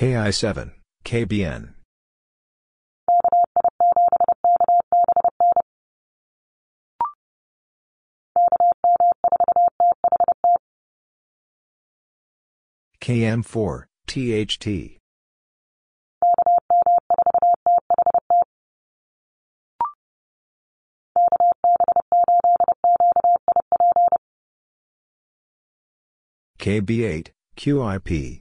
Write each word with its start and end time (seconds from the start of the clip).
KI7, 0.00 0.70
KBN. 1.04 1.74
KM4, 13.02 13.84
THT. 14.06 14.98
KB8, 26.58 27.28
QIP. 27.58 28.40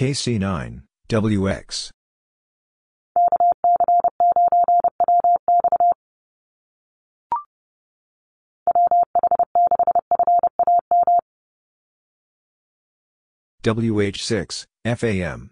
KC9, 0.00 0.80
WX. 1.10 1.90
WH6, 13.62 14.64
FAM. 14.86 15.50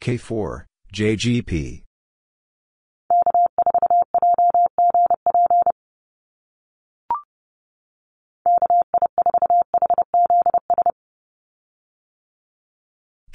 K4, 0.00 0.64
JGP. 0.94 1.82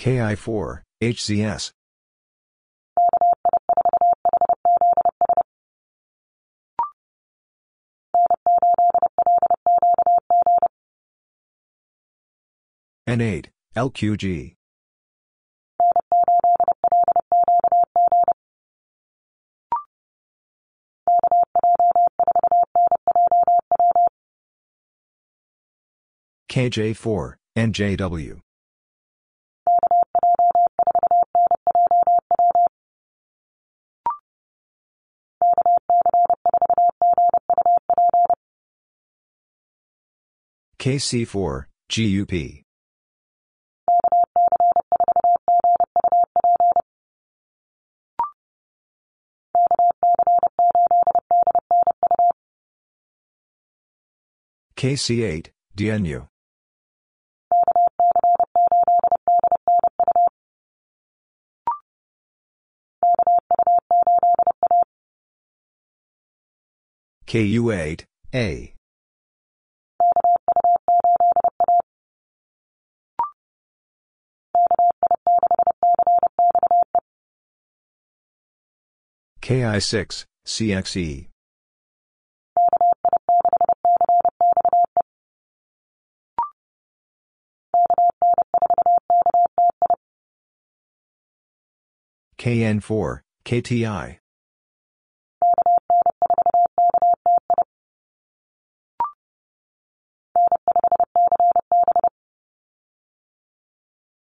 KI4, 0.04 0.82
HCS. 1.02 1.72
N8, 13.08 13.46
LQG. 13.78 14.56
KJ4, 26.50 27.36
NJW. 27.56 28.42
KC4, 40.83 41.63
GUP. 41.88 42.61
KC8, 54.75 55.47
DNU. 55.77 56.27
KU8, 67.25 68.03
A. 68.33 68.73
KI6, 79.44 80.24
CXE. 80.46 81.28
KN4, 92.38 93.20
KTI. 93.44 94.18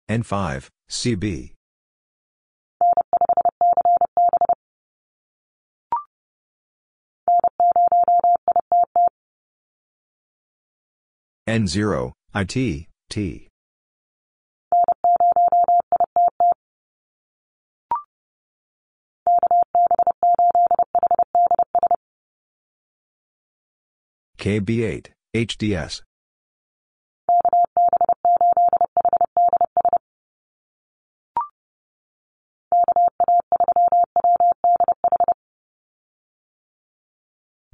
N5, 0.08 0.68
CB. 0.88 1.53
N0, 11.46 12.12
IT, 12.34 12.86
T. 13.10 13.48
KB8, 24.38 25.06
HDS. 25.34 26.00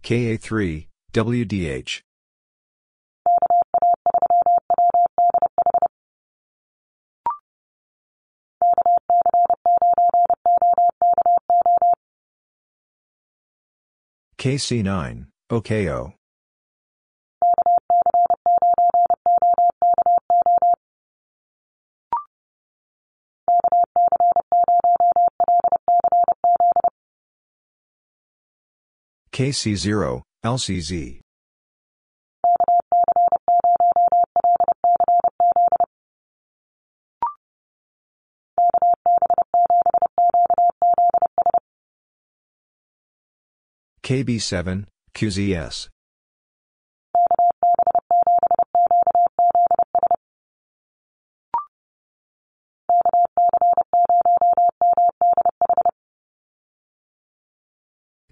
KA3, 0.02 0.86
WDH. 1.12 2.00
KC9, 14.40 15.26
OKO. 15.50 16.14
KC0, 29.30 30.22
LCZ. 30.42 31.20
KB7, 44.10 44.86
QZS. 45.14 45.88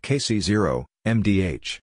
KC0, 0.02 0.84
MDH. 1.06 1.78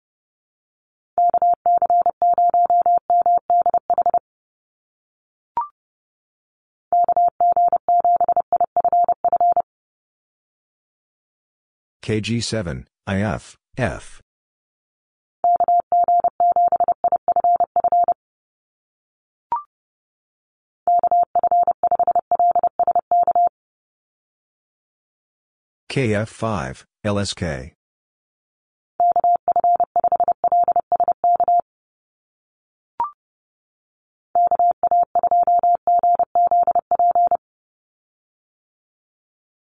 KG7, 12.03 12.87
IF, 13.06 13.56
F 13.78 14.20
KF5, 25.92 26.84
LSK. 27.04 27.72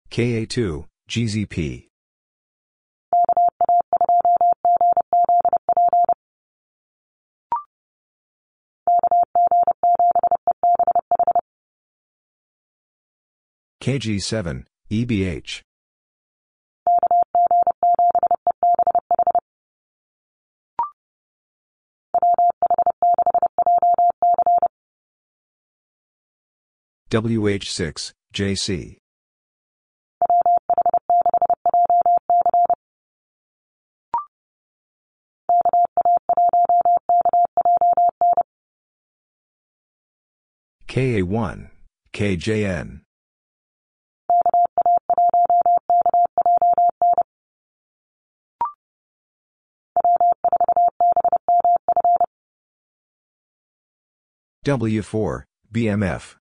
KA2, 0.10 0.86
GZP. 1.10 1.93
KG7, 13.84 14.64
EBH. 14.90 15.60
WH6, 27.12 28.12
JC. 28.34 28.98
KA1, 40.88 41.70
KJN. 42.14 43.03
W4, 54.64 55.44
BMF. 55.74 56.36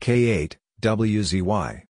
K8, 0.00 0.56
WZY. 0.80 1.84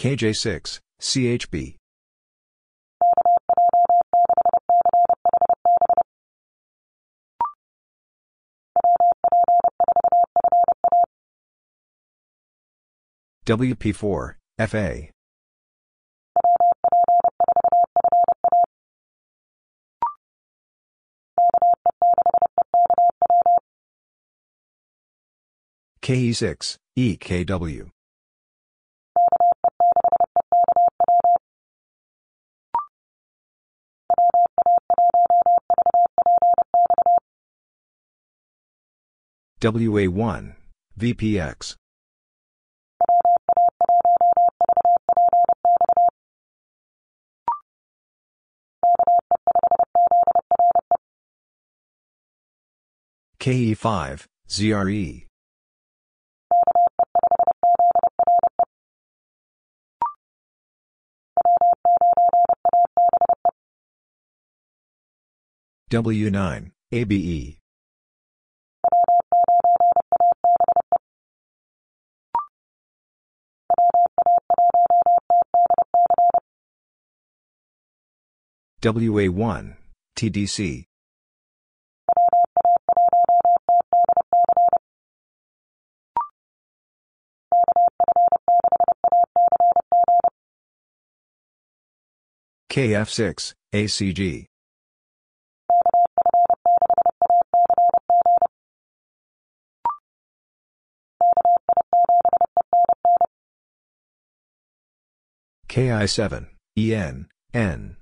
KJ6, 0.00 0.78
CHB. 1.00 1.74
WP4, 13.48 14.34
FA. 14.58 15.08
KE6, 26.02 26.76
EKW. 26.98 27.88
WA1, 39.62 40.54
VPX. 41.00 41.76
KE5, 53.40 54.26
ZRE. 54.48 55.26
W9, 65.90 66.70
ABE. 66.92 67.58
WA1, 78.82 79.76
TDC. 80.16 80.84
KF6, 92.70 93.54
ACG. 93.72 94.46
KI7, 105.68 106.46
EN, 106.76 107.26
N. 107.54 107.96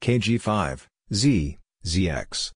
KG5, 0.00 0.86
Z, 1.12 1.58
ZX. 1.84 2.55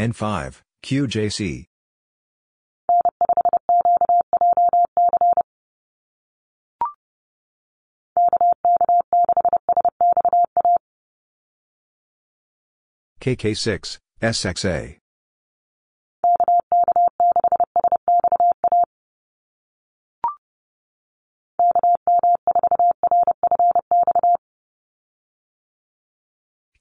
N5, 0.00 0.62
QJC. 0.82 1.66
KK6, 13.20 13.98
SXA. 14.22 14.96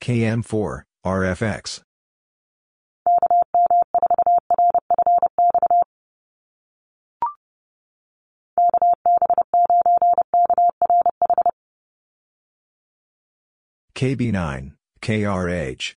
KM4, 0.02 0.84
RFX. 1.06 1.82
KB9, 14.00 14.72
KRH. 15.02 15.94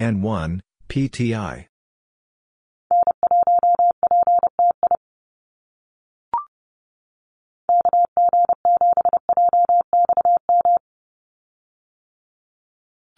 N1, 0.00 0.60
PTI. 0.88 1.66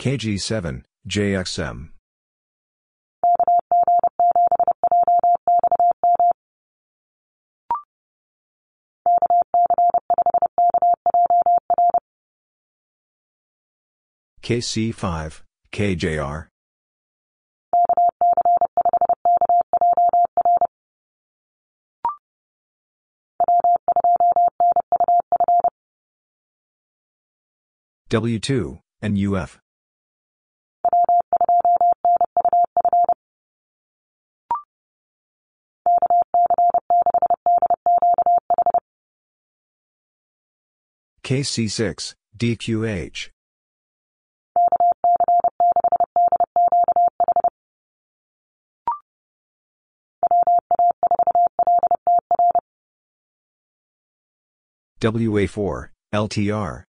KG7, 0.00 0.82
JXM. 1.08 1.90
KC5, 14.44 15.40
KJR. 15.72 16.48
W2, 28.10 28.80
and 29.00 29.16
UF. 29.16 29.58
KC6, 41.22 42.14
DQH. 42.36 43.33
WA4, 55.04 55.88
LTR. 56.14 56.84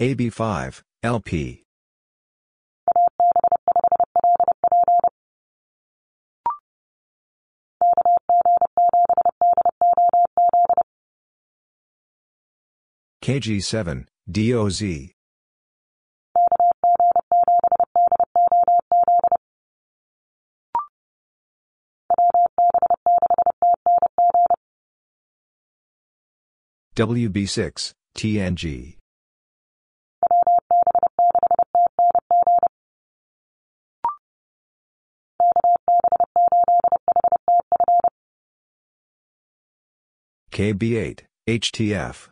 AB5, 0.00 0.82
LP. 1.02 1.64
KG7, 13.24 14.06
DOZ. 14.30 15.15
WB6, 26.96 27.92
TNG. 28.16 28.96
KB8, 40.50 41.20
HTF. 41.46 42.28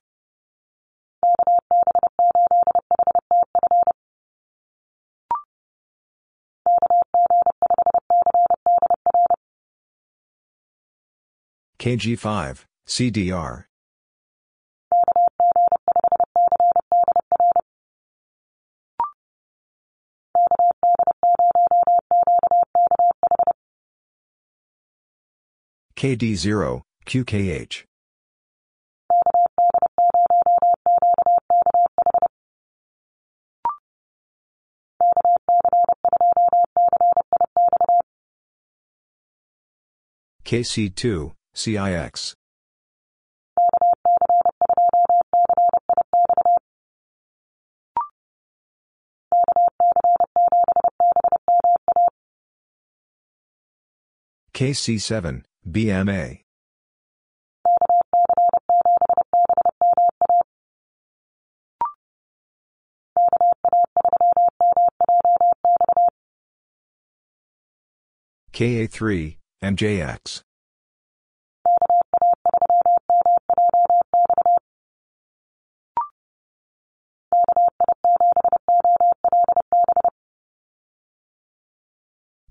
KG5, 11.78 12.64
CDR. 12.88 13.64
KD0, 25.96 26.82
QKH. 27.06 27.84
KC2, 40.44 41.32
CIX. 41.54 42.34
KC7, 54.52 55.42
BMA. 55.68 56.40
KA3, 68.52 69.36
MJX. 69.62 70.42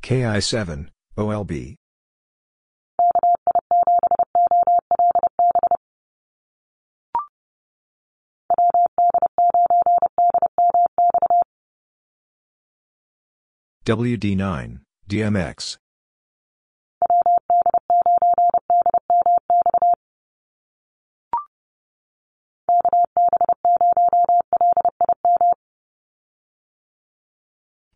KI7, 0.01 0.89
OLB. 1.17 1.75
WD9, 13.85 14.79
DMX. 15.09 15.77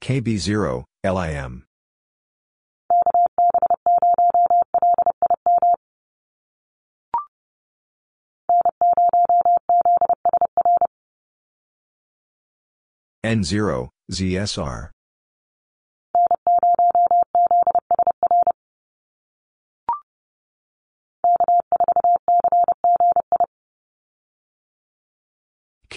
KB0, 0.01 0.83
LIM. 1.05 1.63
N0, 13.25 13.89
ZSR. 14.11 14.89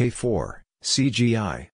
K4, 0.00 0.62
CGI. 0.82 1.68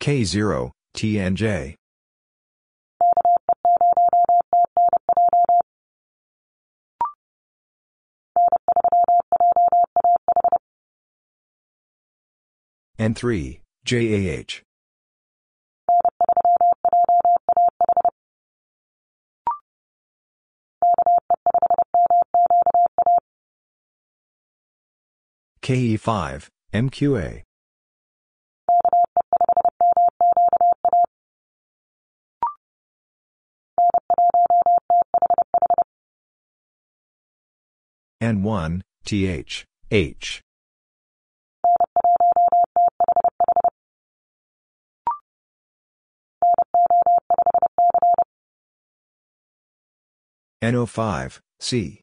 K0, 0.00 0.70
TNJ. 0.94 1.74
N3, 13.00 13.60
JAH. 13.84 14.62
KE5, 25.62 26.48
MQA. 26.72 27.42
N1, 38.22 38.82
TH, 39.04 39.64
H. 39.90 40.42
N05, 50.62 51.40
C. 51.58 52.00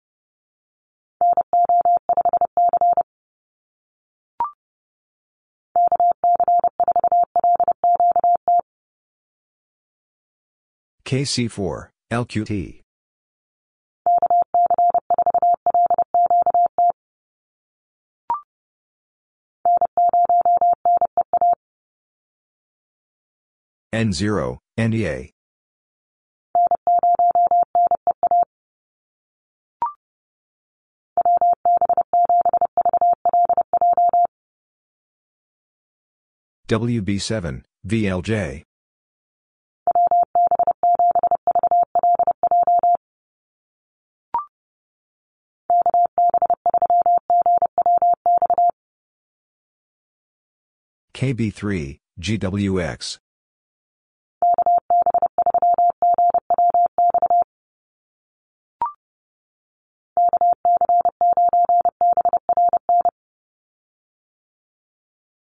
KC4, 11.05 11.89
LQT. 12.11 12.81
N0, 23.93 24.57
NEA. 24.77 25.36
WB7, 36.67 37.63
VLJ. 37.87 38.63
KB3, 51.13 51.97
GWX. 52.19 53.17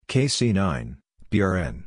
KC9, 0.09 0.97
BRN. 1.31 1.85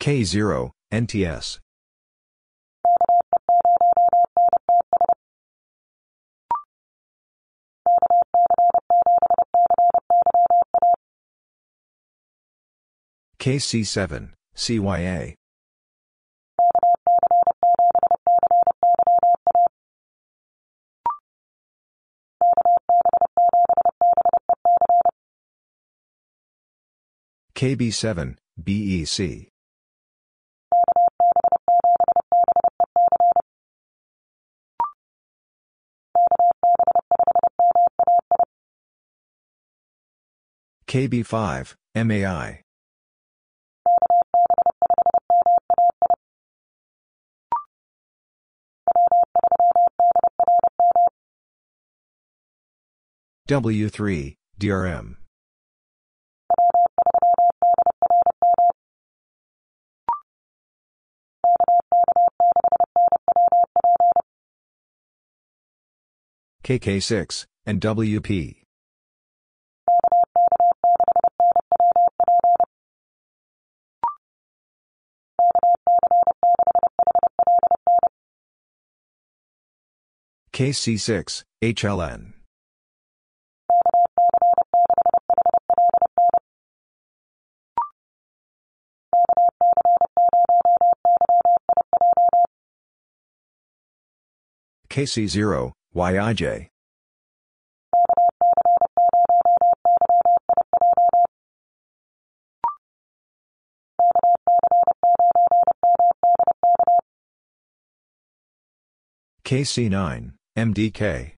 K0, 0.00 0.70
NTS. 0.92 1.58
KC7, 13.40 14.30
CYA. 14.54 15.34
KB7, 27.56 28.36
BEC. 28.62 29.48
KB5, 40.88 41.74
MAI. 41.94 42.60
W3, 53.48 54.34
DRM. 54.58 55.23
KK6, 66.64 67.44
and 67.66 67.78
WP. 67.78 68.62
KC6, 80.54 81.42
HLN. 81.62 82.32
KC0, 94.88 95.72
YIJ. 95.94 96.68
KC9, 109.44 110.32
MDK. 110.56 111.32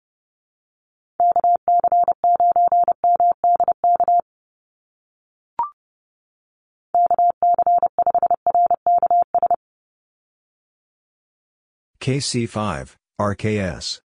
KC5, 11.99 12.95
RKS. 13.19 14.04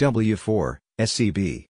W4, 0.00 0.78
SCB. 0.98 1.66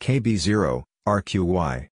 KB0, 0.00 0.82
RQY. 1.06 1.88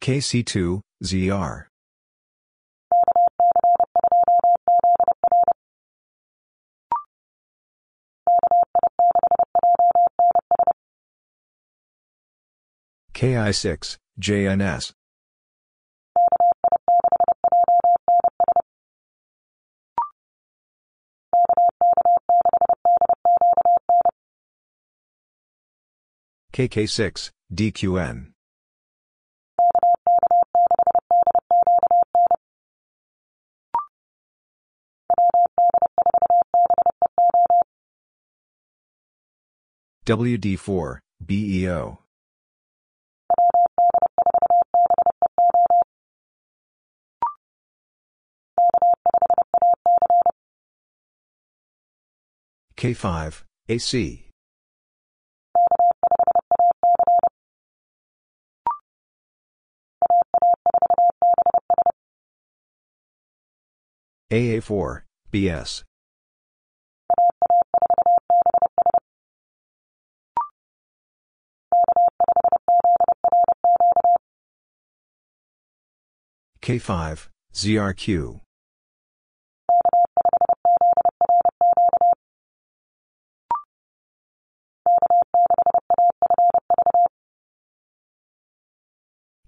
KC2, 0.00 0.80
ZR. 1.04 1.66
KI6, 13.16 13.96
JNS. 14.20 14.92
KK6, 26.52 27.30
DQN. 27.54 28.32
WD4, 40.04 40.98
BEO. 41.24 42.05
K5, 52.76 53.42
AC. 53.70 54.28
AA4, 64.30 65.02
BS. 65.30 65.84
K5, 76.60 77.28
ZRQ. 77.54 78.40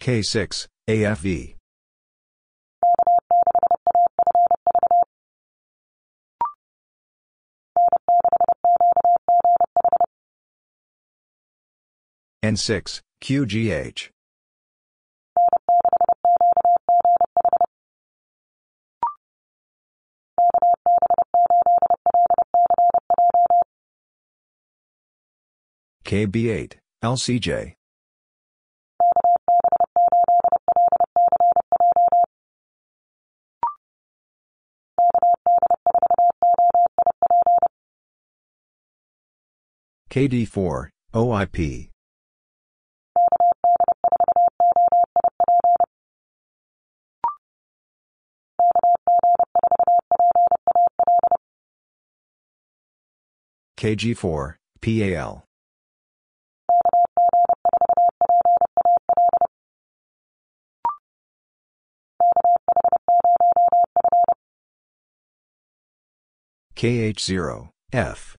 K6, 0.01 0.67
AFV. 0.89 1.57
N6, 12.45 13.01
QGH. 13.21 14.11
KB8, 26.05 26.73
LCJ. 27.05 27.78
KD4, 40.11 40.89
OIP. 41.15 41.91
KG4, 53.77 54.55
PAL. 54.81 55.45
KH0, 66.75 67.69
F. 67.93 68.38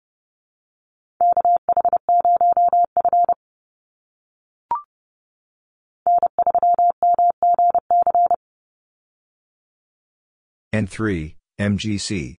N3, 10.73 11.35
MGC. 11.59 12.35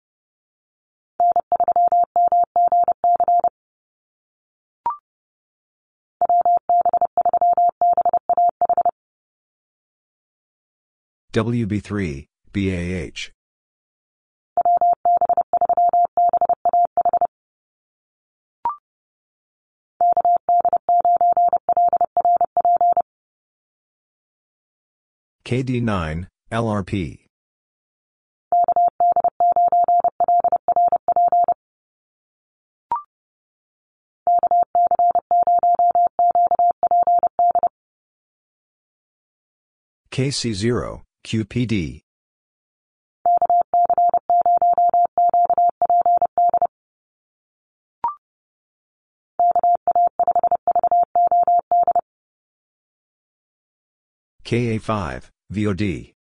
WB3, 11.32 12.26
BAH. 12.52 13.30
KD9, 25.44 26.26
LRP. 26.52 27.29
KC0, 40.12 41.02
QPD. 41.24 42.00
KA5, 54.44 55.30
VOD. 55.52 56.12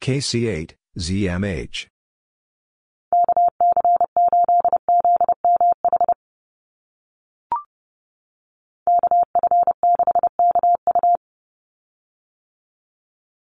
KC8, 0.00 0.74
ZMH. 0.98 1.86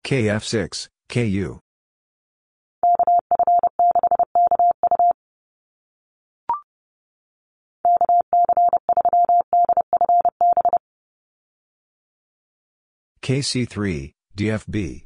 KF6, 0.06 0.88
KU. 1.10 1.60
KC3, 13.22 14.12
DFB. 14.36 15.06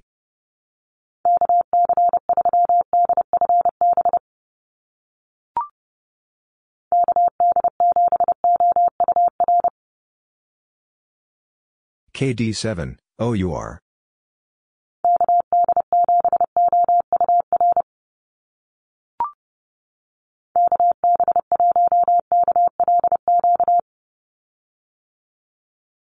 KD7, 12.17 12.97
OUR. 13.19 13.79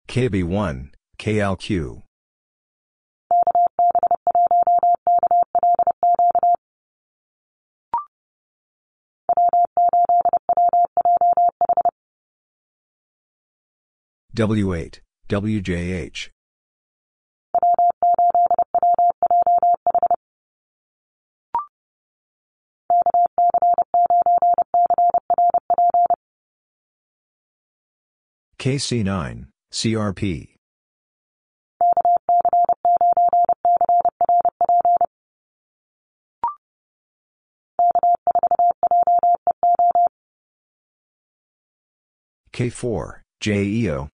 KB1, 0.06 0.90
KLQ. 1.18 2.02
W8, 14.36 15.00
WJH. 15.28 16.28
KC9, 28.58 29.46
CRP. 29.72 30.54
K4, 42.52 43.20
JEO. 43.40 44.13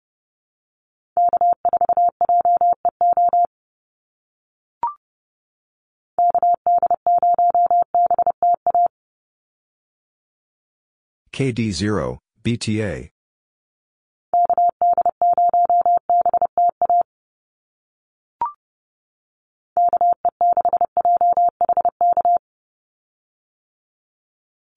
KD0, 11.37 12.17
BTA. 12.43 13.09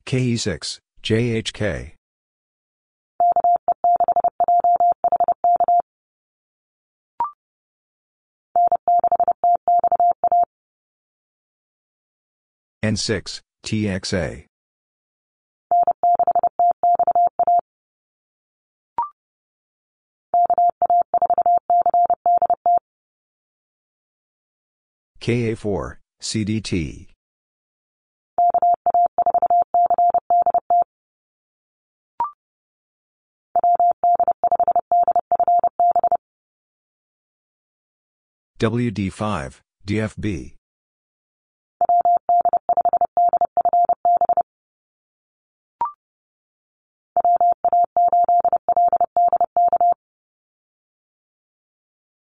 KE6, 0.05 0.79
JHK. 1.03 1.93
N6, 12.85 13.41
TXA. 13.65 14.50
KA4, 25.21 25.97
CDT. 26.23 27.09
WD5, 38.59 39.61
DFB. 39.87 40.55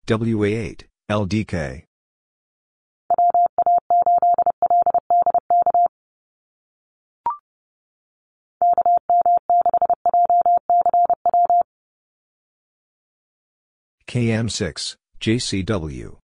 WA8, 0.08 0.84
LDK. 1.10 1.84
KM6, 14.08 14.96
JCW. 15.22 16.18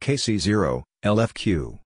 KC0, 0.00 0.82
LFQ. 1.04 1.78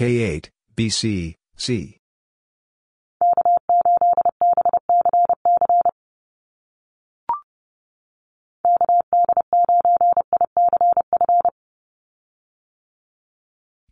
K8, 0.00 0.48
BC, 0.74 1.34
C. 1.58 1.98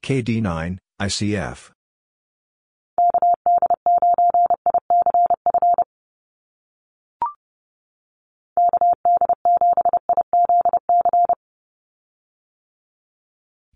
KD9, 0.02 0.78
ICF. 0.98 1.70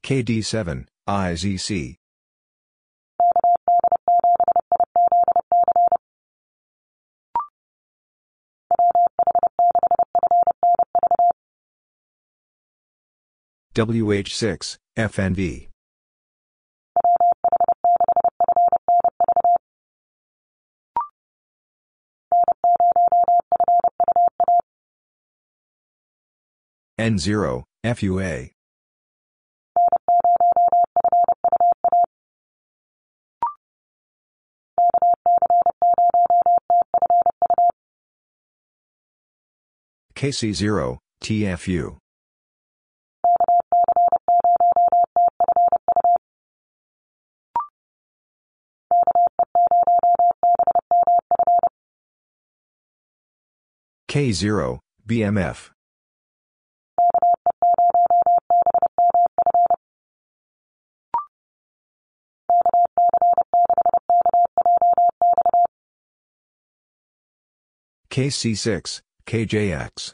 KD7, 0.02 0.86
IZC. 1.06 2.01
WH6, 13.74 14.76
FNV. 14.98 15.68
N0, 27.00 27.64
FUA. 27.84 28.50
KC0, 40.14 40.98
TFU. 41.24 42.01
K0, 54.12 54.78
BMF. 55.08 55.70
KC6, 68.10 69.00
KJX. 69.26 70.12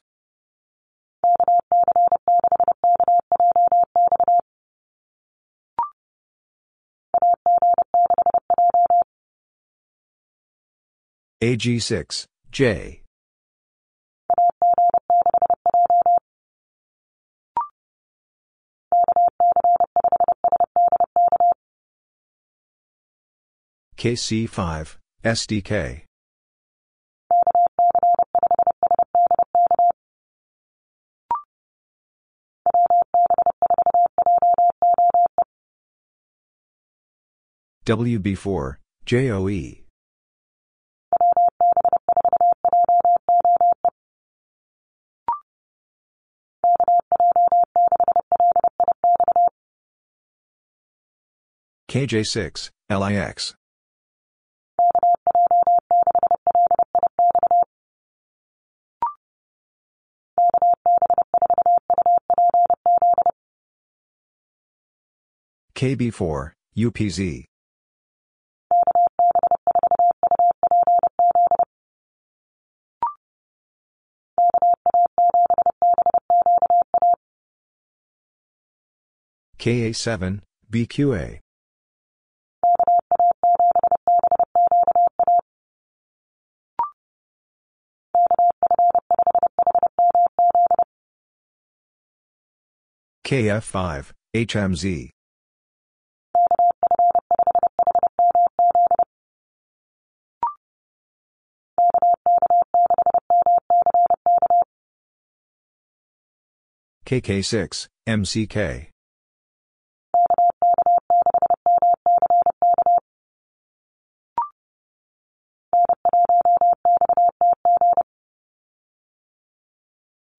AG6, 11.42 12.26
J. 12.52 13.02
KC5, 23.98 24.96
SDK. 25.24 26.02
WB4, 37.86 38.76
JOE. 39.06 39.87
KJ6, 51.90 52.68
LIX. 52.90 53.54
KB4, 65.74 66.52
UPZ. 66.76 67.44
KA7, 79.58 80.40
BQA. 80.70 81.40
KF5, 93.28 94.12
HMZ. 94.34 95.10
KK6, 107.04 107.86
MCK. 108.06 108.88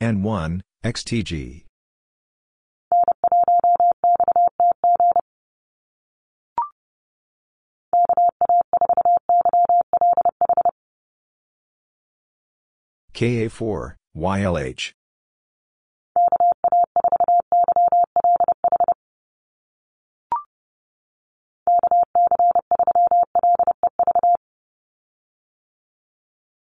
N1, 0.02 0.62
XTG. 0.84 1.68
KA4, 13.19 13.95
YLH. 14.15 14.93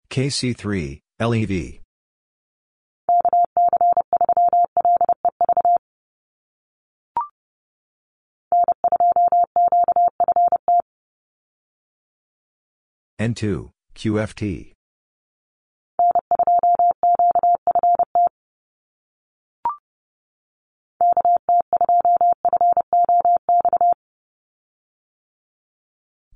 KC3, 0.08 1.00
LEV. 1.20 1.80
N2, 13.20 13.70
QFT. 13.94 14.77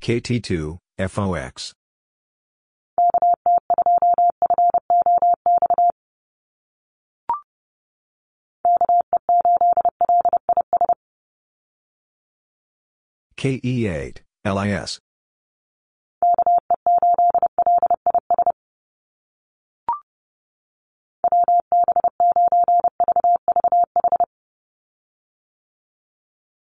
KT2, 0.03 0.79
FOX. 0.99 1.75
KE8, 13.37 14.19
LIS. 14.45 14.99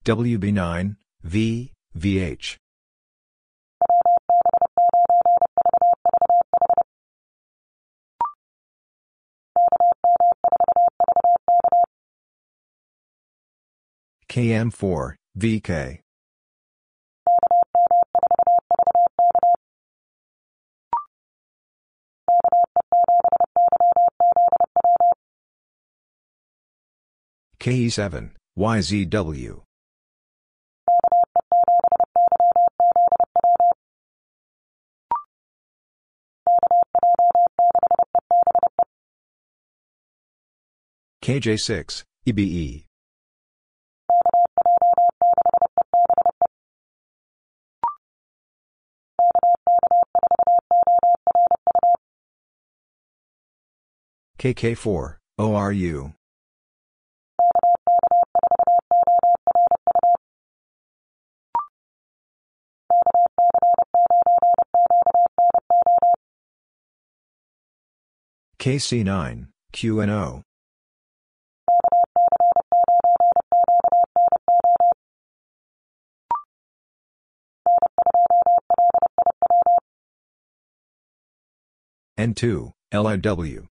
WB9, 0.05 0.97
V, 1.23 1.73
VH. 1.97 2.59
KM4, 14.31 15.17
VK. 15.37 15.99
KE7, 27.59 28.31
YZW. 28.57 29.63
KJ6, 41.21 42.05
EBE. 42.27 42.90
KK4, 54.41 55.17
ORU. 55.39 56.15
KC9, 68.59 69.49
QNO. 69.75 70.43
N2, 82.19 82.73
LIW. 82.93 83.67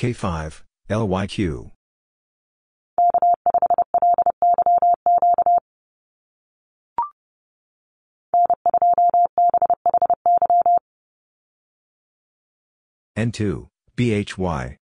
K5, 0.00 0.62
LYQ. 0.88 1.72
N2, 13.14 13.68
BHY. 13.94 14.78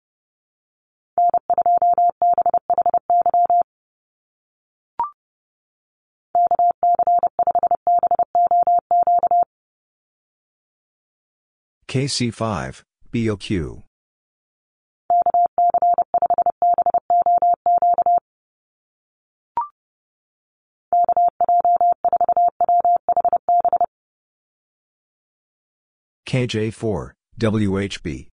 KC5, 11.89 12.83
BOQ. 13.11 13.86
KJ4, 26.27 27.13
WHB. 27.39 28.29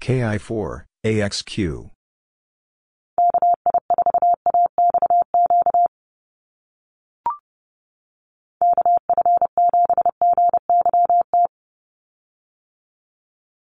KI4, 0.00 0.84
AXQ. 1.04 1.90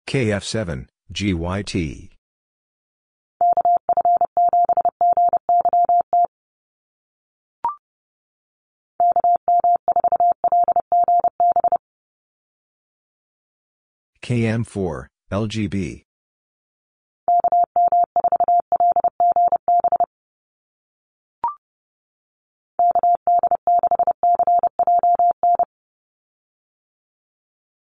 KF7, 0.06 0.86
GYT. 1.12 2.08
KM4, 14.22 15.06
LGB. 15.30 16.02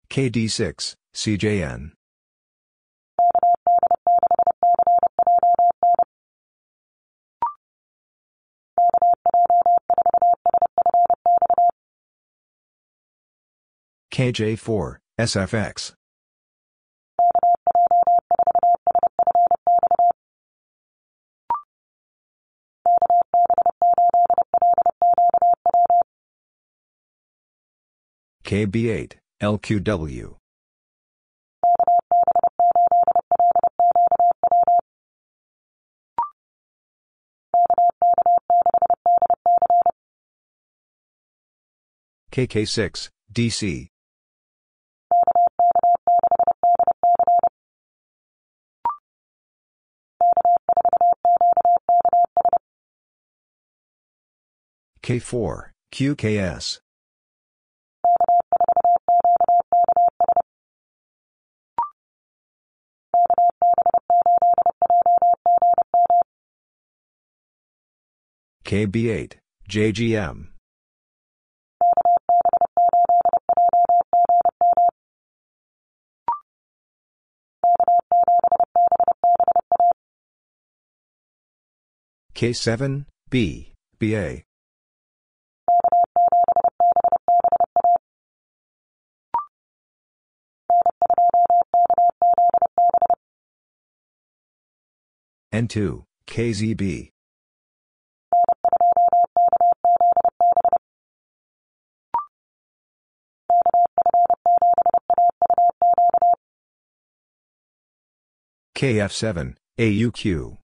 KD6, 0.09 0.95
CJN. 1.13 1.91
KJ4, 14.13 14.97
SFX. 15.19 15.93
KB8, 28.45 29.13
LQW. 29.41 30.35
KK6, 42.31 43.09
DC. 43.33 43.92
K4, 55.03 55.71
QKS. 55.91 56.79
KB8, 68.65 69.33
JGM. 69.69 70.47
K7, 82.33 83.05
B, 83.29 83.73
BA. 83.99 84.43
N2, 95.53 96.03
KZB. 96.25 97.09
KF7, 108.75 109.55
AUQ. 109.77 110.62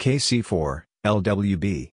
KC4, 0.00 0.84
LWB. 1.04 1.90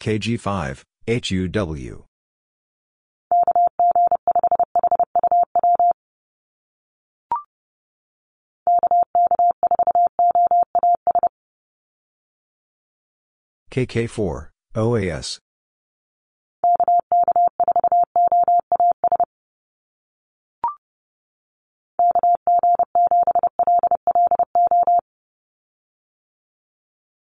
KG5, 0.00 0.82
HUW. 1.06 2.04
KK4, 13.70 14.48
OAS. 14.74 15.38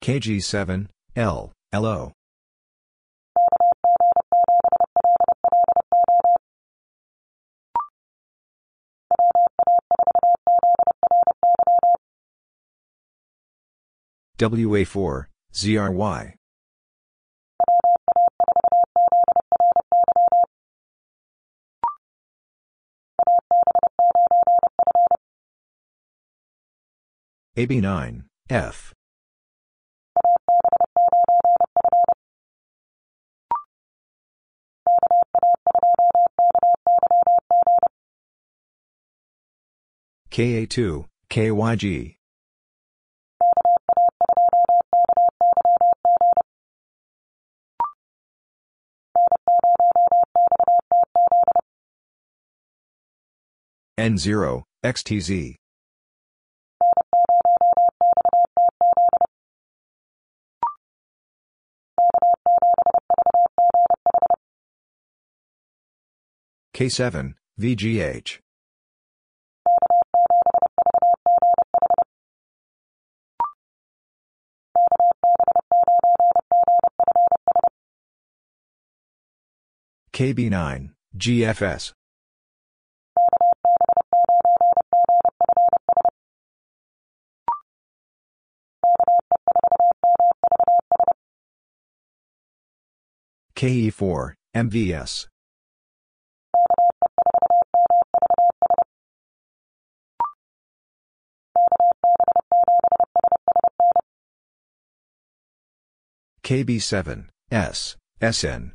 KG7, 0.02 0.86
L, 1.14 1.52
LO. 1.74 2.12
WA4, 14.38 15.26
ZRY. 15.52 16.34
AB9, 27.58 28.22
F. 28.48 28.94
KA2, 40.30 41.06
KYG. 41.28 42.16
N0, 53.98 54.62
XTZ. 54.82 55.59
K7, 66.80 67.34
VGH. 67.60 68.38
KB9, 80.14 80.90
GFS. 81.18 81.92
KE4, 93.54 94.32
MVS. 94.54 95.29
KB7, 106.50 107.28
S, 107.52 107.96
SN. 108.20 108.72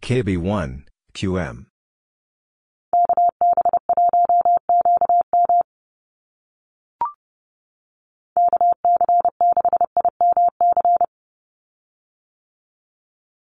KB1, 0.00 0.84
QM. 1.12 1.66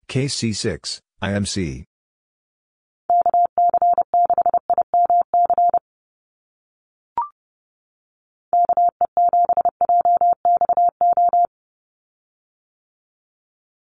KC6, 0.09 1.01
IMC. 1.23 1.90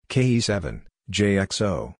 KE7, 0.09 0.81
JXO. 1.11 1.93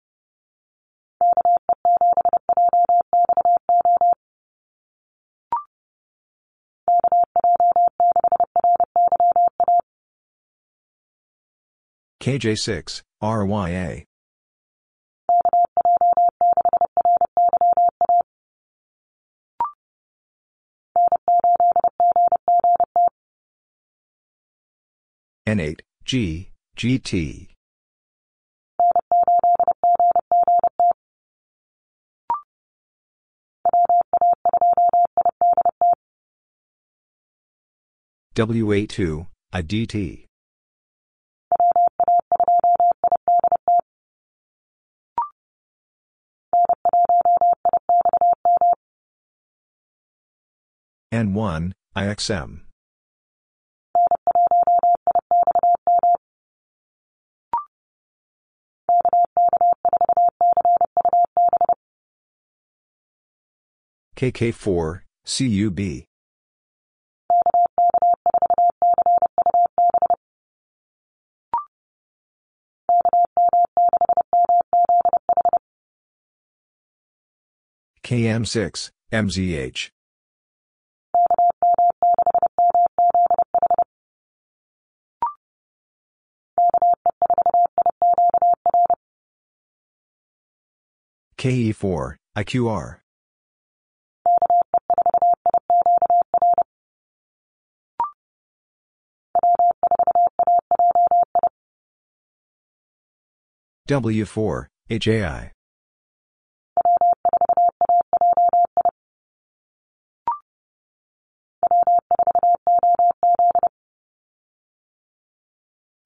KJ6, 12.19 13.01
RYA. 13.21 14.05
N8, 25.47 25.79
G, 26.05 26.49
GT. 26.75 27.48
WA2, 38.39 39.27
IDT. 39.53 40.25
N1, 51.11 51.73
IXM. 51.97 52.61
KK4, 64.15 65.01
CUB. 65.25 66.08
KM6, 78.09 78.89
MZH. 79.13 79.89
KE4, 91.37 92.15
IQR. 92.35 92.95
W4, 103.87 104.65
HAI. 104.89 105.51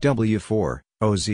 W4, 0.03 0.81
OZ. 0.99 1.29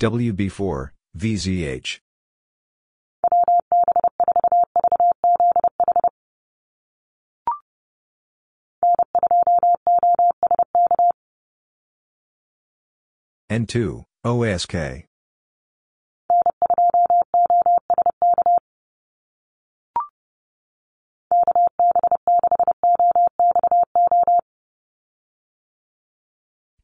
WB4, 0.00 0.88
VZH. 1.16 2.00
N2, 13.52 14.04
OSK. 14.24 15.06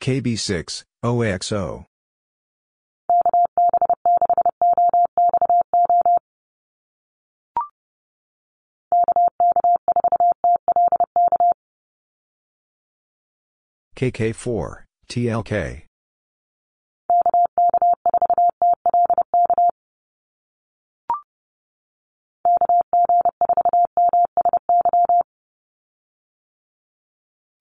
KB6, 0.00 0.82
OXO. 1.02 1.84
KK4, 13.94 14.84
TLK. 15.10 15.82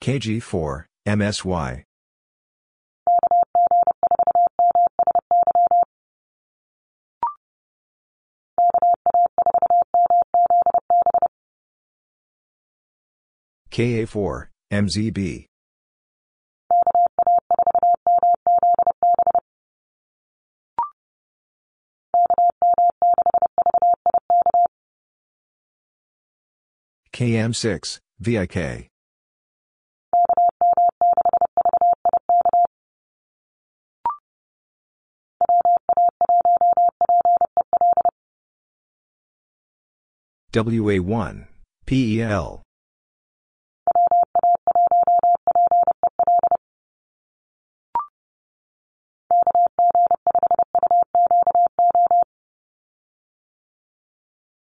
KG4, 0.02 0.86
MSY. 1.06 1.84
KA4, 13.72 14.47
MZB. 14.72 15.45
KM6, 27.13 27.99
VIK. 28.20 28.88
WA1, 40.53 41.47
PEL. 41.86 42.63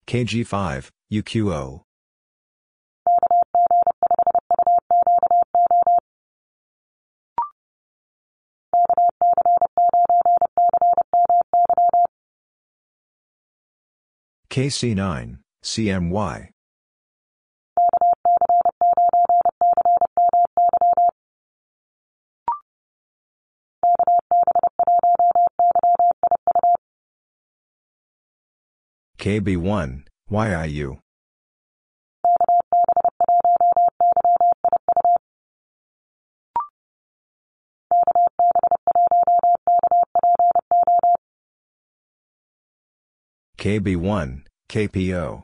KG5, 0.09 0.89
UQO. 1.13 1.83
KC9, 14.49 15.37
CMY. 15.63 16.49
KB1, 29.19 30.03
YIU. 30.31 30.97
KB1, 43.57 44.43
KPO. 44.69 45.43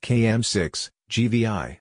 KM6, 0.00 0.90
GVI. 1.10 1.78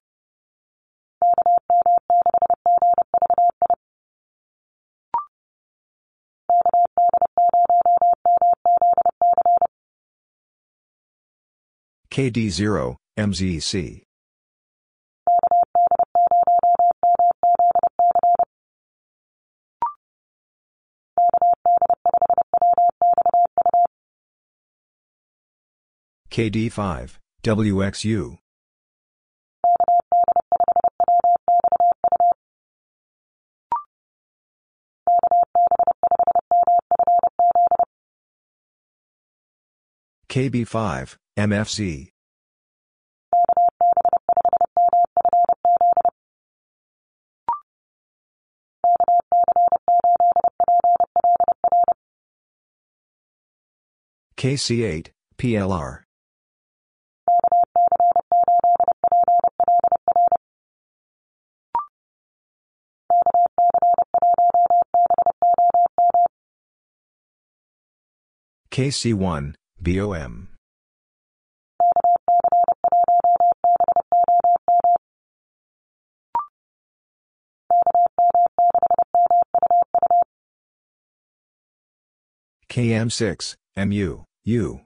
KD0, 12.11 12.95
MZC. 13.19 14.01
KD5, 26.31 27.17
WXU. 27.43 28.37
KB5, 40.29 41.15
MFC. 41.39 42.09
KC8, 54.37 55.07
PLR. 55.37 56.03
KC1, 68.71 69.55
BOM. 69.81 70.49
KM6, 82.69 83.55
MU, 83.77 84.25
U. 84.43 84.81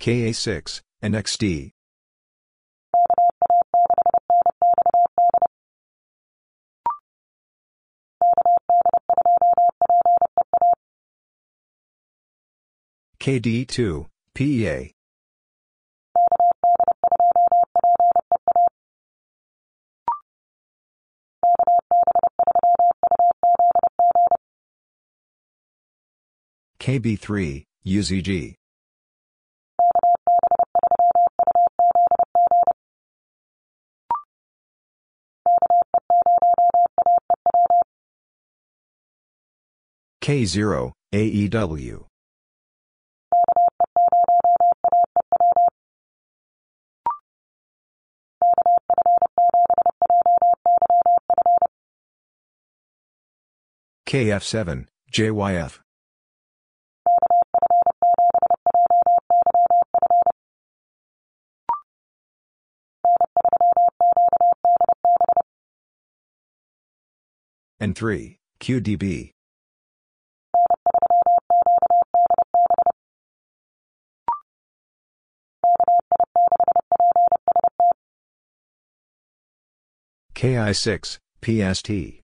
KA6, 0.00 0.80
NXD. 1.02 1.70
KD2, 13.22 14.06
PEA. 14.34 14.90
KB3, 26.80 27.64
UZG. 27.86 28.54
K0, 40.20 40.92
AEW. 41.14 42.11
KF7, 54.12 54.88
JYF. 55.10 55.80
N3, 67.80 68.36
QDB. 68.60 69.30
KI6, 80.34 81.18
PST. 81.40 82.21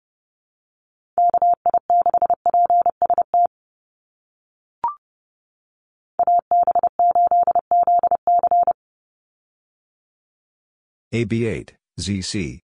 AB8, 11.15 11.69
ZC. 11.97 12.59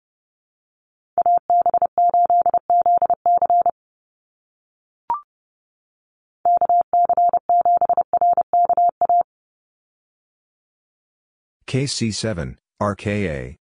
KC7, 11.66 12.56
RKA. 12.80 13.56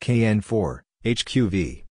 KN4, 0.00 0.80
HQV. 1.04 1.83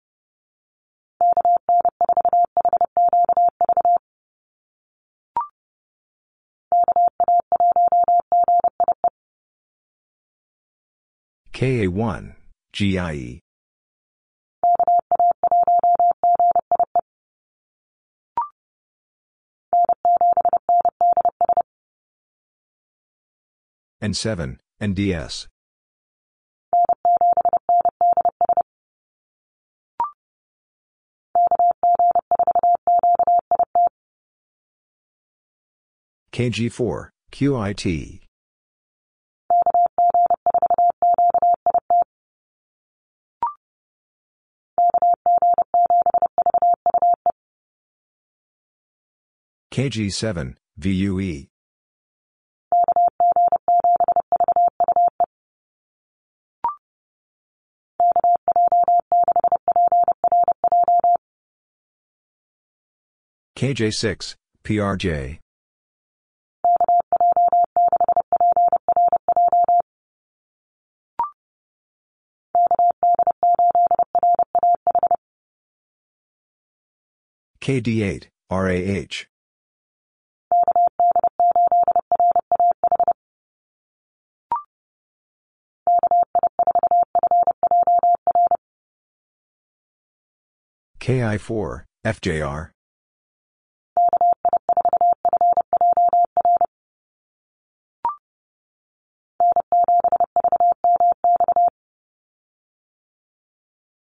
KA1, 11.53 12.33
GIE. 12.73 13.39
N7, 24.01 24.57
and 24.79 24.95
DS. 24.95 25.47
KG4, 36.33 37.09
QIT. 37.31 38.19
KG7, 49.73 50.53
VUE. 50.77 51.47
KJ6, 63.57 64.35
PRJ. 64.63 65.39
KD8, 77.59 78.27
RAH. 78.51 79.32
KI4, 90.99 91.83
FJR. 92.05 92.69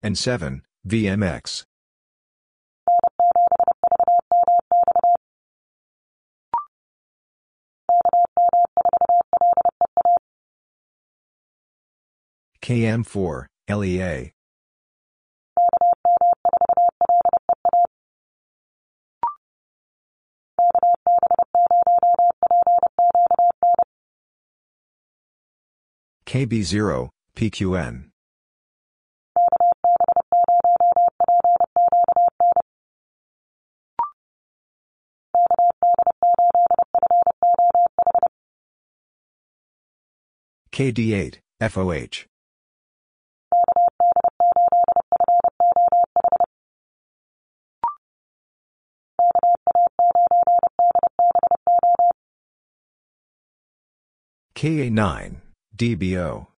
N7, 0.04 0.62
VMX. 0.86 1.67
KM4, 12.68 13.46
LEA. 13.70 14.30
KB0, 26.26 27.08
PQN. 27.34 28.10
KD8, 40.70 41.38
FOH. 41.62 42.26
KA9, 54.58 55.36
DBO. 55.76 56.48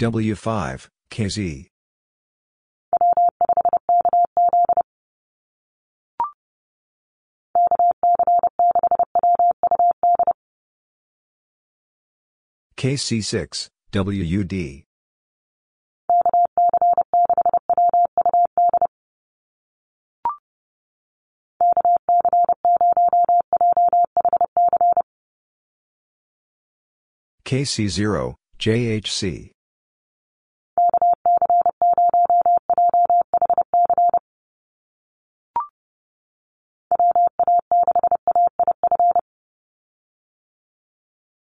W5, 0.00 0.88
KZ. 1.08 1.68
KC6, 12.76 13.68
WUD. 13.94 14.91
KC0, 27.52 28.34
JHC. 28.58 29.50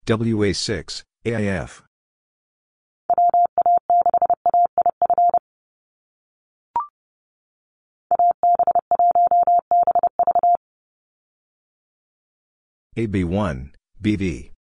WA6, 0.06 1.04
AIF. 1.26 1.84
AB1, 12.96 13.72
BV. 14.00 14.57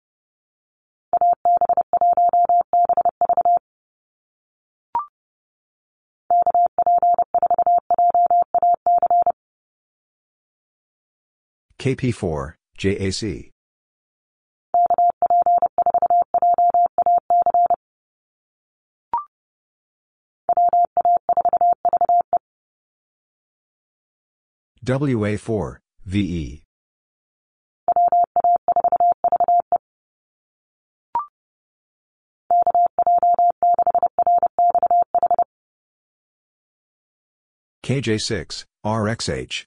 KP4, 11.81 12.53
JAC. 12.77 13.49
WA4, 24.85 25.77
VE. 26.05 26.61
KJ6, 37.83 38.65
RXH. 38.85 39.65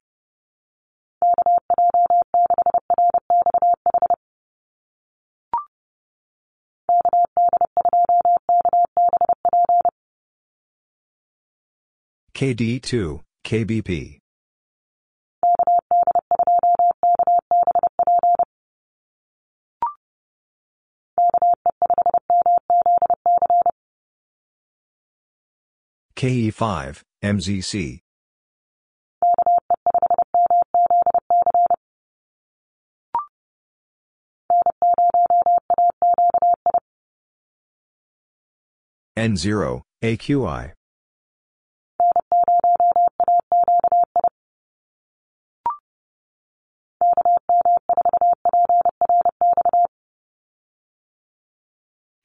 KD2, 12.36 13.20
KBP. 13.46 14.18
KE5, 26.16 27.02
MZC. 27.22 28.00
N0, 39.16 39.82
AQI. 40.02 40.72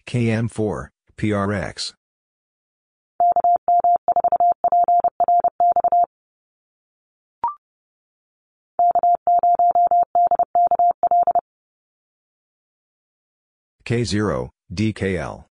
KM4, 0.10 0.90
PRX. 1.18 1.94
K0, 13.86 14.50
DKL. 14.74 15.46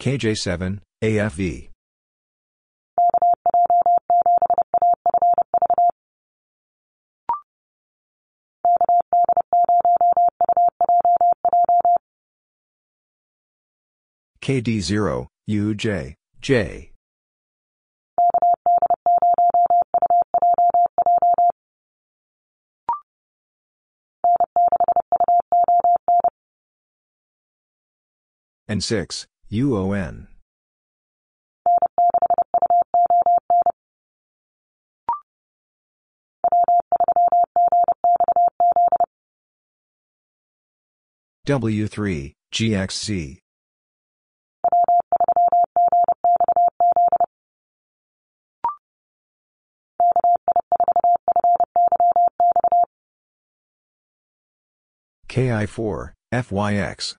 KJ7, 0.00 0.78
AFV. 1.02 1.69
KD0, 14.42 15.28
UJ, 15.48 16.14
J. 16.40 16.90
N6, 28.68 29.26
UON. 29.50 30.29
W3, 41.50 42.32
GXC. 42.54 43.38
KI4, 55.28 56.12
FYX. 56.32 57.16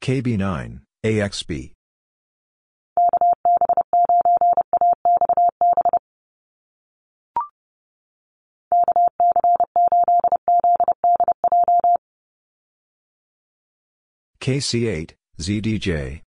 KB9, 0.00 0.80
AXB. 1.04 1.75
KC8, 14.46 15.10
ZDJ. 15.40 16.20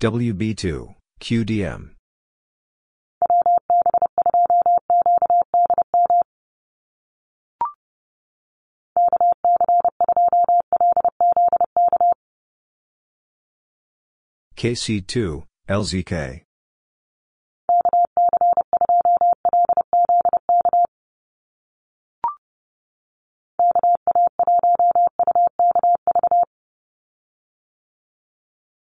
WB2, 0.00 0.94
QDM. 1.20 1.97
KC2, 14.58 15.44
LZK. 15.68 16.42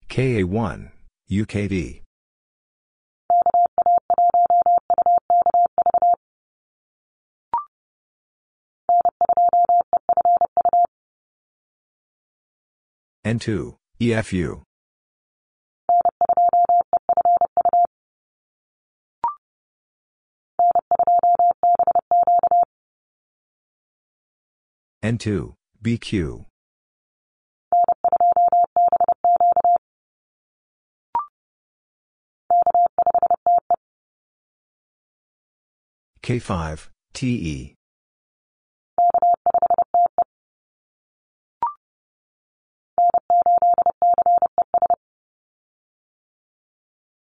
KA1, 0.09 0.91
UKV. 1.30 2.01
N2, 13.23 13.75
EFU. 14.01 14.66
N2, 25.04 25.54
BQ. 25.84 26.45
K5, 36.24 36.89
TE. 37.14 37.76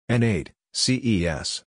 N8, 0.09 0.49
CES. 0.73 1.63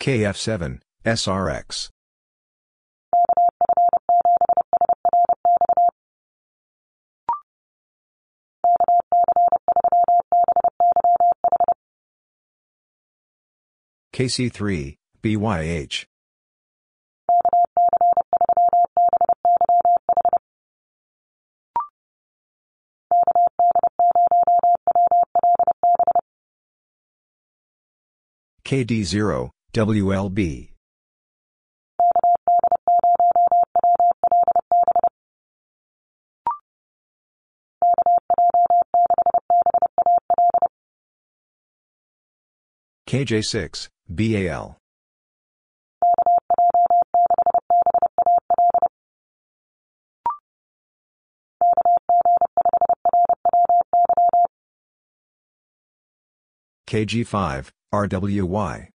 KF7, 0.00 0.80
SRX. 1.04 1.88
KC3, 14.14 14.96
BYH. 15.22 16.04
KD0, 28.64 29.50
WLB. 29.72 30.70
KJ6, 43.06 43.88
BAL. 44.08 44.76
KG5, 56.86 57.70
RWY. 57.92 58.88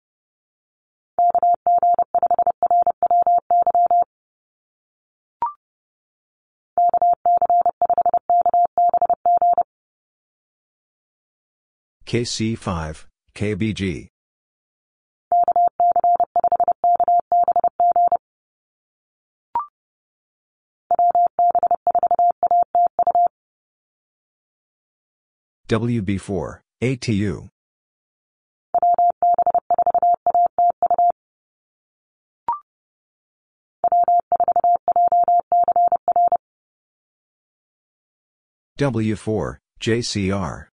KC5, 12.11 13.05
KBG. 13.33 14.09
WB4, 25.69 26.59
ATU. 26.83 27.47
W4, 38.77 39.57
JCR. 39.79 40.70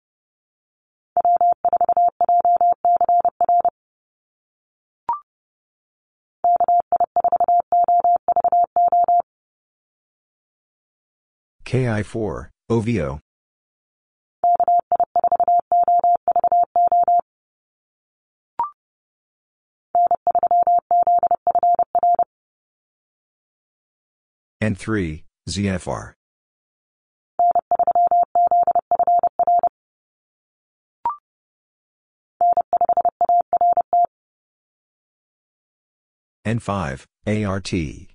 KI4, 11.74 12.50
OVO. 12.70 13.18
N3, 24.62 25.24
ZFR. 25.48 26.12
N5, 36.46 37.06
ART. 37.26 38.13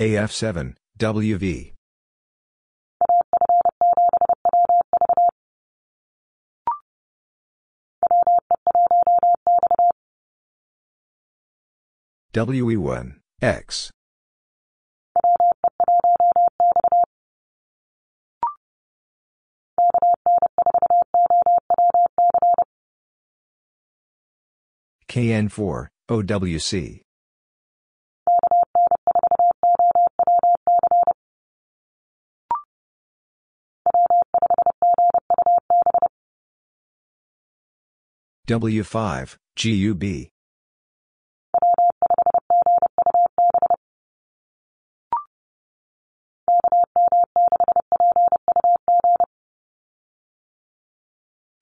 AF7, 0.00 0.76
WV. 0.98 1.74
WE1, 12.32 13.16
X. 13.42 13.90
KN4, 25.10 25.88
OWC. 26.08 27.00
W5, 38.46 39.36
GUB. 39.56 40.28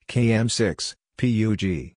KM6, 0.08 0.94
PUG. 1.16 1.97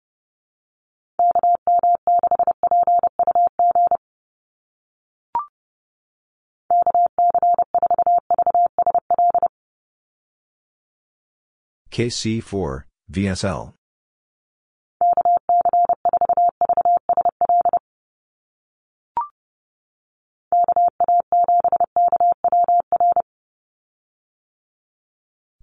KC4, 11.99 12.84
VSL. 13.11 13.72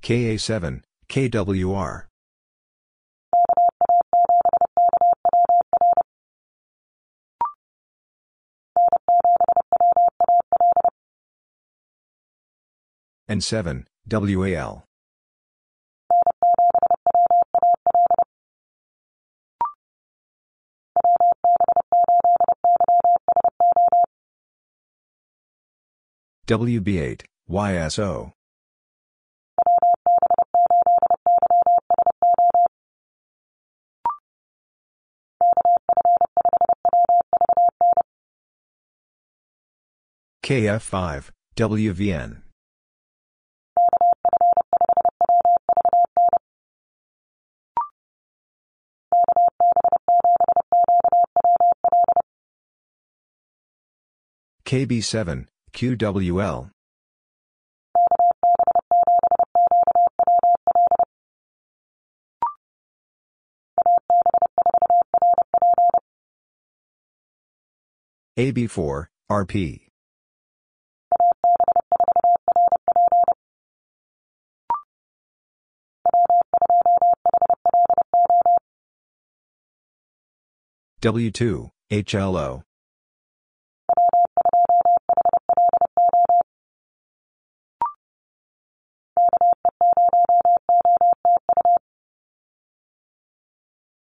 KA7, 0.02 0.82
KWR. 1.08 2.04
N7, 13.30 13.86
WAL. 14.12 14.86
WB8, 26.48 27.24
YSO. 27.50 28.32
KF5, 40.44 41.32
WVN. 41.58 42.42
KB7, 54.66 55.48
QWL. 55.76 56.70
AB4, 68.38 69.08
RP. 69.30 69.82
W2, 81.02 81.70
HLO. 81.92 82.64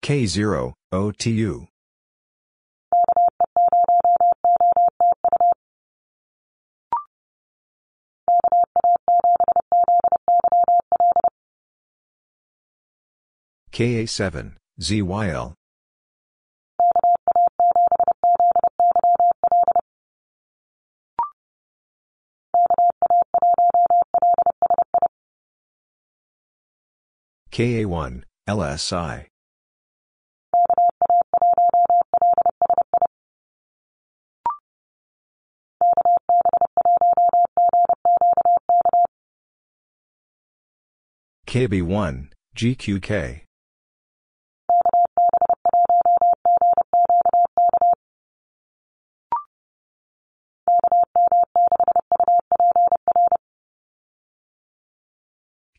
K0, 0.09 0.73
OTU. 0.91 1.67
KA7, 13.71 14.55
ZYL. 14.81 15.58
KA1, 27.59 28.23
LSI. 28.47 29.27
KB1, 41.47 42.29
GQK. 42.55 43.41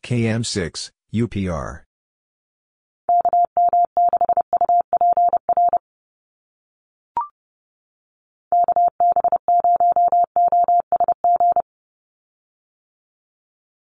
KM6, 0.03 0.91
UPR. 1.13 1.83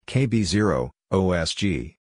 KB0, 0.08 0.90
OSG. 1.12 1.96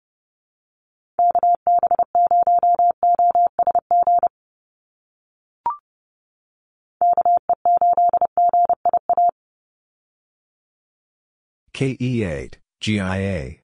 KE8, 11.75 12.55
GIA. 12.81 13.62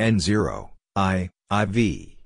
N0, 0.00 0.70
I, 0.96 1.30
IV. 1.50 2.16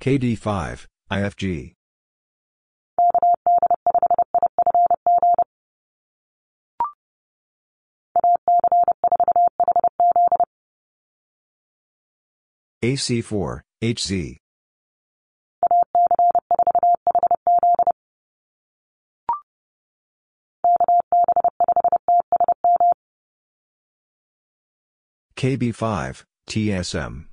KD5, 0.00 0.86
IFG. 1.10 1.74
AC4, 12.82 13.60
HZ. 13.82 14.36
KB5, 25.38 26.24
TSM. 26.50 27.26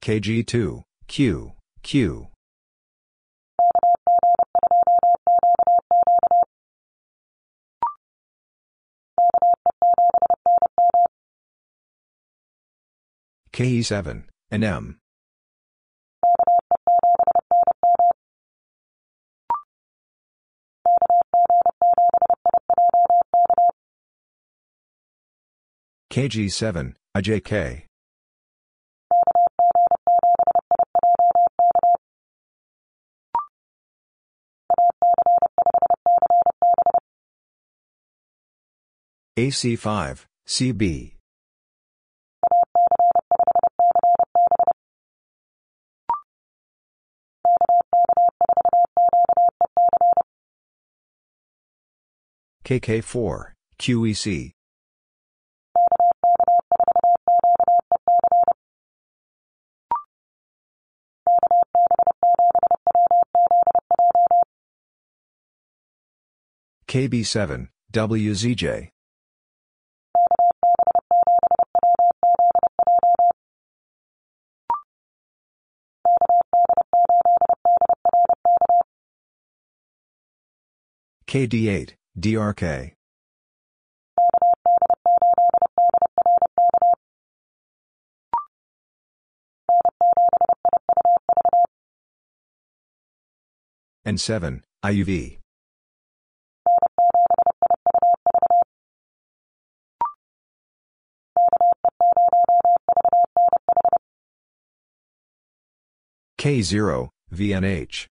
KG2, 0.00 0.82
Q, 1.08 1.52
Q. 1.82 2.28
KE7, 13.52 14.24
and 14.52 14.62
M. 14.62 15.00
KG7, 26.14 26.94
IJK. 27.16 27.86
AC5, 39.36 40.26
CB. 40.46 41.14
KK4, 52.64 53.52
QEC. 53.80 54.52
KB7, 66.94 67.66
WZJ. 67.92 68.88
KD8, 81.26 81.94
DRK. 82.16 82.92
N7, 94.06 94.60
IUV. 94.84 95.43
K0, 106.44 107.08
VNH. 107.32 108.06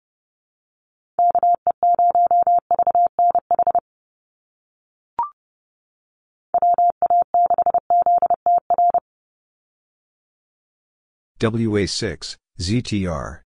WA6, 11.41 12.37
ZTR. 12.59 13.41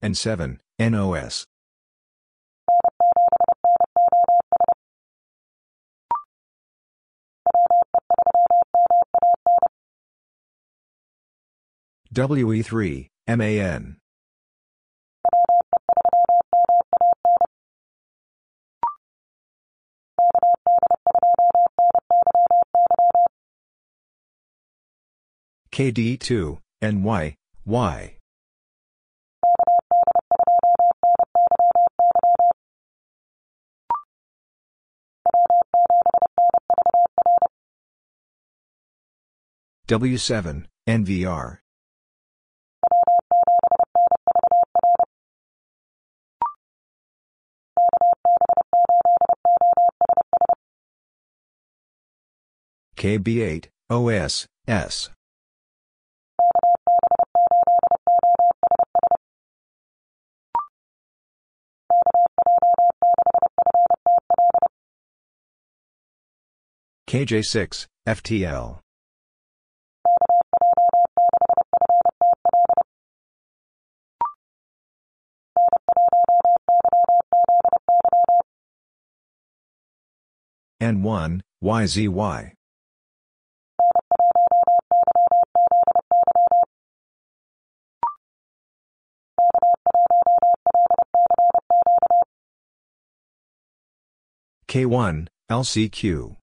N7, 0.00 0.58
NOS. 0.78 1.46
WE3, 12.16 13.10
MAN. 13.28 13.98
KD2, 25.70 26.58
NY, 26.80 27.34
Y. 27.66 28.16
W7, 39.86 40.64
NVR. 40.88 41.58
KB8, 52.96 53.66
OS, 53.90 54.46
S. 54.66 55.10
KJ6, 67.06 67.86
FTL. 68.08 68.80
N1, 80.80 81.40
YZY. 81.62 82.52
K1, 94.76 95.28
LCQ. 95.50 96.36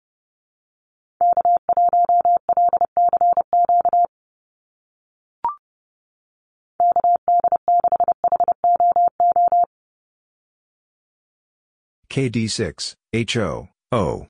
KD6, 12.10 12.96
HO, 13.14 13.70
O. 13.92 14.28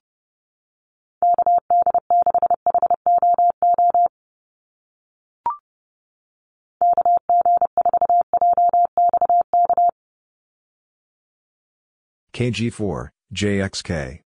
KG4, 12.33 13.09
JXK. 13.33 14.19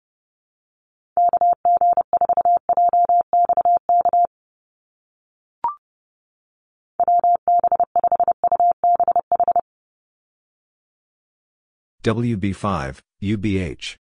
WB5, 12.03 13.01
UBH. 13.23 13.97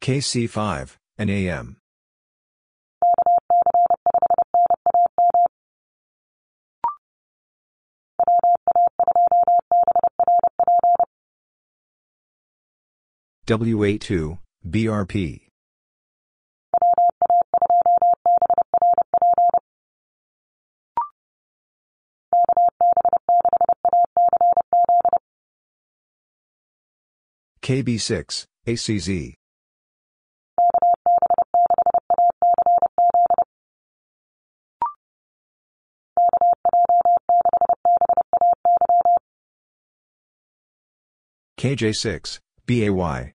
KC5, 0.00 0.96
and 1.18 1.81
WA2, 13.46 14.38
BRP. 14.68 15.40
KB6, 27.62 28.44
ACZ. 28.66 29.34
KJ6, 41.58 42.38
BAY. 42.72 43.34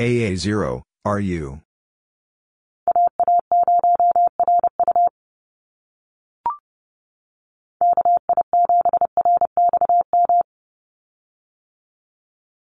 AA0, 0.00 0.82
RU. 1.04 1.60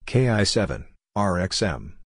KI7, 0.06 0.84
RXM. 1.18 2.01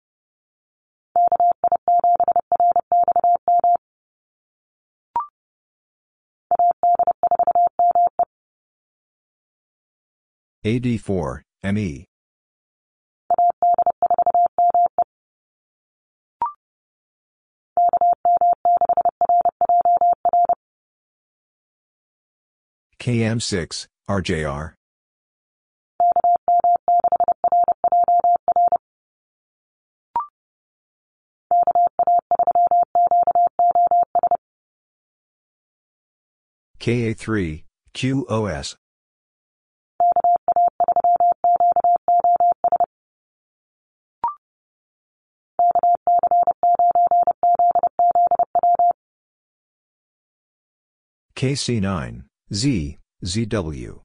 AD4, 10.64 11.42
ME. 11.64 12.06
KM6, 23.00 23.88
RJR. 24.08 24.74
KA3, 36.80 37.64
QOS. 37.96 38.76
KC9, 51.42 52.26
Z, 52.54 53.00
ZW. 53.26 54.02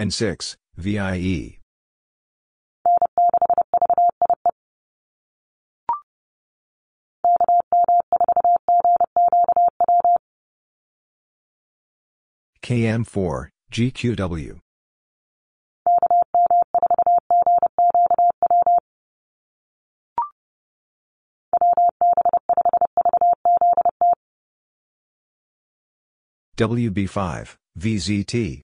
N6, 0.00 0.56
VIE. 0.78 1.58
KM4, 12.62 13.48
GQW. 13.70 14.60
WB5, 26.60 27.56
VZT. 27.78 28.60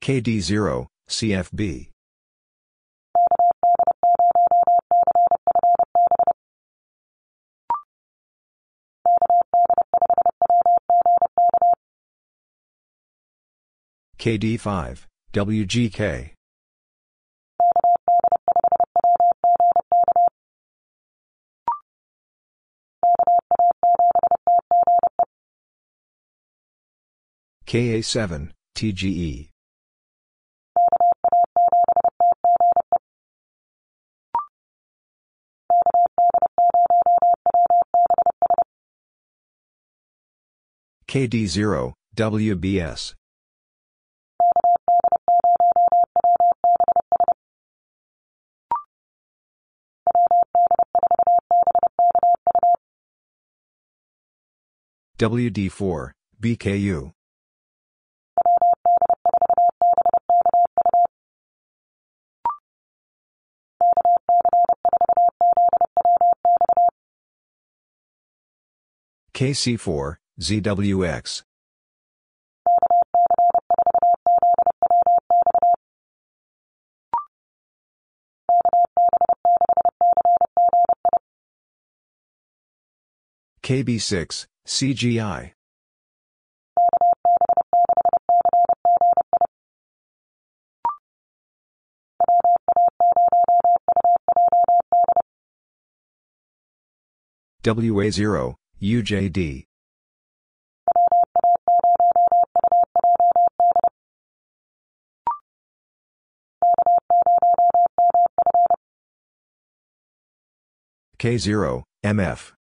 KD0, 0.00 0.86
CFB. 1.08 1.90
KD5, 14.18 15.06
WGK. 15.32 16.30
KA7, 27.66 28.50
TGE. 28.74 29.50
KD0, 41.06 41.92
WBS. 42.16 43.14
WD4, 55.18 56.12
BKU. 56.40 57.10
KC4, 69.34 70.16
ZWX. 70.40 71.42
KB6, 83.62 84.46
CGI. 84.68 85.52
WA0, 97.64 98.54
UJD. 98.82 99.64
K0, 111.18 111.82
MF. 112.04 112.57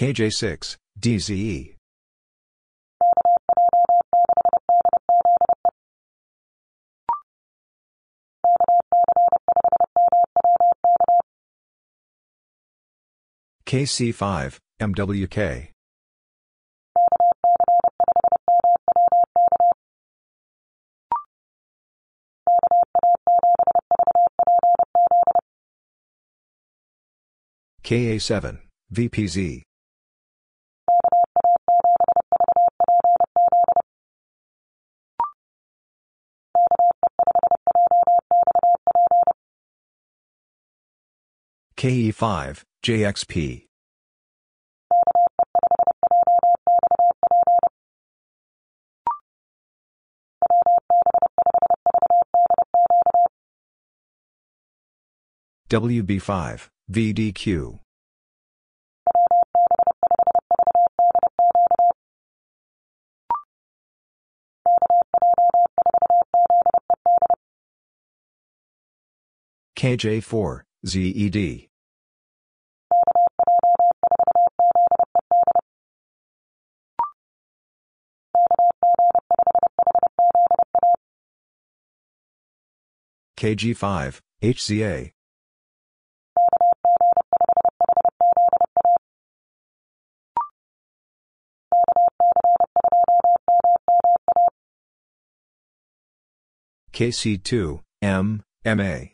KJ6, 0.00 0.78
DZE. 0.98 1.76
KC5, 13.66 14.56
MWK. 14.80 15.68
KA7, 27.84 28.58
VPZ. 28.94 29.62
KE5, 41.80 42.62
JXP. 42.84 43.64
WB5, 55.70 56.68
VDQ. 56.92 57.78
KJ4, 69.78 70.60
ZED. 70.84 71.69
KG5, 83.40 84.20
HCA. 84.42 85.12
KC2, 96.92 97.80
M, 98.02 98.42
MA. 98.66 99.06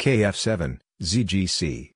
KF7, 0.00 0.80
ZGC. 1.00 1.91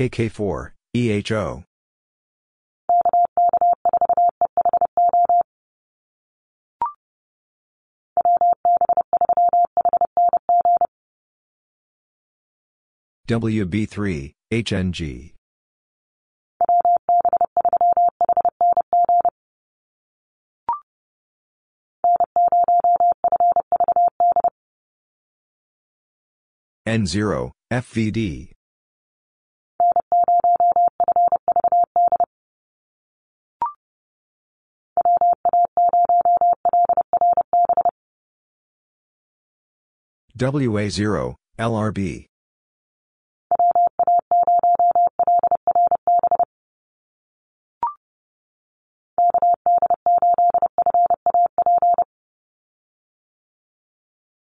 KK4, 0.00 0.70
EHO. 0.96 1.62
WB3, 13.28 14.32
HNG. 14.50 15.32
N0, 26.88 27.50
FVD. 27.70 28.52
WA0, 40.40 41.34
LRB. 41.58 42.26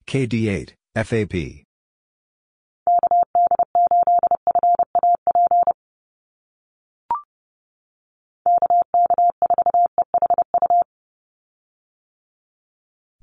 KD8, 0.08 0.74
FAP. 0.96 1.66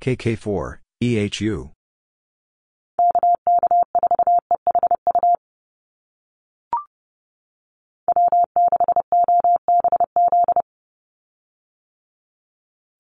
KK4, 0.03 0.79
EHU. 1.03 1.76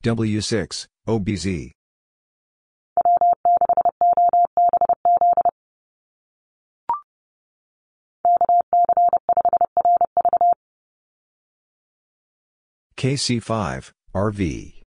W6, 0.07 0.87
OBZ. 1.09 1.73
KC5, 12.97 13.91
RV. 14.15 14.83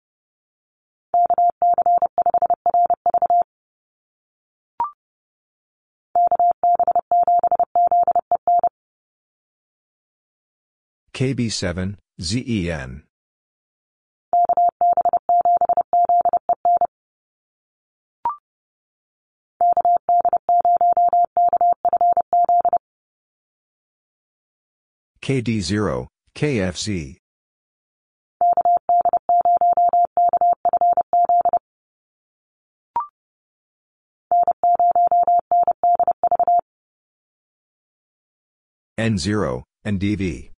KB7, 11.15 11.95
ZEN. 12.21 13.04
KD0, 25.23 26.07
KFZ. 26.37 27.17
N0, 38.99 39.63
and 39.85 40.01
DV. 40.01 40.54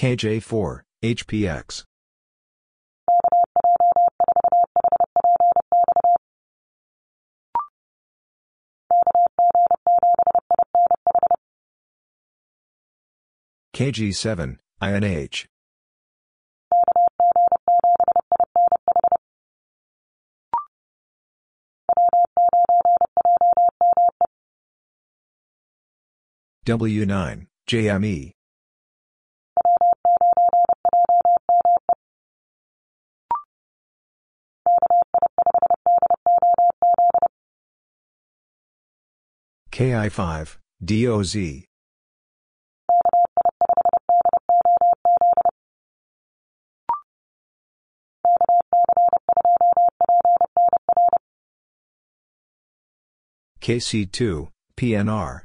KJ4, 0.00 0.80
HPX. 1.04 1.84
KG7, 13.76 14.56
INH. 14.80 15.46
W9, 26.64 27.46
JME. 27.68 28.32
KI5, 39.80 40.58
DOZ. 40.84 41.64
KC2, 53.62 54.48
PNR. 54.76 55.40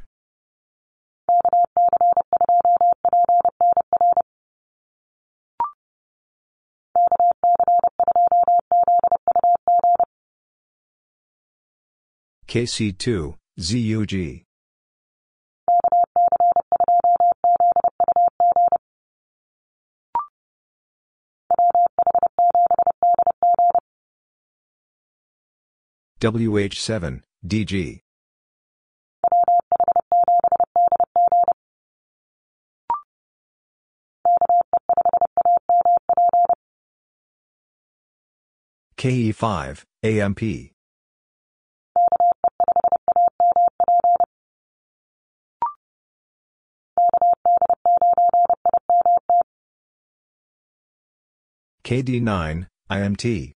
KC2, 12.50 13.36
ZUG. 13.58 14.44
WH7, 26.20 27.22
DG. 27.46 28.00
KE5, 38.98 39.84
AMP. 40.04 40.75
KD9, 51.86 52.66
IMT. 52.90 53.52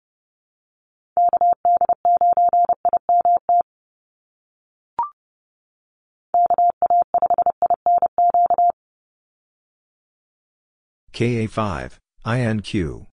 KA5, 11.12 11.98
INQ. 12.26 13.06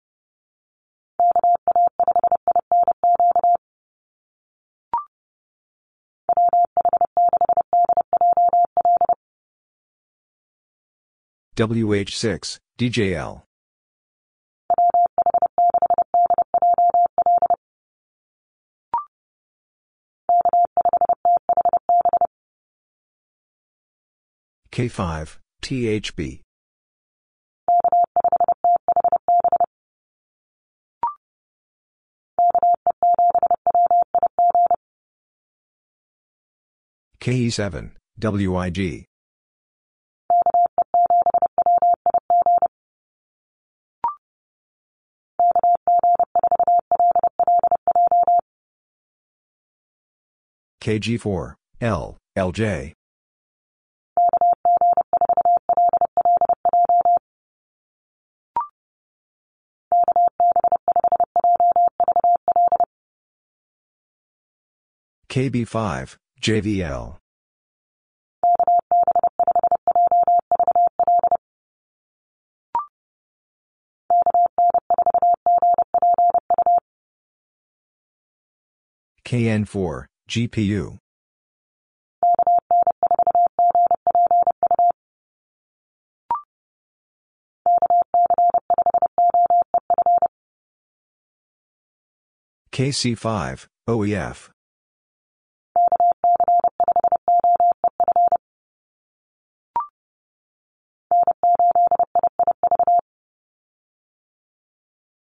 WH6, 11.54 12.58
DJL. 12.78 13.42
K5, 24.72 25.36
THB. 25.60 26.40
KE7, 37.20 37.90
WIG. 38.18 39.04
KG4, 50.80 51.54
L, 51.82 52.16
LJ. 52.36 52.94
KB5, 65.32 66.18
JVL. 66.42 67.16
KN4, 79.24 80.04
GPU. 80.28 80.98
KC5, 92.70 93.66
OEF. 93.88 94.51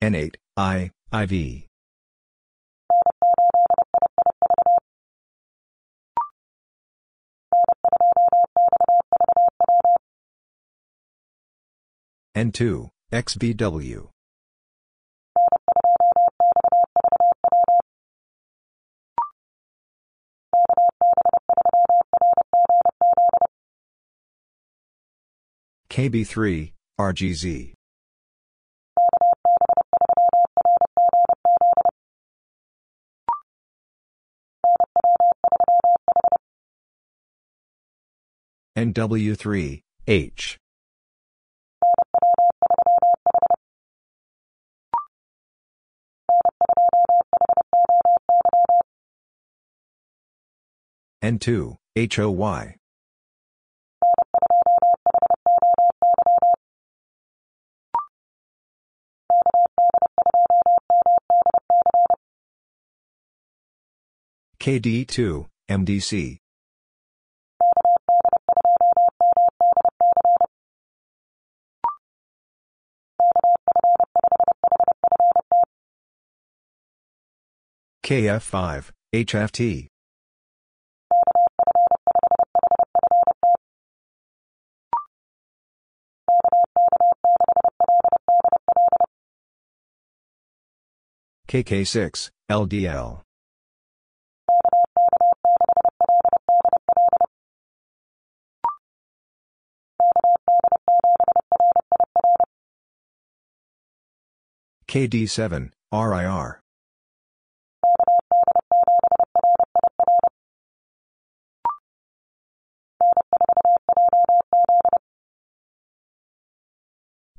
N8, 0.05 0.35
I, 0.55 0.91
IV. 1.11 1.63
N2, 12.35 12.89
XVW. 13.11 14.09
KB3, 25.89 26.73
RGZ. 26.99 27.74
NW3, 38.77 39.83
H. 40.05 40.57
N2, 51.23 51.77
HOY. 51.95 52.75
KD2, 64.59 65.45
MDC. 65.69 66.44
KF5, 78.05 78.91
HFT. 79.15 79.87
KK6, 91.47 92.29
LDL. 92.51 93.21
KD7, 104.87 105.71
RIR. 105.91 106.64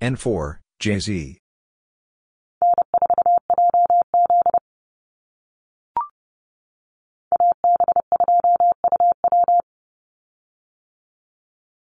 N4, 0.01 0.59
JZ. 0.81 1.39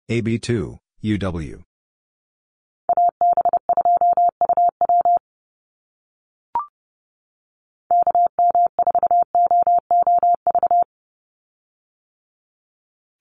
AB2, 0.08 0.78
UW. 1.02 1.62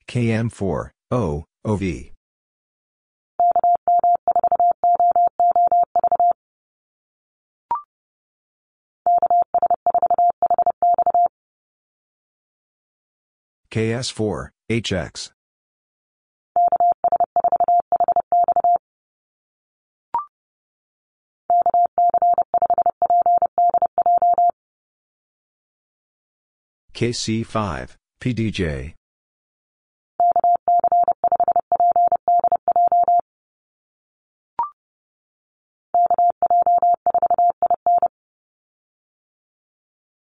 KM4, 0.07 0.91
O, 1.11 1.45
OV. 1.65 2.14
KS4, 13.75 14.51
HX. 14.69 15.31
KC5, 26.93 27.97
PDJ. 28.21 28.93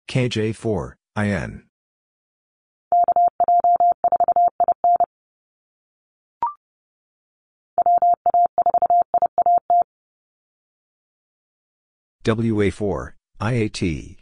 KJ4, 0.08 0.94
IN. 1.16 1.66
WA4, 12.24 13.12
IAT. 13.40 14.16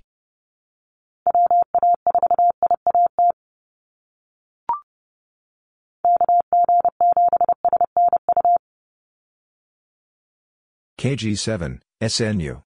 KG7, 10.99 11.81
SNU. 12.03 12.63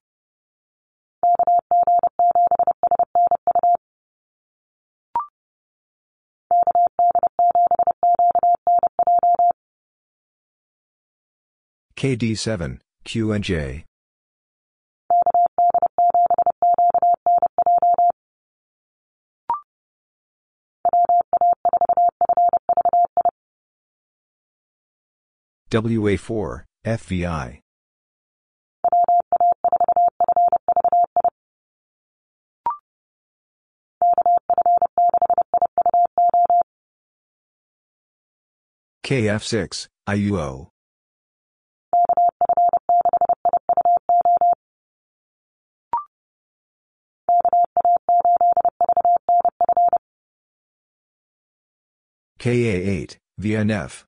KD7, 11.99 12.79
QNJ. 13.03 13.83
WA4, 25.69 26.63
FVI. 26.85 27.59
KF6, 39.03 39.87
IUO. 40.07 40.69
KA8, 52.39 53.17
VNF. 53.41 54.05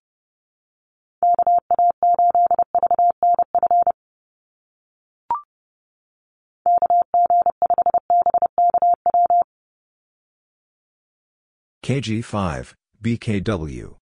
KG5, 11.84 12.74
BKW. 13.04 14.01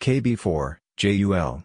KB4, 0.00 0.78
JUL. 0.96 1.62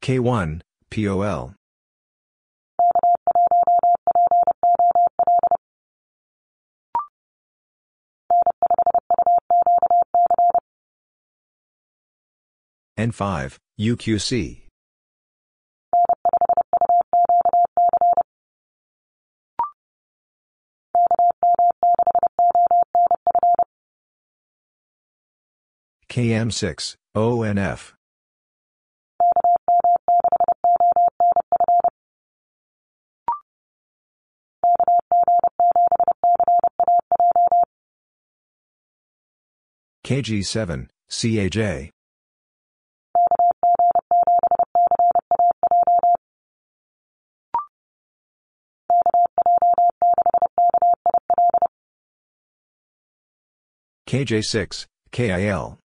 K1, 0.00 0.60
POL. 0.90 1.54
N5, 12.98 13.58
UQC. 13.80 14.61
KM6, 26.08 26.96
ONF. 27.16 27.94
KG7, 40.04 40.88
CAJ. 41.10 41.90
KJ6, 54.12 54.84
KIL. 55.10 55.78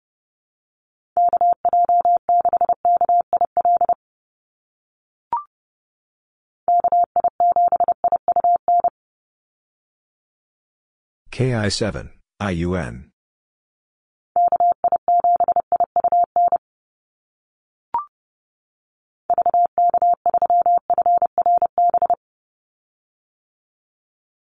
KI7, 11.30 12.10
IUN. 12.40 13.10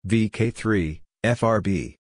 VK3, 0.07 1.01
FRB. 1.25 1.97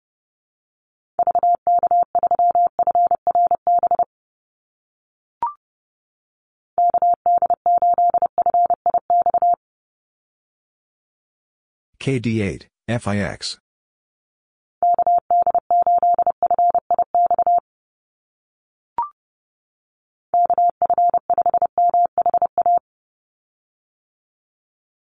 KD8, 12.02 12.64
FIX. 12.88 13.58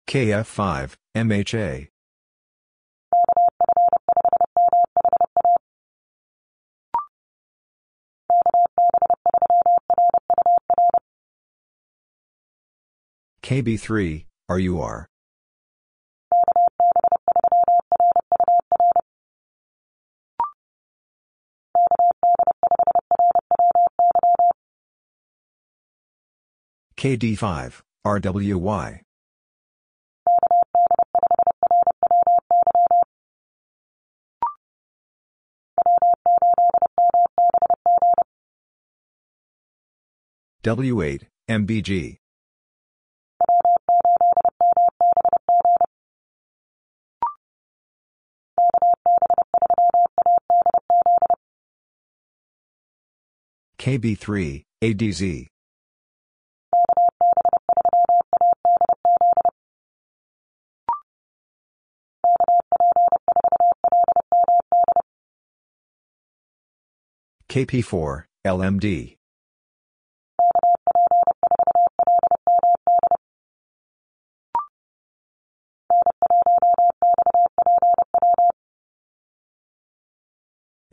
KF5, 0.07 0.97
MHA. 1.17 1.89
KB3, 13.43 14.27
RUR. 14.51 15.12
KD5, 27.03 27.83
RWY. 28.07 29.01
W8, 40.63 41.23
MBG. 41.51 42.19
KB3, 53.81 54.63
ADZ. 54.85 55.49
KP4, 67.53 68.25
LMD. 68.47 69.19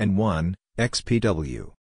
N1, 0.01 0.55
XPW. 0.77 1.71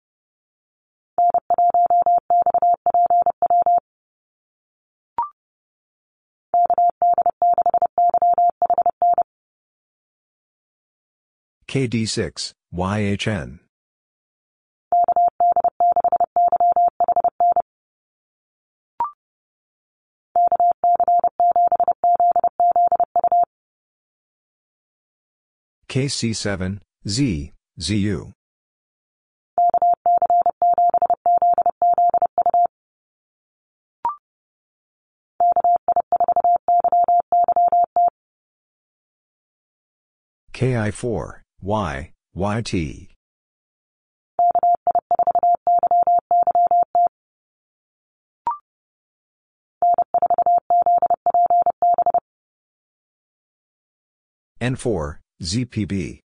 KD6, 11.66 12.52
YHN. 12.72 13.67
KC7, 25.88 26.80
Z, 27.06 27.52
ZU. 27.80 28.32
KI4, 40.52 41.40
Y, 41.62 42.12
YT. 42.34 43.08
N4, 54.60 55.18
ZPB. 55.42 56.20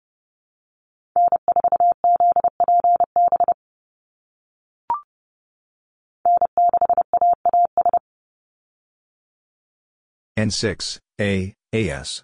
N6, 10.37 10.99
A, 11.19 11.53
AS. 11.73 12.23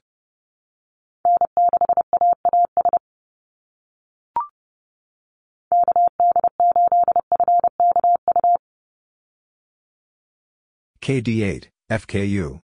KD8, 11.01 11.67
FKU. 11.91 12.64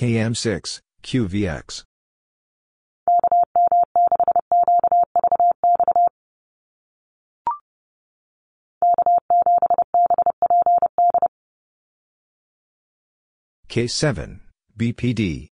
KM6, 0.00 0.80
QVX. 1.02 1.84
K7, 13.68 14.40
BPD. 14.78 15.48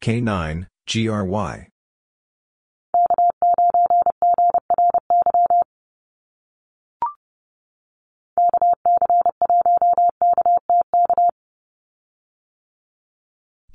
K9, 0.00 0.66
GRY. 0.86 1.68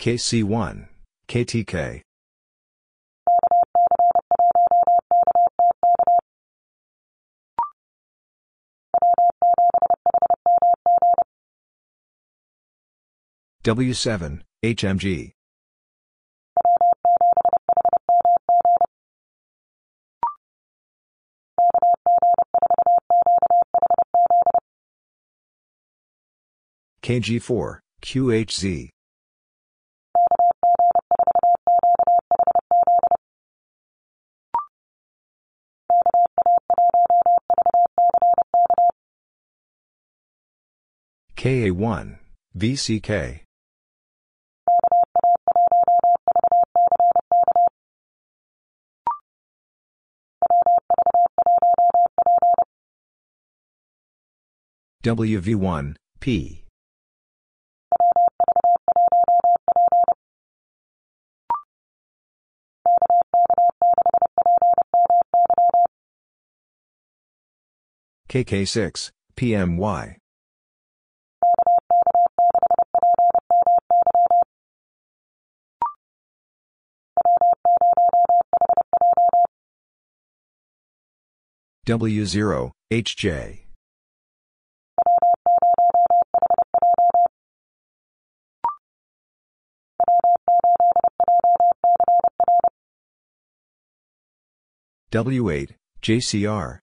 KC1, 0.02 0.88
KTK. 1.28 2.02
W7, 13.64 14.42
HMG. 14.66 15.32
KG4, 27.04 27.80
QHZ. 28.02 28.90
KA1, 41.42 42.20
VCK. 42.56 43.40
WV1, 55.04 55.96
P. 56.20 56.64
KK6, 68.30 69.10
PMY. 69.36 70.21
W0, 81.92 82.72
HJ. 82.90 83.66
W8, 95.12 95.70
JCR. 96.02 96.80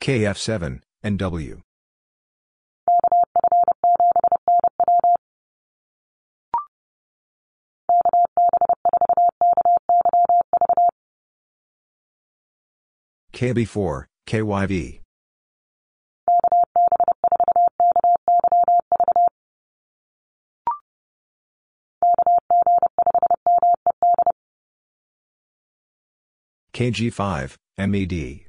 KF7, 0.00 0.80
NW. 1.04 1.65
KB4, 13.36 14.06
KYV. 14.26 15.00
KG5, 26.72 27.56
MED. 27.78 28.46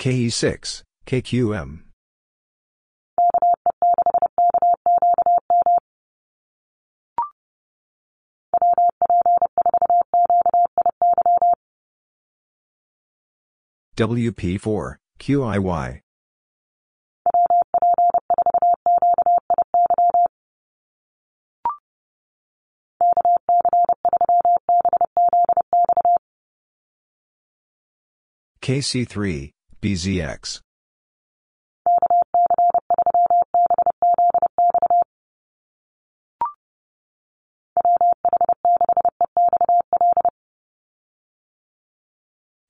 KE6, 0.00 0.82
KQM. 1.06 1.83
WP4, 13.96 14.96
QIY. 15.20 16.00
KC3, 28.60 29.50
BZX. 29.80 30.60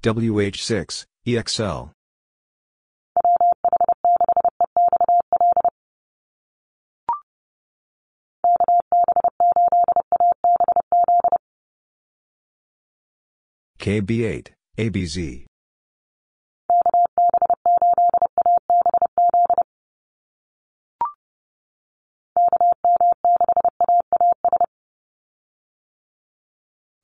WH6, 0.02 1.06
EXL. 1.26 1.90
KB8, 13.78 14.48
ABZ. 14.78 15.46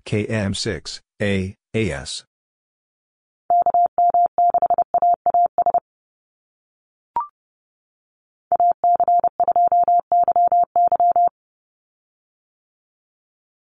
KM6, 0.04 1.00
A, 1.22 1.54
AS. 1.74 2.24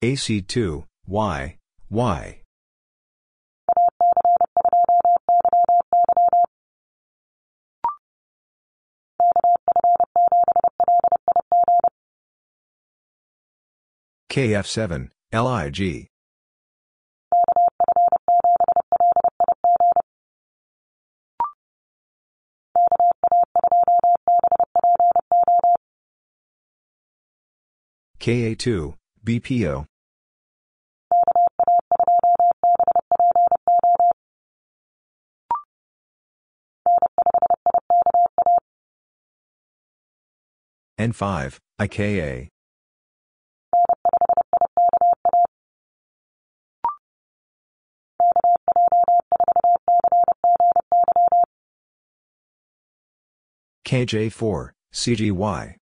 AC2, 0.05 0.85
Y, 1.07 1.57
Y. 1.89 2.43
KF7, 14.31 15.09
LIG. 15.33 16.09
KA2, 28.21 28.95
BPO. 29.25 29.87
N5, 40.99 41.59
IKA. 41.81 42.49
KJ4, 53.85 54.71
CGY. 54.93 55.77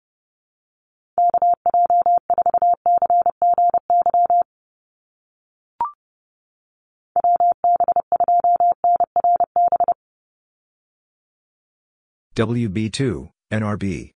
WB2, 12.35 13.29
NRB. 13.51 14.11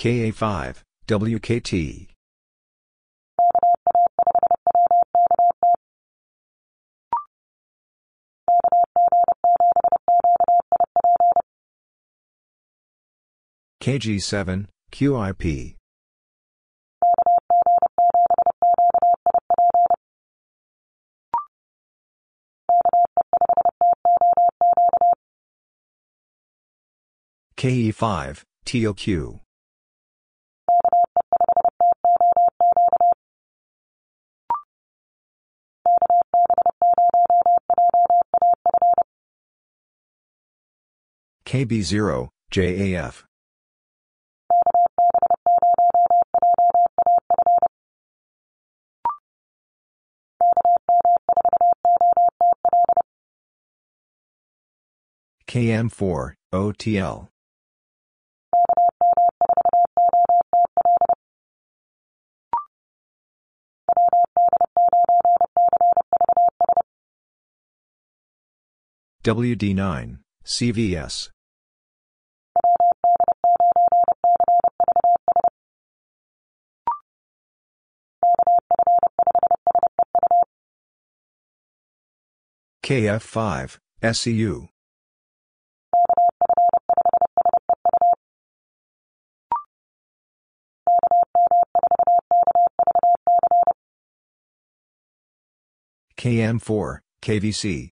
KA5, 0.00 0.76
WKT. 1.06 2.06
KG7, 13.82 14.66
QIP. 14.90 15.76
KE5, 27.58 28.42
TOQ. 28.64 29.40
KB0, 41.50 42.28
JAF. 42.52 43.24
KM4, 55.48 56.34
OTL. 56.54 57.28
WD9, 69.24 70.18
CVS. 70.44 71.30
KF5, 82.90 83.78
SCU. 84.02 84.68
KM4, 96.16 96.98
KVC. 97.22 97.90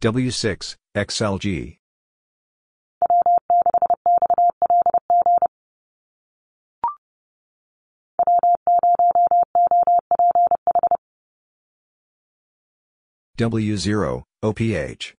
W6, 0.00 0.76
XLG. 0.94 1.78
W0, 13.36 14.22
OPH. 14.44 15.14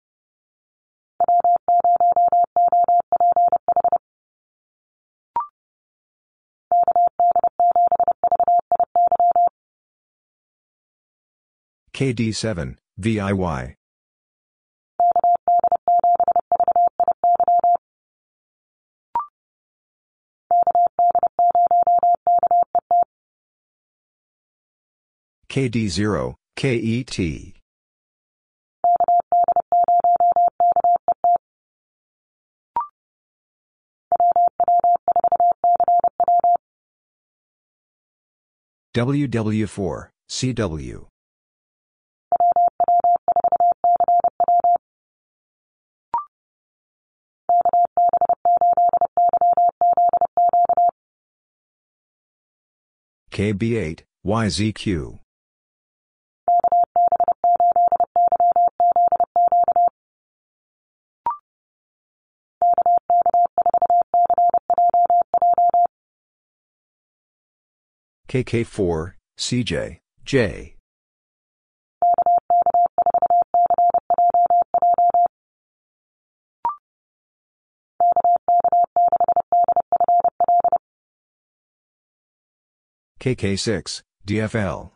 KD7, 11.93 12.77
VIY. 12.97 13.75
KD0, 25.49 26.35
KET. 26.55 27.54
WW4, 38.95 40.07
CW. 40.29 41.07
KB8, 53.31 53.99
YZQ. 54.25 55.19
KK4, 68.27 69.13
CJ, 69.37 69.99
J. 70.23 70.75
KK6, 83.19 84.01
DFL. 84.27 84.91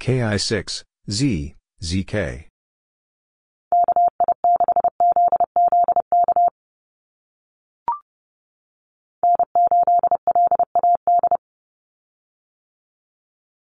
KI6, 0.00 0.82
Z, 1.10 1.56
ZK. 1.82 2.46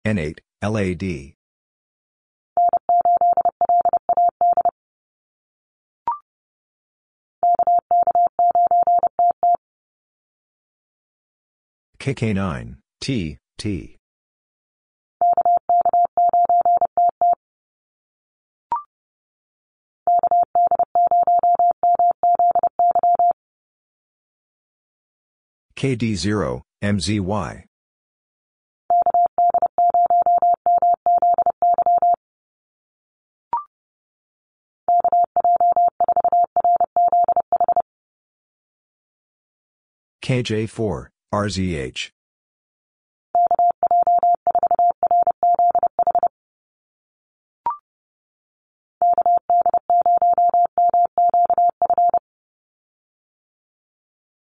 N8, 0.05 0.37
LAD. 0.61 1.33
KK9, 11.99 12.75
T, 13.01 13.37
T. 13.57 13.97
KD0, 25.83 26.61
MZY. 26.81 27.65
KJ4, 40.23 41.07
RZH. 41.33 42.11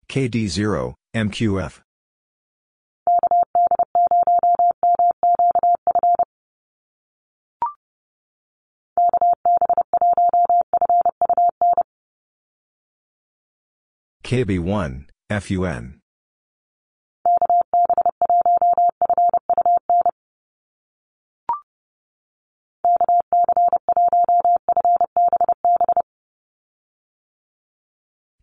KD0, 0.09 0.95
MQF. 1.15 1.81
KB1, 14.23 15.05
FUN. 15.29 15.98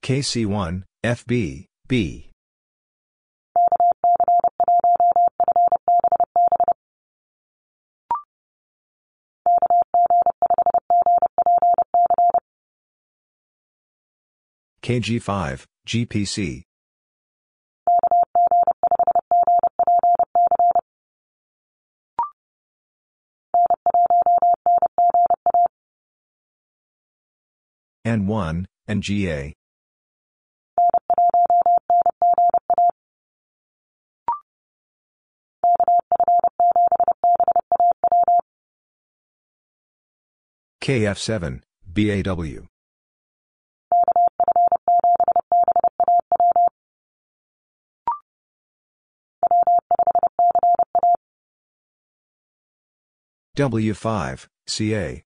KC1, 0.07 0.85
FB, 1.05 1.67
B. 1.89 2.31
KG5, 14.81 15.65
GPC. 15.89 16.63
N1, 28.07 28.67
NGA. 28.89 29.53
KF7, 40.87 41.63
BAW. 41.85 42.69
W5, 53.57 54.47
CA. 54.69 55.23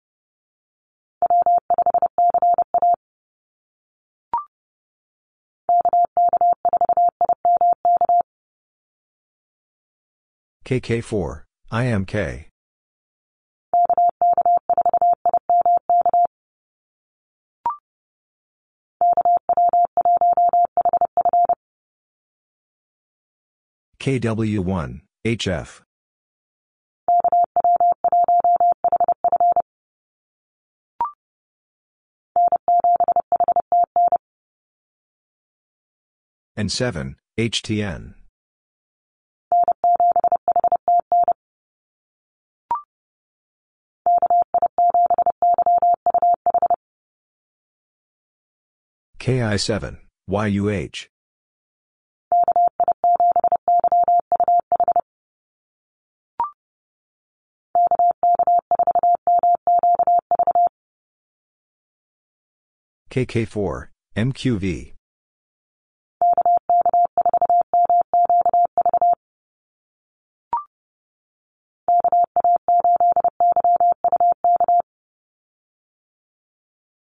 KK4, 10.64 11.42
IMK. 11.70 12.49
KW1, 24.00 25.02
HF. 25.26 25.82
N7, 36.58 37.14
HTN. 37.38 38.14
KI7, 49.18 49.98
YUH. 50.26 51.08
KK4, 63.10 63.88
MQV. 64.16 64.92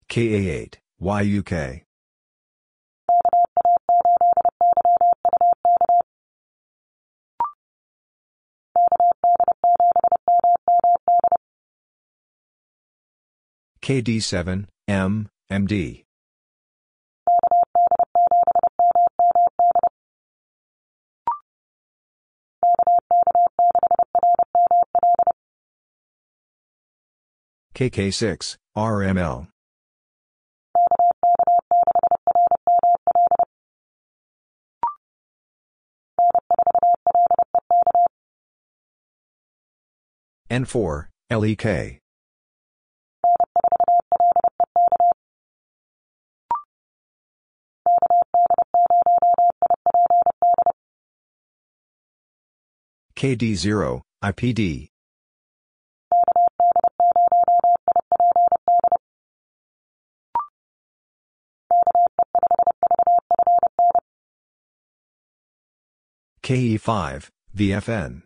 KA8, 0.08 0.74
YUK. 0.98 1.82
KD7, 13.82 14.66
M, 14.88 15.28
MD. 15.52 16.06
KK6, 27.74 28.56
RML. 28.74 29.48
N4, 40.50 41.08
LEK. 41.30 42.01
KD0, 53.22 54.00
IPD. 54.24 54.88
KE5, 66.42 67.28
VFN. 67.54 68.22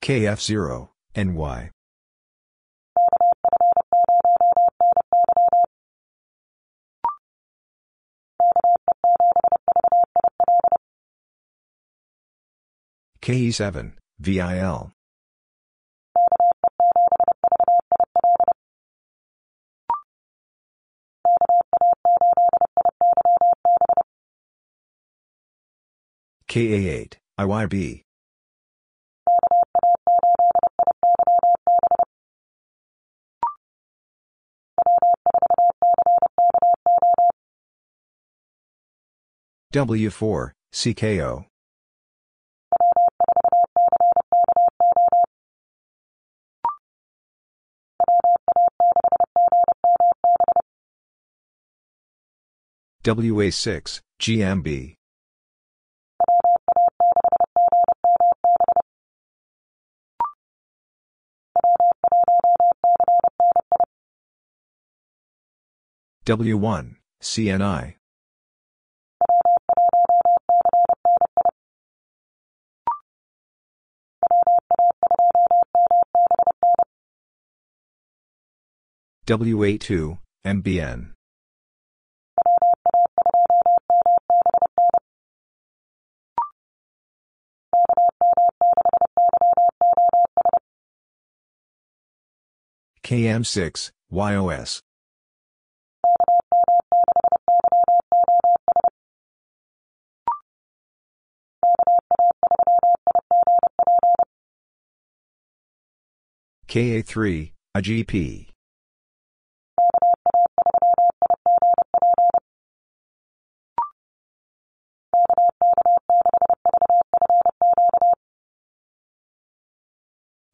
KF0, 0.00 0.88
NY. 1.16 1.70
KE7, 13.28 13.92
VIL. 14.20 14.92
KA8, 26.48 27.12
IYB. 27.38 28.04
W4, 39.72 40.52
CKO. 40.72 41.44
WA6, 53.04 54.00
GMB. 54.20 54.94
W1, 66.26 66.96
CNI. 67.22 67.94
WA2, 79.28 80.16
MBN. 80.46 81.10
KM6, 93.04 93.90
YOS. 94.10 94.82
KA3, 106.66 107.52
IGP. 107.76 108.48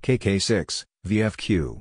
KK6, 0.04 0.84
VFQ. 1.06 1.80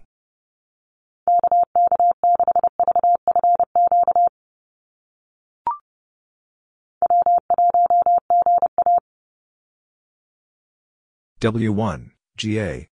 W1, 11.41 12.11
GA. 12.37 12.87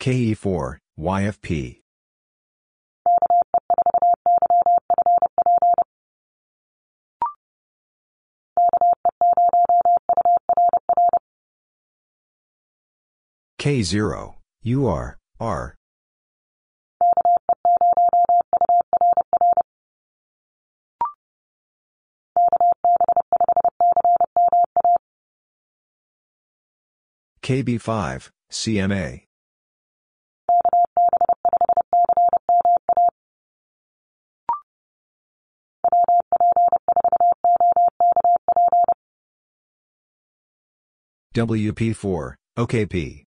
KE4, 0.00 0.78
YFP. 0.98 1.78
K0, 13.58 14.34
UR, 14.64 15.18
R. 15.40 15.74
KB5, 27.42 28.30
CMA. 28.52 29.22
WP4, 41.34 42.34
OKP. 42.58 43.27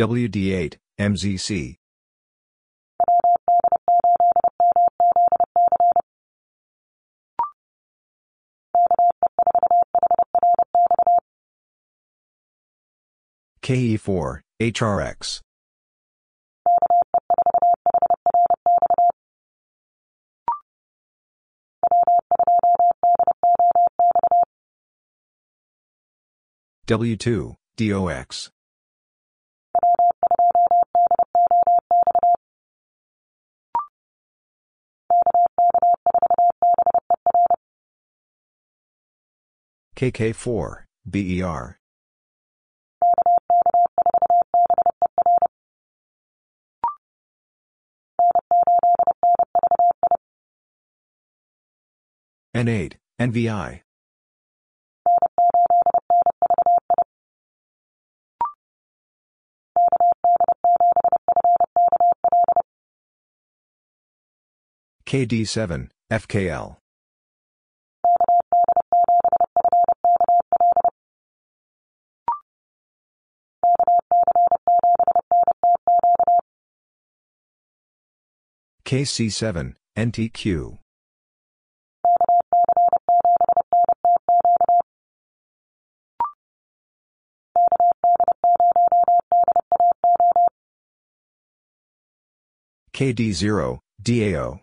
WD8, 0.00 0.76
MZC. 0.98 1.76
KE4, 13.62 14.40
HRX. 14.62 15.40
W2, 26.88 27.54
DOX. 27.76 28.50
KK4, 40.00 40.84
BER. 41.04 41.78
N8, 52.56 52.94
NVI. 53.20 53.82
KD7, 65.04 65.90
FKL. 66.10 66.79
KC7, 78.90 79.74
NTQ. 79.96 80.78
KD0, 92.92 93.78
DAO. 94.02 94.60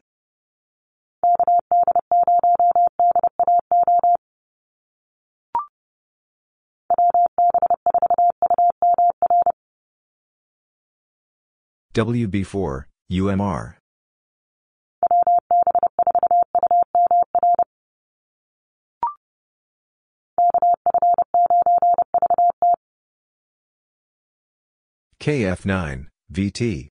WB4, 11.94 12.84
UMR. 13.10 13.78
KF9, 25.22 26.08
VT. 26.32 26.90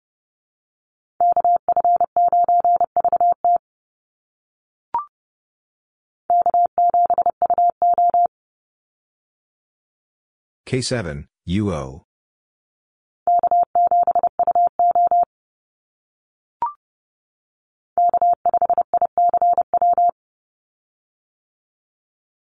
K7, 10.67 11.27
UO. 11.49 12.03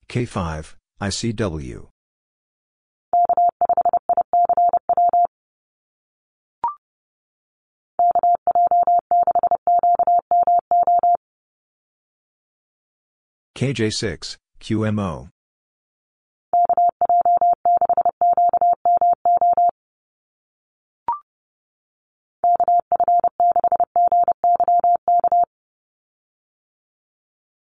K5, 0.10 0.76
ICW. 1.02 1.88
KJ6, 13.60 14.38
QMO. 14.62 15.28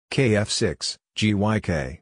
KF6, 0.09 0.95
GYK. 1.15 1.99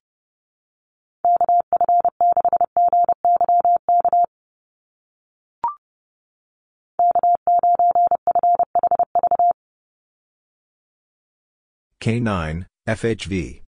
K9, 12.00 12.66
FHV. 12.88 13.63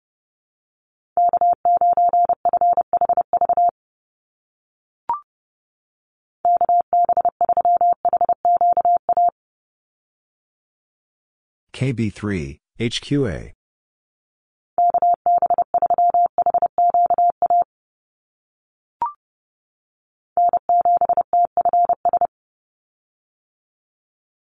KB3, 11.82 12.60
HQA. 12.78 13.52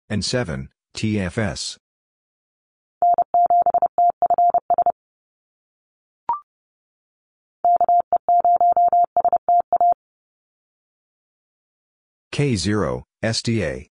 N7, 0.09 0.69
TFS. 0.95 1.79
K0, 12.33 13.03
SDA. 13.25 13.89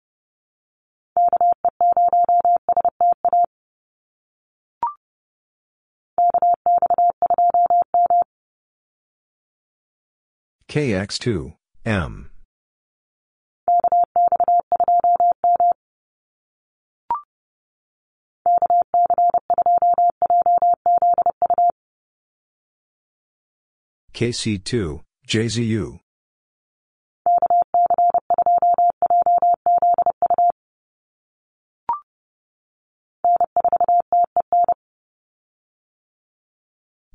KX2, 10.72 11.54
M. 11.84 12.30
KC2, 24.14 25.02
JZU. 25.28 26.00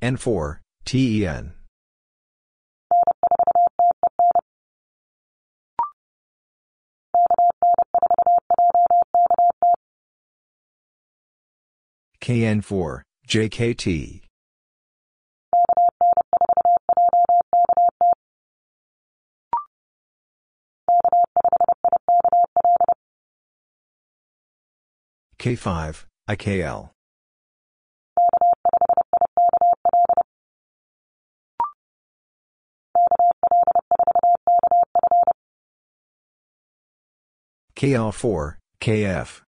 N4, 0.03 0.59
TEN. 0.85 1.66
KN4, 12.27 13.03
JKT. 13.29 14.23
K5, 25.39 26.05
IKL. 26.29 26.91
KL4, 37.77 38.57
KF. 38.81 39.46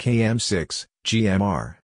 KM6, 0.00 0.86
GMR. 1.04 1.76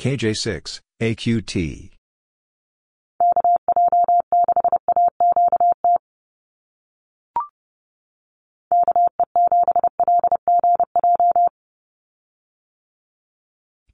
KJ6, 0.00 0.80
AQT. 1.00 1.90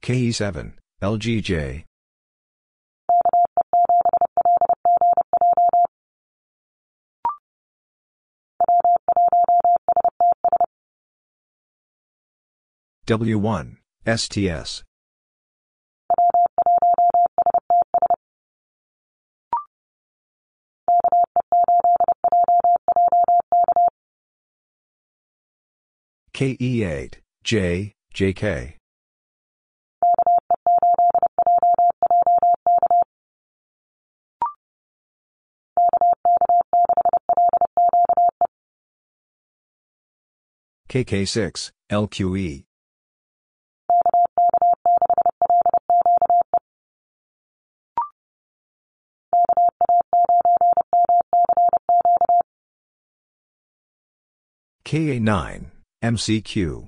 KE7, 0.09 0.73
LGJ. 1.03 1.83
W1, 13.05 13.77
STS. 14.07 14.83
KE8, 26.33 27.13
J, 27.43 27.93
JK. 28.15 28.78
KK6, 40.89 41.71
LQE. 41.91 42.63
KA9, 54.83 55.65
MCQ. 56.01 56.87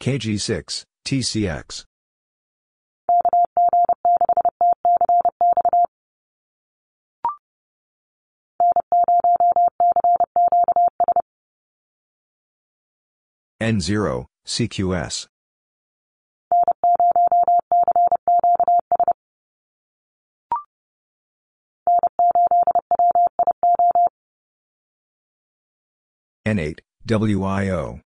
KG6, 0.00 0.84
TCX. 1.04 1.84
N0, 13.60 14.26
CQS. 14.46 15.26
N8, 26.46 26.80
WIO. 27.06 28.03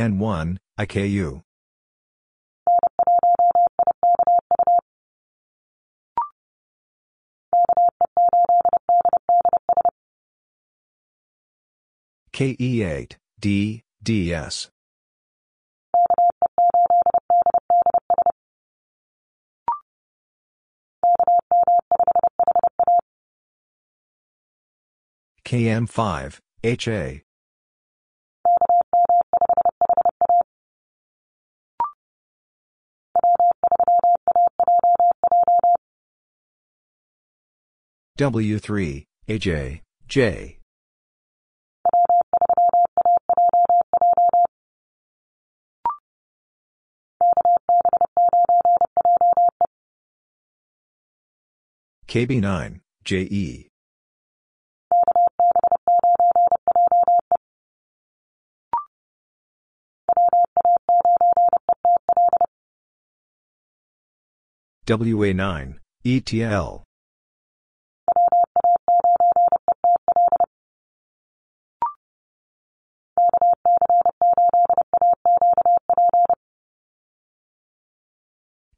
N1, 0.00 0.56
IKU. 0.78 1.42
KE8, 12.32 13.16
D, 13.38 13.82
DS. 14.02 14.70
KM5, 25.44 26.38
HA. 26.64 27.22
W3, 38.20 39.06
AJ, 39.30 39.80
J. 40.06 40.58
KB9, 52.06 52.80
JE. 53.06 53.68
WA9, 64.86 65.78
ETL. 66.04 66.84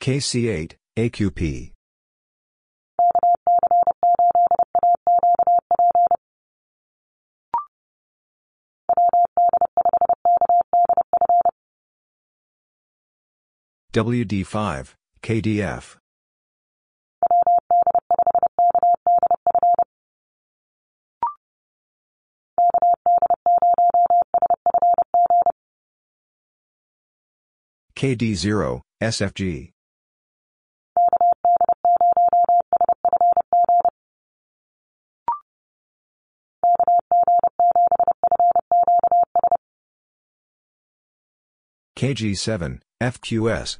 KC8, 0.02 0.72
AQP. 0.98 1.70
WD5, 13.92 14.94
KDF. 15.22 15.96
KD0, 27.94 28.80
SFG. 29.00 29.71
KG7, 42.02 42.80
FQS. 43.00 43.78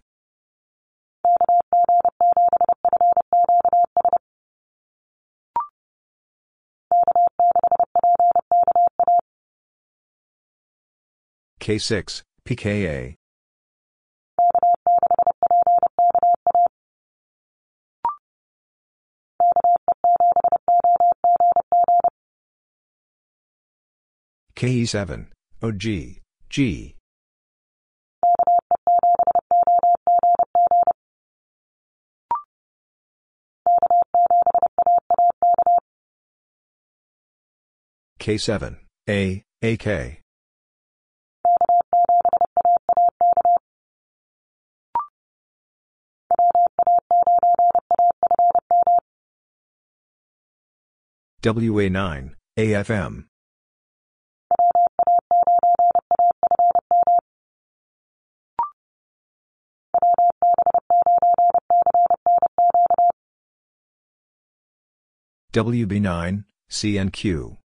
K6, 11.59 12.23
PKA. 12.47 13.17
KE7, 24.55 25.27
OG, 25.61 26.21
G. 26.49 26.95
K7, 38.23 38.77
A, 39.09 39.43
AK. 39.63 40.23
WA9, 51.43 52.35
AFM. 52.57 53.25
WB9, 65.53 66.45
CNQ. 66.71 67.62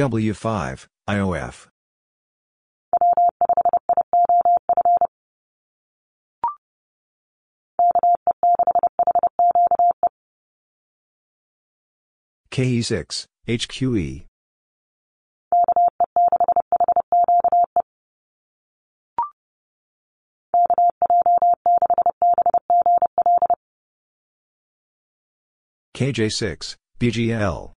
W5, 0.00 0.86
IOF. 1.10 1.66
KE6, 12.50 13.26
HQE. 13.46 14.24
KJ6, 25.94 26.76
BGL. 26.98 27.72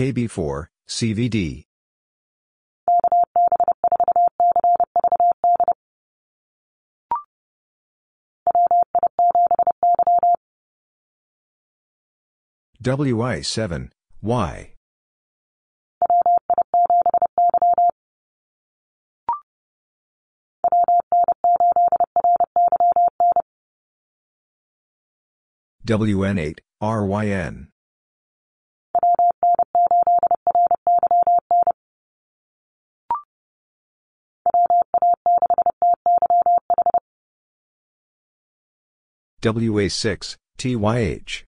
KB4, 0.00 0.66
CVD. 0.88 1.64
WI7, 12.82 13.90
Y. 14.22 14.72
WN8, 25.86 26.58
RYN. 26.80 27.68
WA6, 39.42 40.36
TYH. 40.58 41.44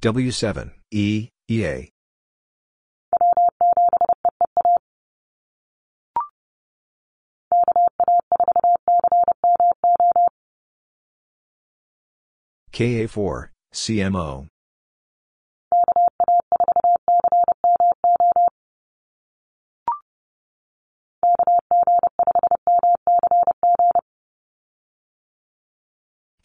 W7, 0.00 0.70
E, 0.90 1.28
EA. 1.48 1.90
KA4, 12.72 13.48
CMO. 13.72 14.48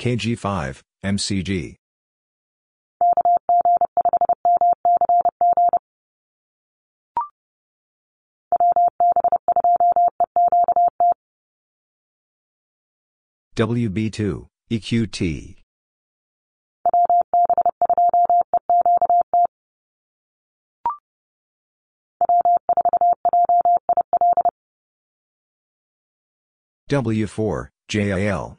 KG5, 0.03 0.81
MCG. 1.05 1.75
WB2, 13.55 14.45
EQT. 14.69 15.55
W4, 26.89 27.67
JIL. 27.87 28.57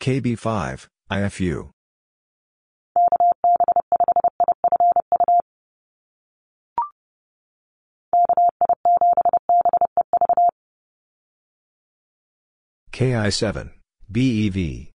KB5, 0.00 0.88
IFU. 1.10 1.70
KI7, 12.92 13.70
BEV. 14.10 14.90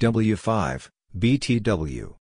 W5, 0.00 0.88
BTW. 1.18 2.19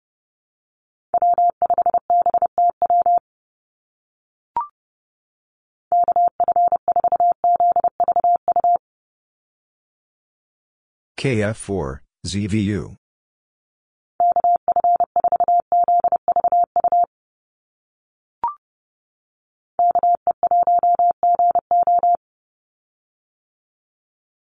KF4, 11.23 11.99
ZVU. 12.27 12.97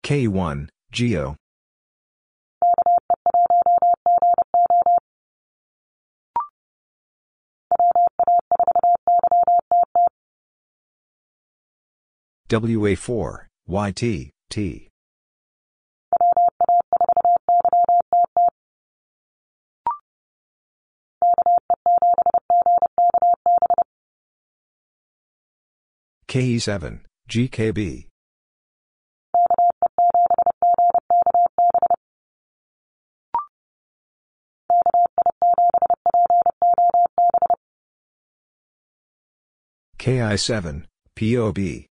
K1, 0.02 0.68
Geo. 0.90 1.36
WA4, 12.48 13.46
YT, 13.68 14.30
T. 14.48 14.91
KE7, 26.32 27.00
GKB. 27.28 28.06
KI7, 39.98 40.84
POB. 41.14 41.86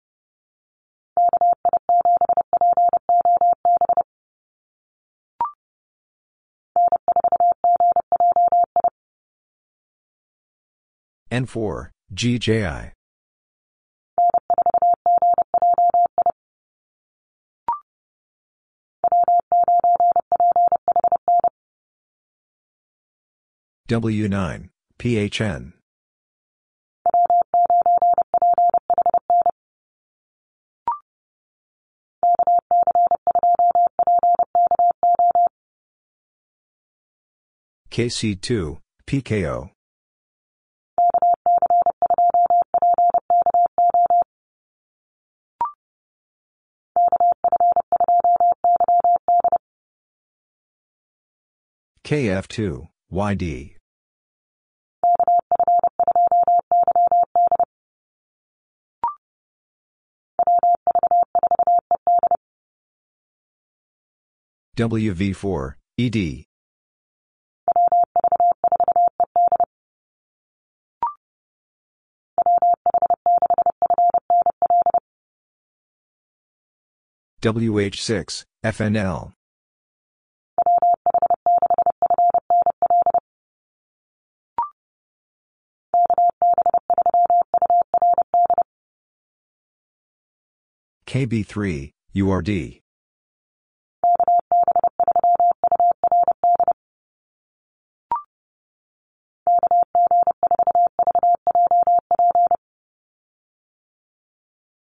N4, 11.33 11.91
GJI. 12.15 12.93
W9, 23.89 24.69
PHN. 24.99 25.73
KC2, 37.91 38.79
PKO. 39.07 39.71
KF2, 52.09 52.89
YD. 53.11 53.77
WV4, 64.79 65.75
ED. 65.99 66.45
WH6, 77.43 78.45
FNL. 78.65 79.33
KB3, 91.09 91.91
URD. 92.13 92.81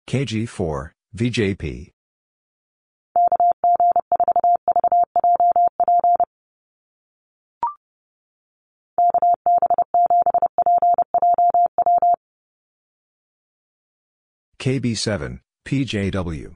KG4, 0.06 0.90
VJP. 1.16 1.90
KB7, 14.58 15.40
PJW. 15.64 16.54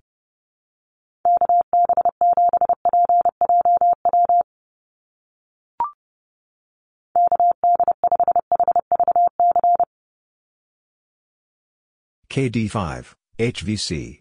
KD5, 12.30 13.14
HVC. 13.38 14.20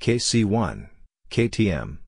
KC1, 0.00 0.88
KTM. 1.30 1.98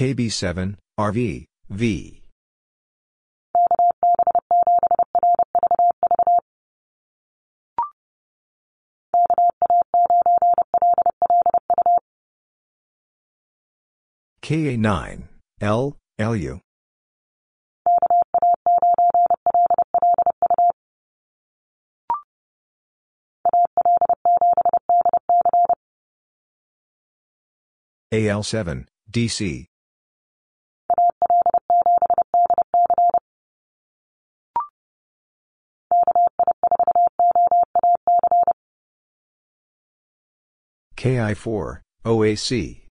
KB7, 0.00 0.76
RV, 0.98 1.44
V. 1.68 2.22
KA9, 14.42 15.28
L, 15.60 15.96
LU. 16.18 16.60
AL7, 28.14 28.86
DC. 29.12 29.69
KI4, 41.00 41.80
OAC. 42.04 42.86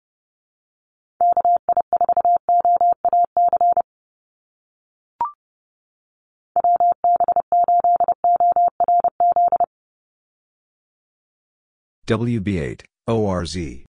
WB8, 12.08 12.82
ORZ. 13.08 13.86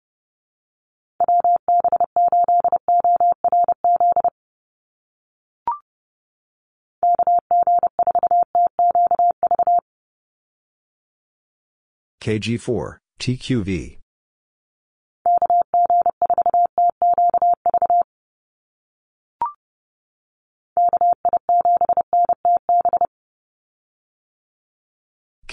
KG4, 12.21 12.97
TQV. 13.21 13.98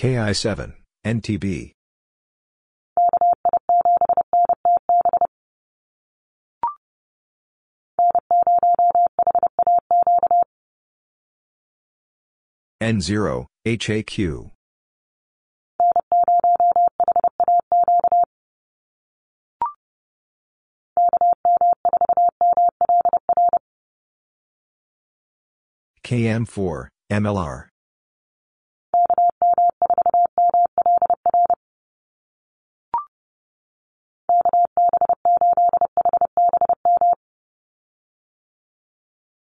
KI7, 0.06 0.72
NTB. 1.04 1.72
N0, 12.80 13.46
HAQ. 13.64 14.52
KM4, 26.04 26.88
MLR. 27.10 27.66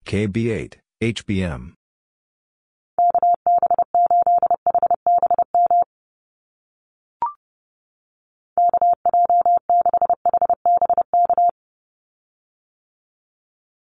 KB8, 0.06 0.76
HBM. 1.02 1.74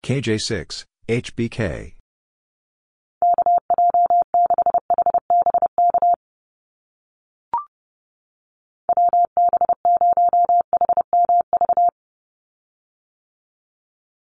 KJ6, 0.04 0.84
HBK. 1.08 1.94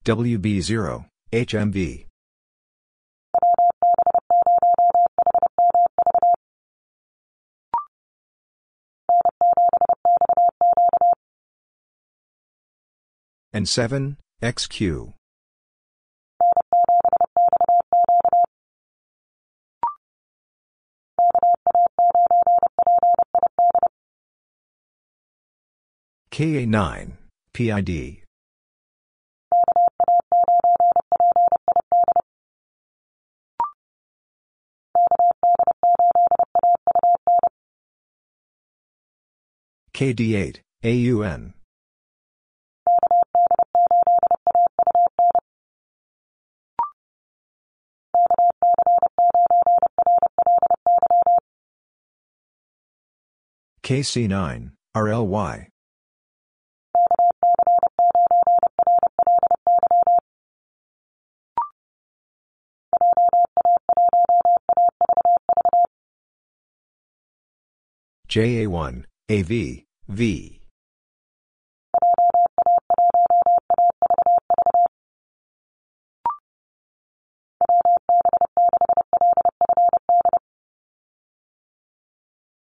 WB0, 0.06 1.06
HMV. 1.34 2.08
N7, 13.54 14.18
XQ. 14.42 15.14
KA9, 26.32 27.12
PID. 27.54 28.24
KD8, 40.02 40.62
AUN. 40.84 41.54
KC9, 53.84 54.72
RLY. 54.96 55.68
JA1, 68.28 69.04
AV, 69.30 69.84
V. 70.08 70.62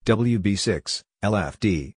WB6, 0.06 1.02
LFD. 1.24 1.94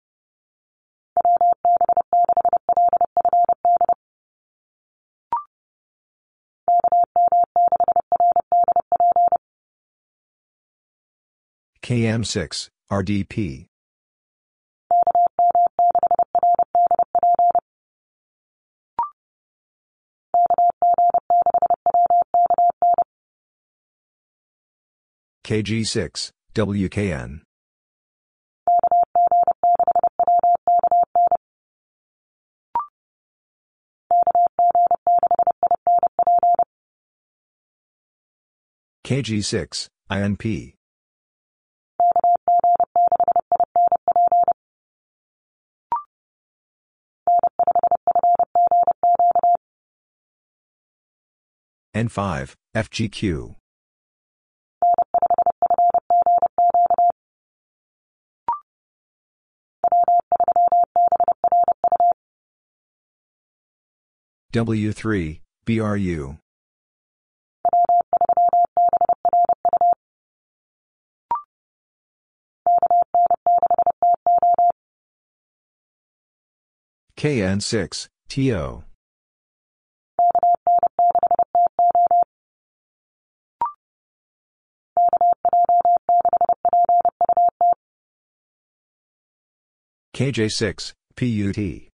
KM6, 11.82 12.68
RDP. 12.90 13.66
KG6, 25.46 26.30
WKN. 26.56 27.42
KG6, 39.04 39.86
INP. 40.10 40.74
N5, 51.94 52.54
FGQ. 52.74 53.54
W3, 64.56 65.40
BRU. 65.66 66.38
KN6, 77.18 78.08
TO. 78.30 78.84
KJ6, 90.14 90.92
PUT. 91.14 91.95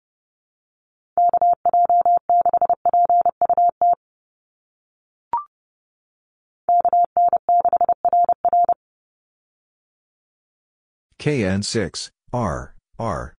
KN6, 11.19 12.09
R, 12.31 12.75
R. 12.97 13.33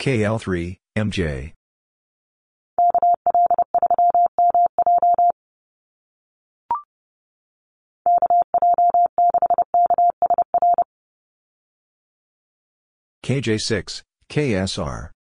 KL3, 0.00 0.76
MJ. 0.96 1.52
KJ6, 13.24 14.02
KSR. 14.30 15.15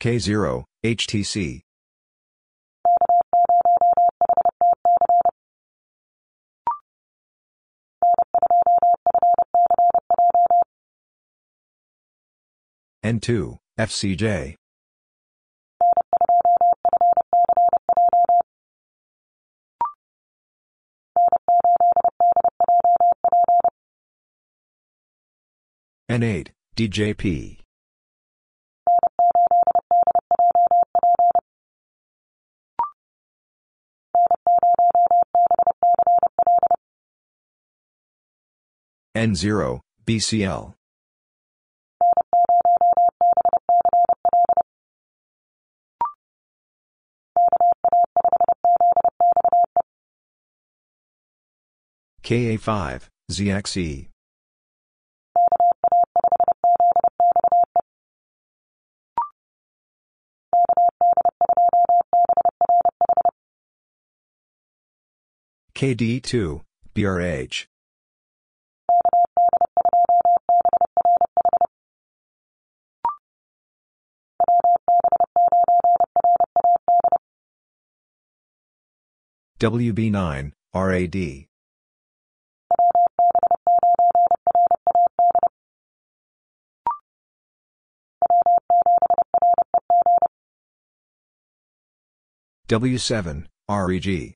K0, 0.00 0.64
HTC. 0.82 1.60
N2, 13.04 13.58
FCJ. 13.78 14.54
N8, 26.10 26.48
DJP. 26.76 27.58
N0, 39.16 39.80
BCL. 40.06 40.74
KA5, 52.22 53.08
ZXE. 53.32 54.08
KD2, 65.74 66.60
BRH. 66.94 67.69
WB9, 79.60 80.52
RAD. 80.72 81.46
W7, 92.68 93.46
REG. 93.68 94.34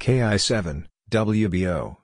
KI7, 0.00 0.86
WBO. 1.08 2.01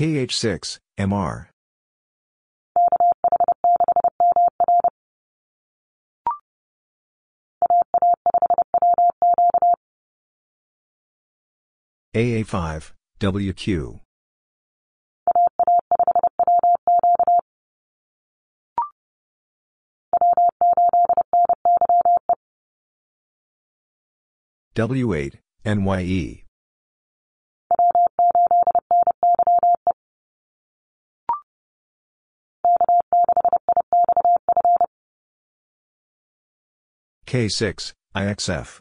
KH6, 0.00 0.78
MR. 0.98 1.48
AA5, 12.14 12.92
WQ. 13.20 14.00
W8, 24.74 25.34
NYE. 25.66 26.44
K6, 37.30 37.92
IXF. 38.16 38.80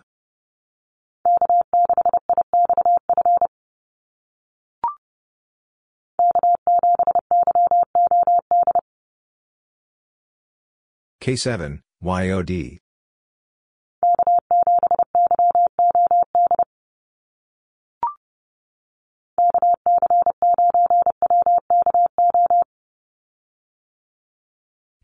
K7, 11.21 11.81
YOD. 12.01 12.79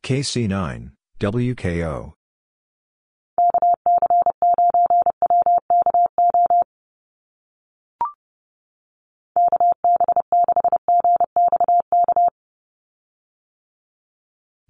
KC9, 0.02 0.92
WKO. 1.20 2.14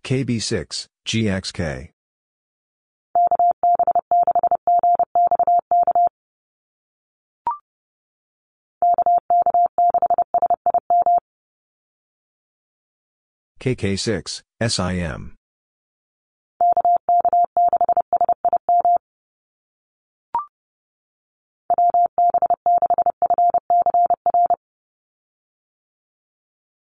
KB6, 0.06 0.86
GXK. 1.08 1.90
KK6, 13.60 14.44
SIM. 14.62 15.36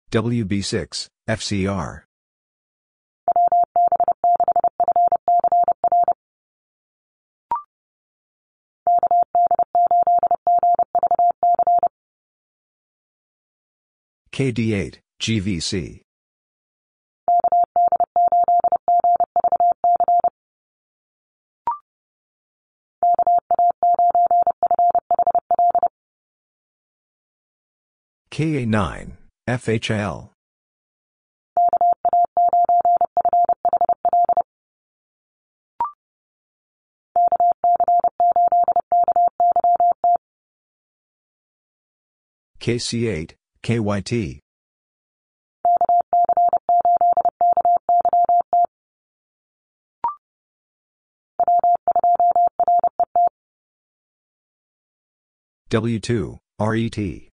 WB6, 0.09 1.07
FCR. 1.27 2.08
KD8, 14.40 15.00
GVC. 15.19 16.00
KA9, 28.32 29.11
FHL. 29.50 30.30
KC8, 42.61 43.39
KYT. 43.63 44.39
W2, 55.69 56.39
RET. 56.59 57.29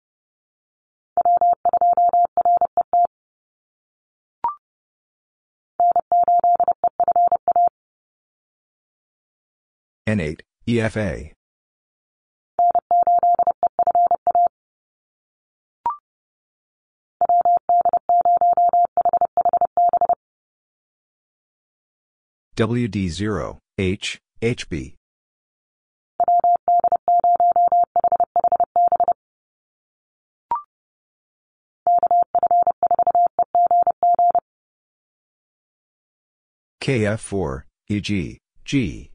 N8, 10.08 10.42
EFA. 10.68 11.34
WD0, 22.62 23.58
H, 23.80 24.20
HB. 24.40 24.94
KF4, 36.80 37.64
EG, 37.90 38.38
G. 38.64 39.10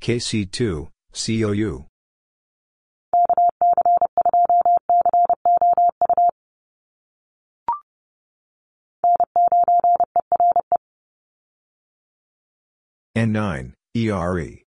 KC2, 0.00 0.88
COU. 1.16 1.86
N9, 13.16 13.72
ERE. 13.94 14.62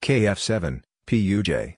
KF7, 0.00 0.82
PUJ. 1.08 1.74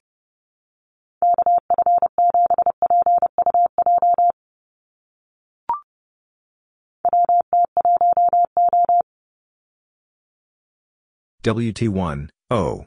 WT1, 11.47 12.27
O. 12.49 12.85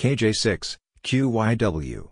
KJ6, 0.00 0.78
QYW. 1.04 2.08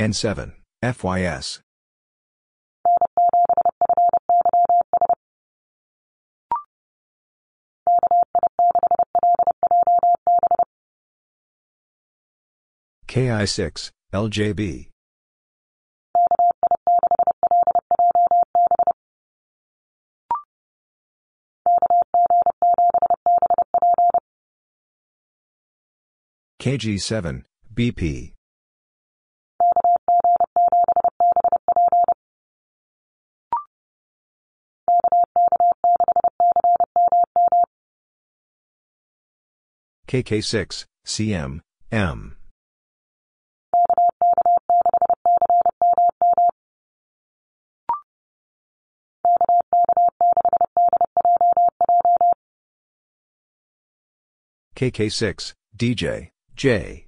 N7, 0.00 0.54
FYS. 0.82 1.60
KI6, 13.12 13.90
LJB. 14.14 14.88
KG7, 26.58 27.42
BP. 27.74 28.32
KK6, 40.08 40.86
CM, 41.04 41.60
M. 41.90 42.36
KK6, 54.82 55.52
DJ, 55.76 56.30
J. 56.56 57.06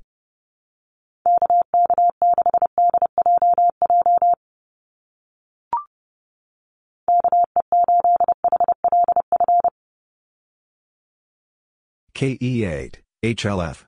KE8, 12.15 12.95
HLF. 13.25 13.85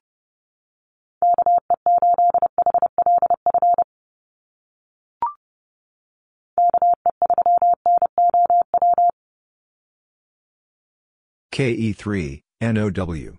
KE3, 11.52 12.42
NOW. 12.60 13.38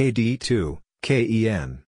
KD2, 0.00 0.78
KEN. 1.02 1.82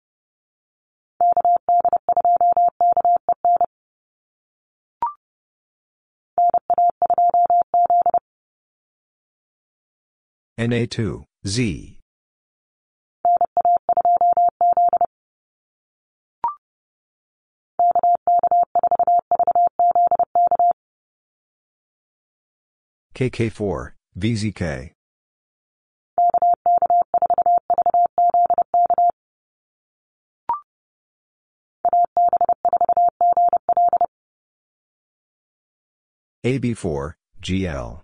NA2, 10.60 11.24
Z. 11.46 11.98
KK4, 23.14 23.92
VZK. 24.18 24.92
AB4, 36.44 37.14
GL. 37.40 38.00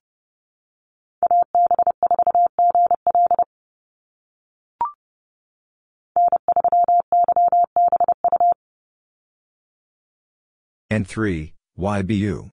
N3, 10.91 11.52
YBU. 11.76 12.50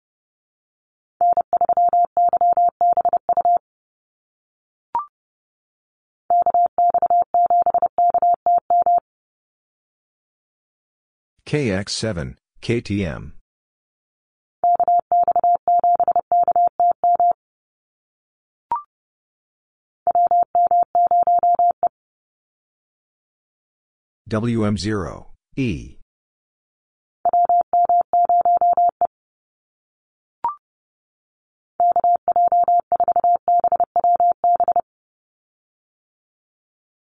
KX7, 11.46 12.36
KTM. 12.62 13.32
WM0, 24.28 25.28
E. 25.56 25.98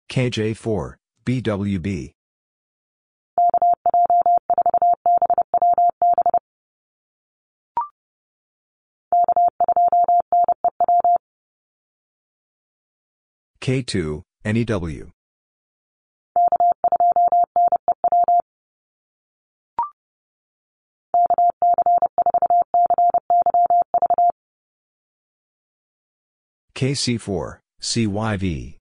KJ4, 0.09 0.95
BWB. 1.23 2.11
K2, 13.61 14.23
NEW. 14.45 15.11
KC4, 26.75 27.59
CYV. 27.81 28.77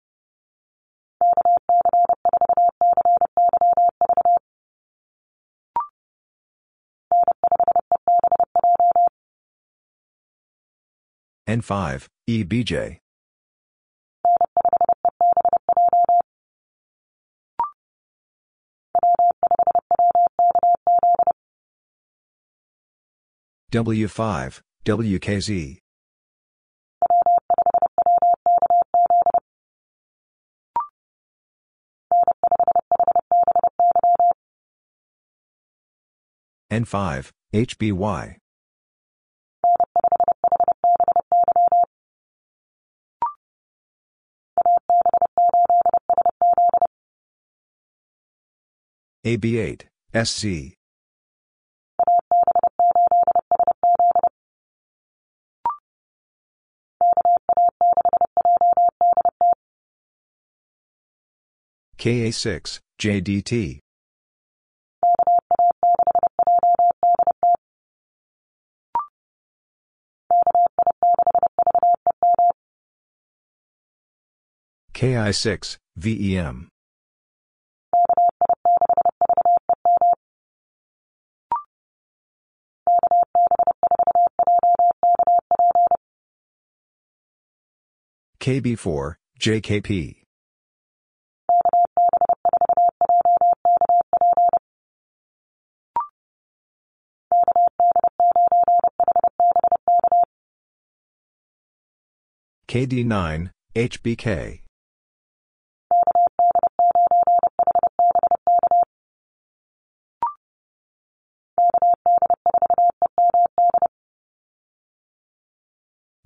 N5, 11.48 12.06
EBJ. 12.28 12.98
W5, 23.72 24.60
WKZ. 24.84 25.81
N5, 36.72 37.30
HBY. 37.52 38.36
AB8, 49.26 49.82
SC. 50.24 50.72
KA6, 61.98 62.80
JDT. 62.98 63.78
KI6, 75.02 75.78
VEM. 75.96 76.68
KB4, 88.38 89.16
JKP. 89.40 90.22
KD9, 102.68 103.50
HBK. 103.74 104.61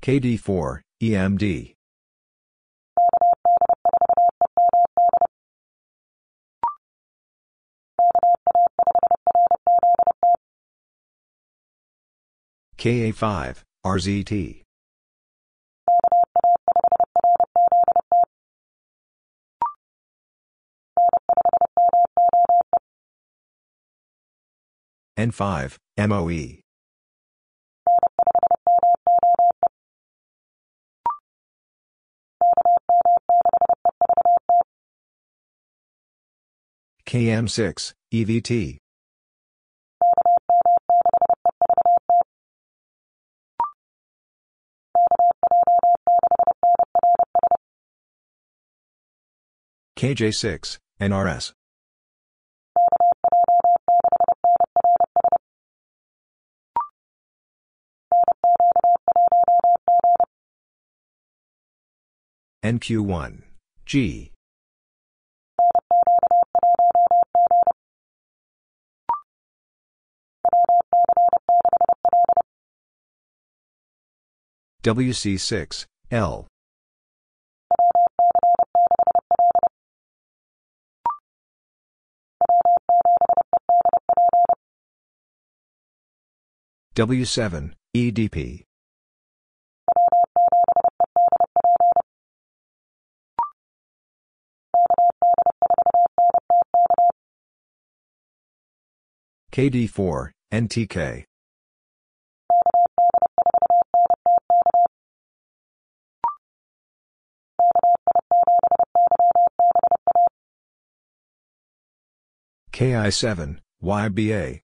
KD4, 0.06 0.82
EMD. 1.02 1.74
KA5, 12.78 13.62
RZT. 13.84 14.62
N5, 25.18 25.76
MOE. 25.98 26.65
KM6, 37.06 37.92
EVT. 38.12 38.78
KJ6, 49.96 50.78
NRS. 51.00 51.52
NQ1, 62.64 63.42
G. 63.86 64.32
WC6, 74.86 75.84
L. 76.12 76.46
W7, 86.94 87.72
EDP. 87.96 88.62
KD4, 99.50 100.30
NTK. 100.52 101.24
KI7, 112.76 113.56
YBA. 113.82 114.60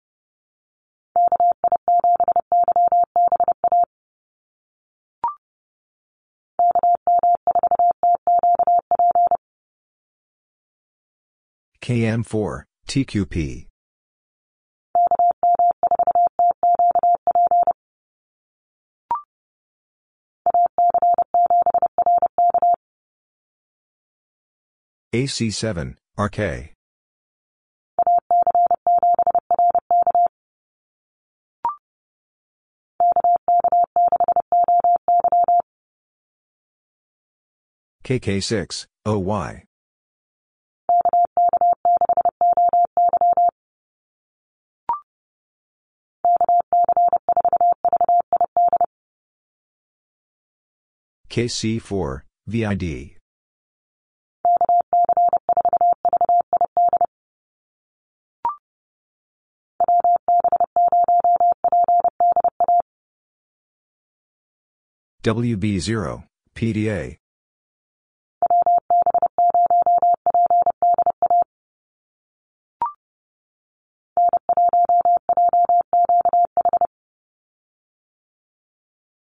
KM4, 11.81 12.63
TQP. 12.87 13.67
AC7, 25.13 25.95
RK. 26.17 26.76
KK6, 38.07 38.85
OY. 39.05 39.63
KC4, 51.29 52.21
VID. 52.47 53.17
WB0, 65.25 66.23
PDA. 66.55 67.17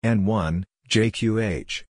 N1, 0.05 0.63
JQH. 0.87 1.83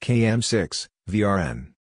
KM6, 0.00 0.86
VRN. 1.10 1.72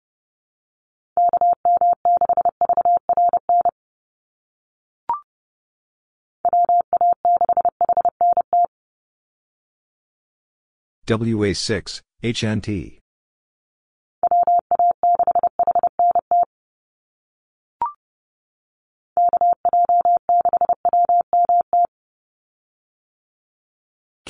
WA6, 11.06 12.00
HNT. 12.22 13.01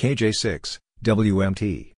KJ6, 0.03 0.79
WMT. 1.01 1.93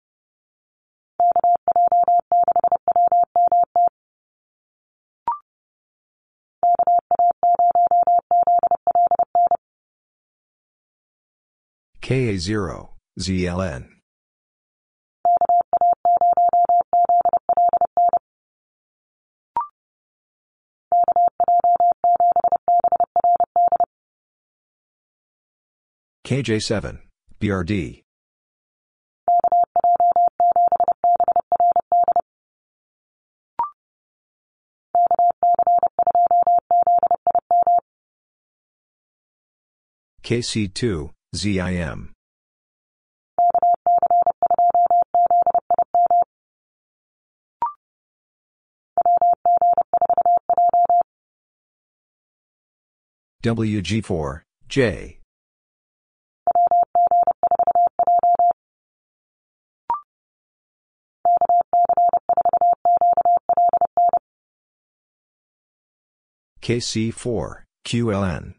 KA0, 12.03 12.89
ZLN. 13.19 13.89
KJ7, 26.27 26.99
BRD. 27.41 28.05
KC2, 40.25 41.11
ZIM. 41.35 42.13
WG4, 53.45 54.41
J. 54.71 55.19
KC4, 66.65 67.65
QLN. 67.85 68.55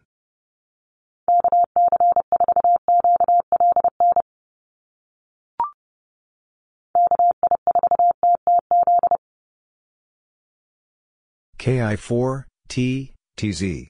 KI4, 11.58 12.44
T, 12.68 13.14
TZ. 13.38 13.88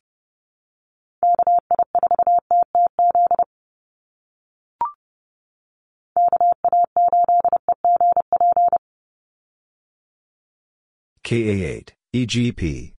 KA8, 11.25 11.89
EGP. 12.13 12.94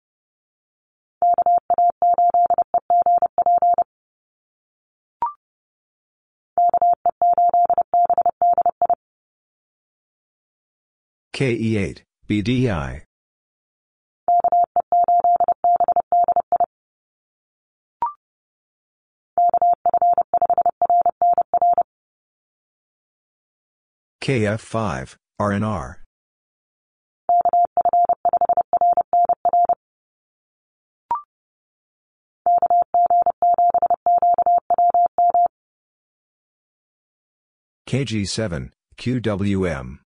KE8, 11.37 12.01
BDI. 12.31 13.03
KF5, 24.23 25.17
RNR. 25.39 25.97
KG7, 37.87 38.71
QWM. 38.97 39.99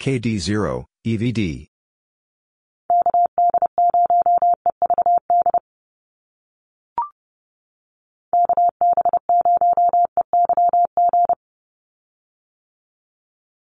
KD0, 0.00 0.86
EVD. 1.06 1.68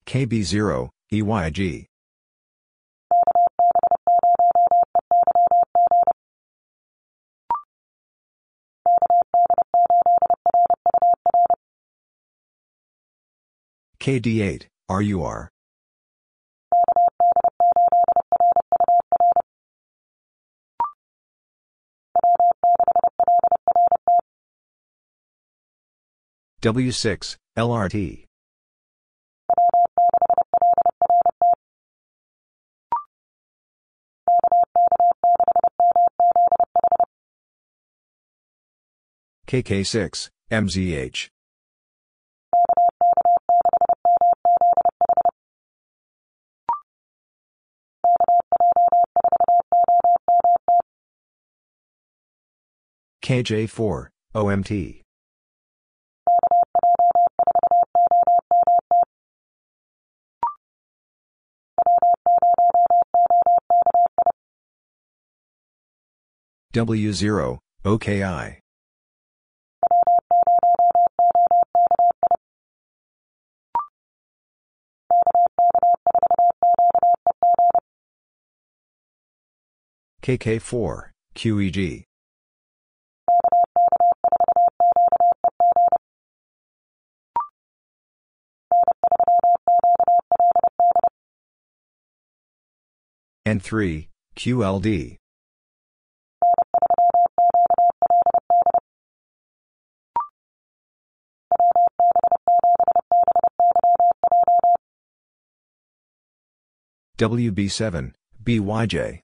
KB0, 0.05 0.89
EYG. 1.11 1.85
KD8, 13.99 14.67
RUR. 14.89 15.49
W6, 26.61 27.37
LRT. 27.57 28.25
KK6, 39.47 40.29
MZH. 40.51 41.29
KJ4, 53.23 54.07
OMT. 54.35 55.01
W0, 66.79 67.57
OKI. 67.83 68.59
KK4, 80.23 81.09
QEG. 81.35 82.03
N3, 93.45 94.07
QLD. 94.37 95.17
WB7, 107.19 108.13
BYJ. 108.43 109.19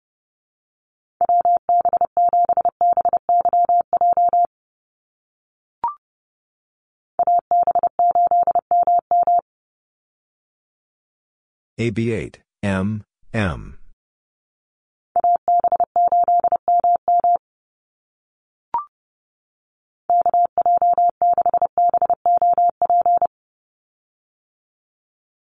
AB8, 11.79 12.35
M, 12.63 13.03
M. 13.33 13.77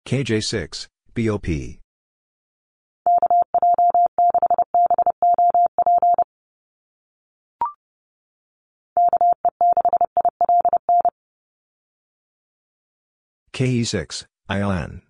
KJ6, 0.05 0.87
BOP. 1.15 1.79
KE6, 13.51 14.25
ILN. 14.49 15.01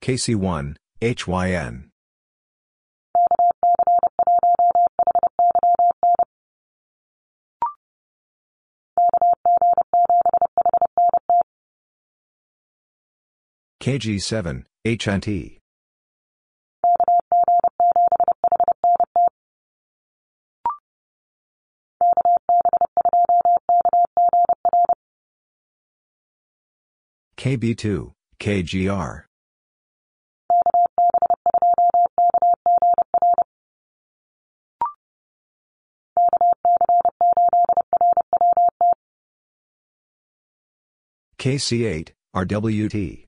KC1, 0.00 0.76
HYN. 1.00 1.90
KG7, 13.86 14.64
HNT. 14.84 15.58
KB2, 27.38 28.12
KGR. 28.40 29.24
KC8, 41.38 42.08
RWT. 42.34 43.25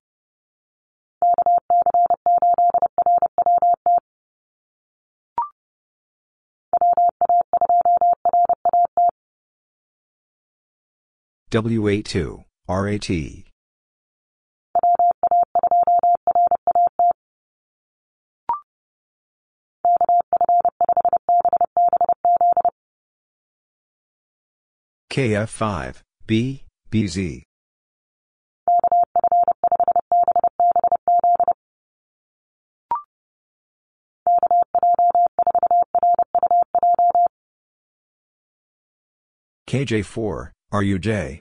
W82, 11.51 12.45
RAT. 12.69 13.45
KF5, 25.11 26.03
B, 26.27 26.65
BZ. 26.91 27.43
KJ4, 39.67 40.51
RUJ. 40.73 41.41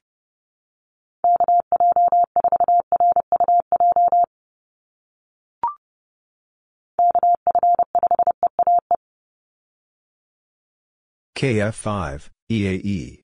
KF5, 11.36 12.30
EAE. 12.50 13.22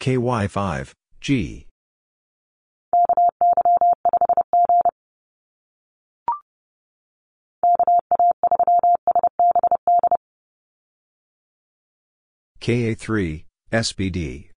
KY5, 0.00 0.92
G. 1.20 1.69
KA3, 12.60 13.44
SBD. 13.72 14.50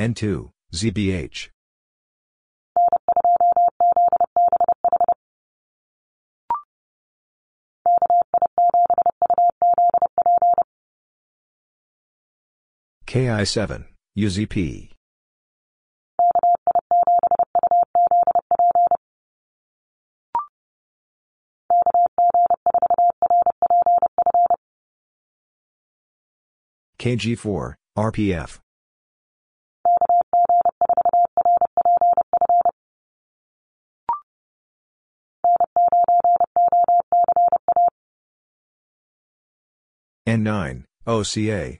N2, 0.00 0.50
ZBH. 0.72 1.57
KI7, 13.08 13.86
UZP. 14.18 14.90
KG4, 26.98 27.74
RPF. 27.96 28.58
N9, 40.26 40.84
OCA. 41.06 41.78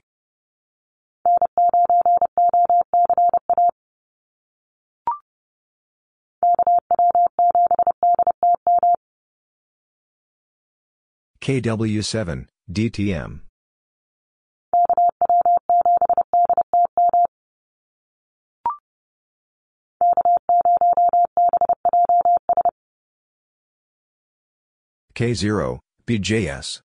KW7, 11.49 12.45
DTM. 12.71 13.39
K0, 25.15 25.79
BJS. 26.05 26.81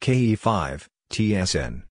KE5, 0.00 0.86
TSN. 1.10 1.87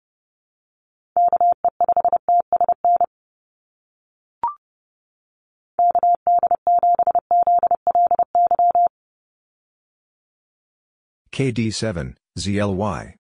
KD7, 11.32 12.14
ZLY. 12.38 13.16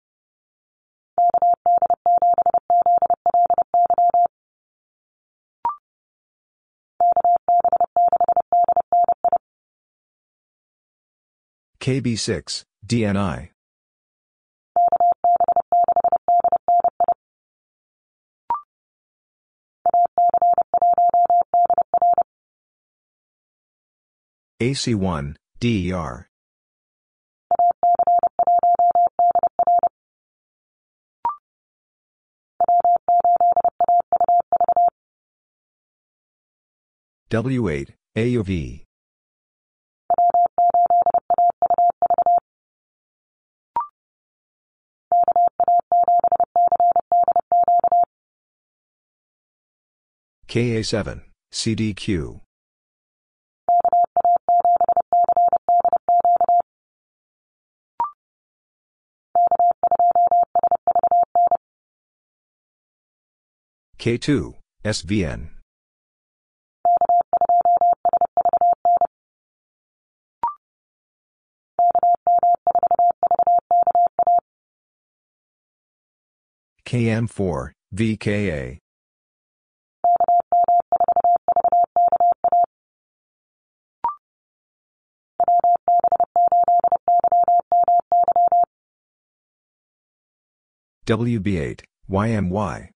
KB6, 11.79 12.63
DNI. 12.85 13.49
AC1, 24.61 25.35
DER. 25.59 26.28
W8, 37.31 37.93
AUV. 38.17 38.83
KA7, 50.47 51.21
CDQ. 51.53 52.41
K2, 63.99 64.55
SVN. 64.83 65.58
KM4, 76.89 77.71
VKA. 77.93 78.79
WB8, 91.05 91.81
YMY. 92.09 92.89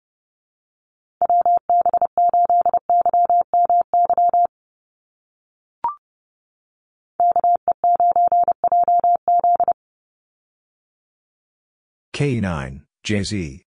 K9, 12.16 12.82
JZ. 13.06 13.64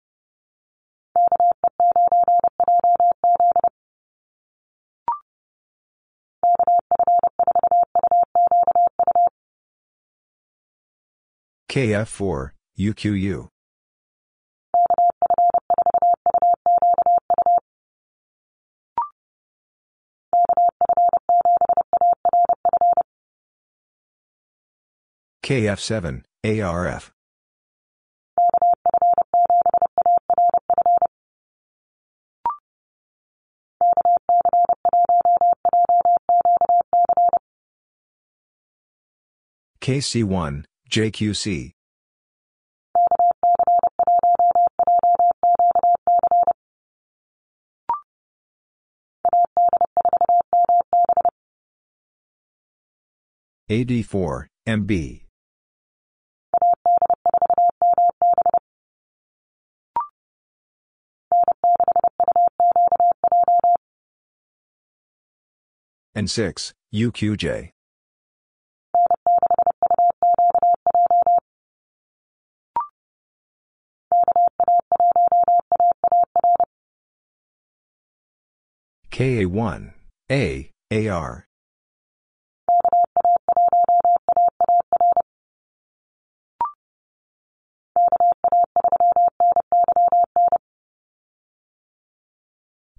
KF4, 11.71 12.51
UQU. 12.77 13.47
KF7, 25.41 26.23
ARF. 26.43 27.11
KC1, 39.79 40.65
JQC. 40.91 41.71
AD4, 53.69 54.47
MB. 54.67 55.21
N6, 66.17 66.73
UQJ. 66.93 67.71
KA1, 79.21 79.93
A, 80.31 80.71
AR. 80.91 81.45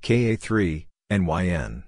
KA3, 0.00 0.86
NYN. 1.10 1.82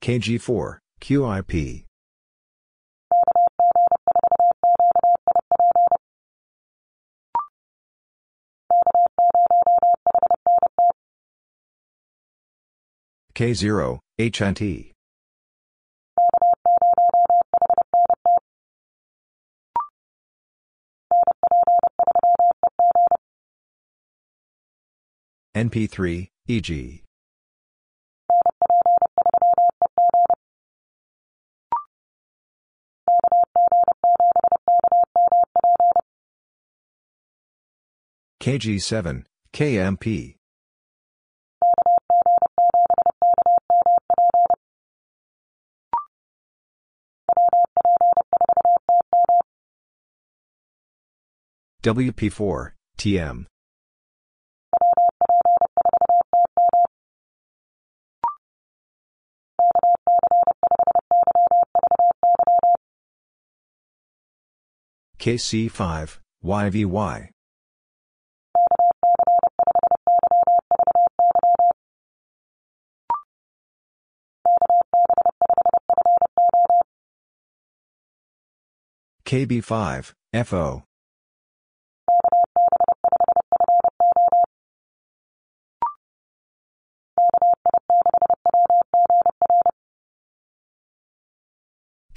KG4, 0.00 0.78
QIP. 1.00 1.84
K0, 13.34 13.98
HNT. 14.20 14.92
NP3, 25.54 26.28
EG. 26.48 27.02
KG7, 38.42 39.24
KMP. 39.52 40.34
WP4, 51.82 52.72
TM. 52.96 53.46
KC5, 65.18 66.18
YVY. 66.44 67.28
KB5, 79.24 80.12
FO. 80.44 80.84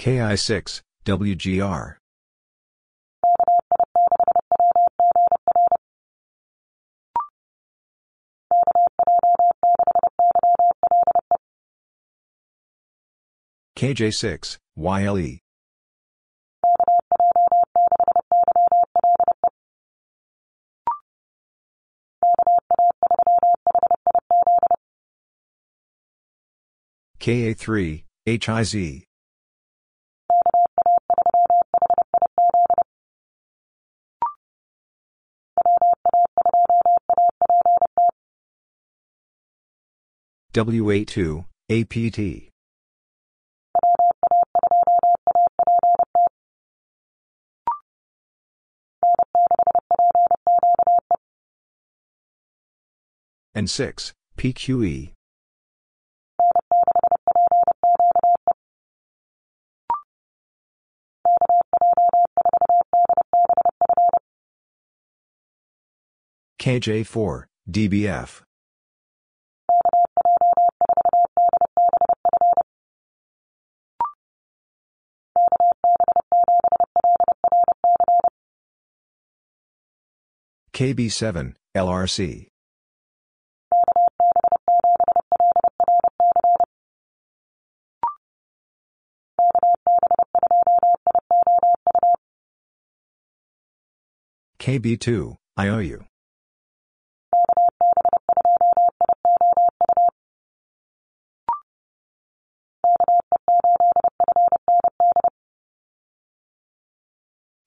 KI6, 0.06 0.82
WGR. 1.04 1.96
KJ6, 13.76 14.58
YLE. 14.76 15.40
KA3, 27.20 28.04
HIZ. 28.28 29.06
WA2, 40.56 41.44
APT. 41.70 42.50
N6, 53.54 54.14
PQE. 54.38 55.12
KJ4, 66.62 67.44
DBF. 67.70 68.45
KB7, 80.76 81.54
LRC. 81.74 82.48
KB2, 94.60 95.38
IOU. 95.58 96.04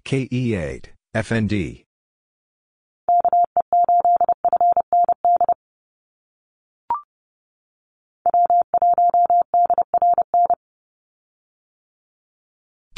KE8, 0.05 0.85
FND. 1.15 1.88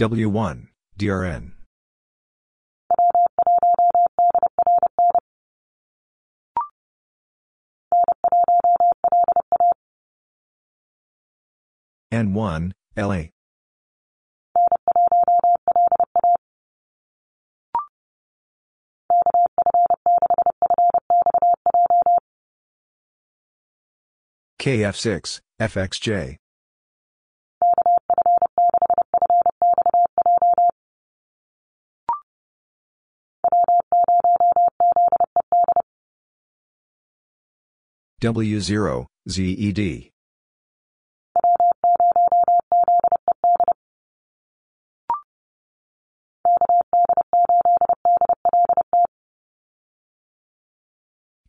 W1, 0.01 0.69
DRN. 0.97 1.53
N1, 12.11 12.73
LA. 12.97 13.25
KF6, 24.59 25.41
FXJ. 25.61 26.40
W0, 38.20 39.07
ZED. 39.28 40.10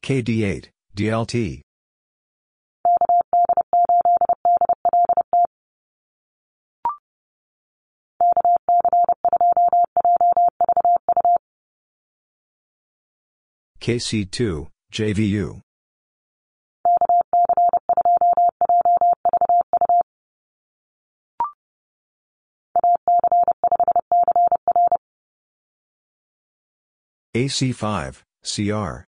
KD8, 0.01 0.69
DLT. 0.95 1.61
KC2, 13.81 14.67
JVU. 14.93 15.61
AC5, 27.33 28.23
CR. 28.43 29.05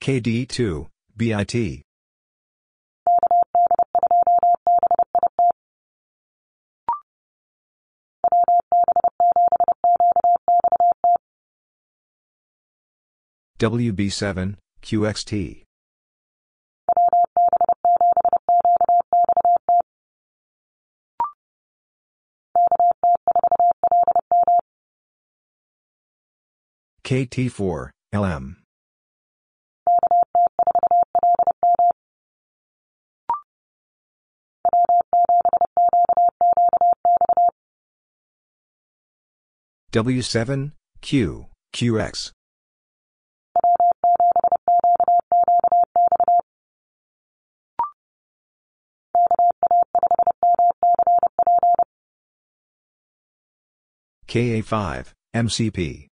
KD2, 0.00 0.88
BIT. 1.16 1.82
WB7, 13.60 14.56
QXT. 14.82 15.62
KT4, 27.12 27.90
LM. 28.14 28.56
W7, 39.92 40.72
Q, 41.02 41.46
QX. 41.74 42.30
KA5, 54.26 55.12
MCP. 55.36 56.11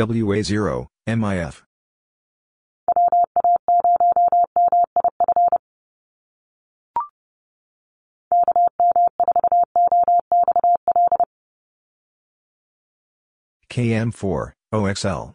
WA0, 0.00 0.86
MIF. 1.06 1.62
KM4, 13.68 14.52
OXL. 14.72 15.34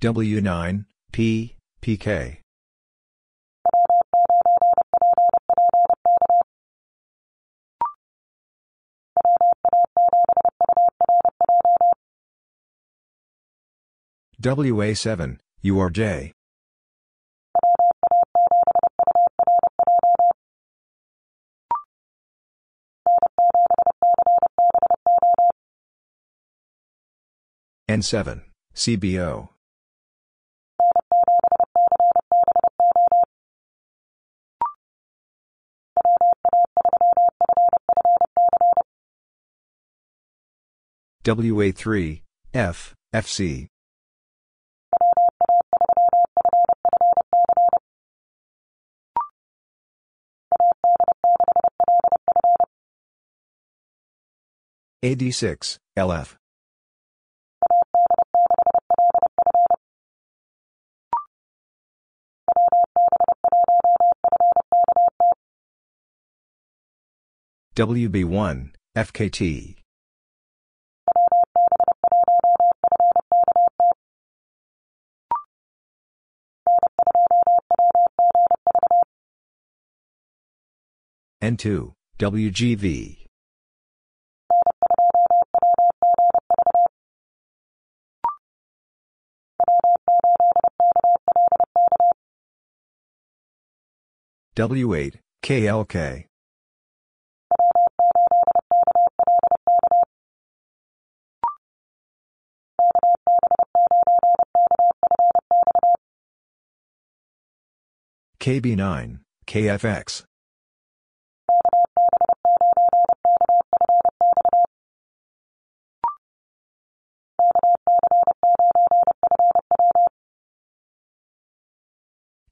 W9, 0.00 0.84
P, 1.12 1.56
PK. 1.82 2.45
WA7, 14.42 15.38
URJ. 15.64 16.32
N7, 27.88 28.42
CBO. 28.74 29.48
WA3, 41.24 42.22
F, 42.54 42.94
FC. 43.14 43.68
AD6, 55.06 55.78
LF. 55.96 56.36
WB1, 67.76 68.72
FKT. 68.96 69.76
N2, 81.40 81.92
WGV. 82.18 83.25
W8, 94.56 95.16
KLK. 95.42 96.24
KB9, 108.40 109.18
KFX. 109.46 110.22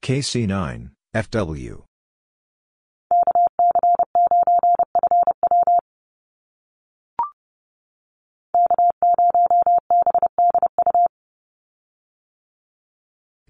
KC9, 0.03 0.91
FW. 1.15 1.83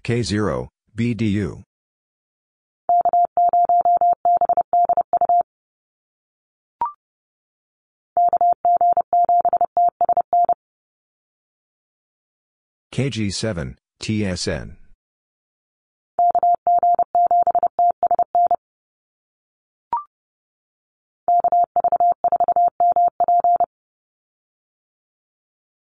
K0, 0.06 0.68
BDU. 0.94 1.64
KG7, 12.92 13.74
TSN. 14.00 14.76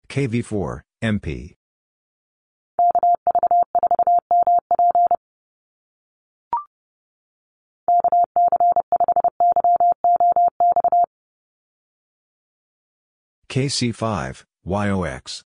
KV4, 0.07 0.81
MP. 1.03 1.57
KC5, 13.49 14.43
YOX. 14.65 15.43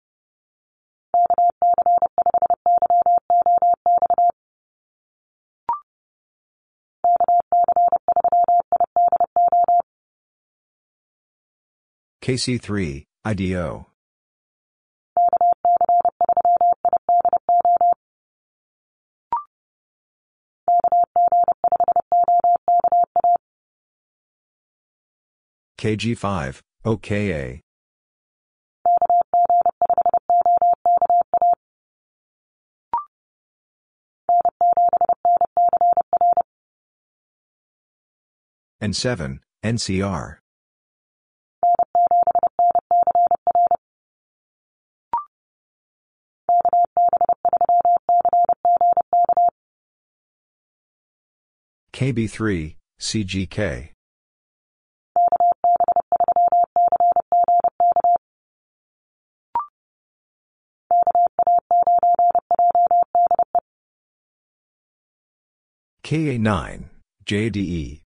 KC3, 12.22 13.06
IDO. 13.24 13.88
KG5, 25.78 26.62
OKA. 26.84 27.65
N7, 38.82 39.40
NCR. 39.64 40.38
KB3, 51.94 52.76
CGK. 53.00 53.90
KA9, 66.04 66.84
JDE. 67.26 68.05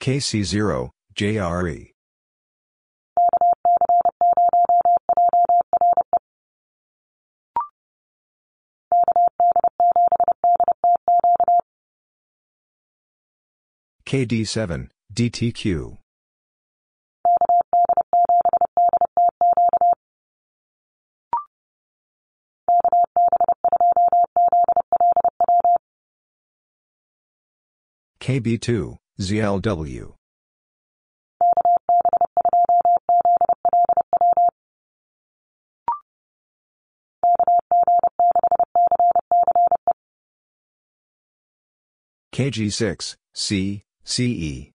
KC0, 0.00 0.88
JRE. 1.14 1.92
KD7, 14.06 14.88
DTQ. 15.12 15.98
KB2, 28.20 28.96
ZLW. 29.20 30.14
KG6, 42.32 43.16
C, 43.34 43.82
CE. 44.04 44.70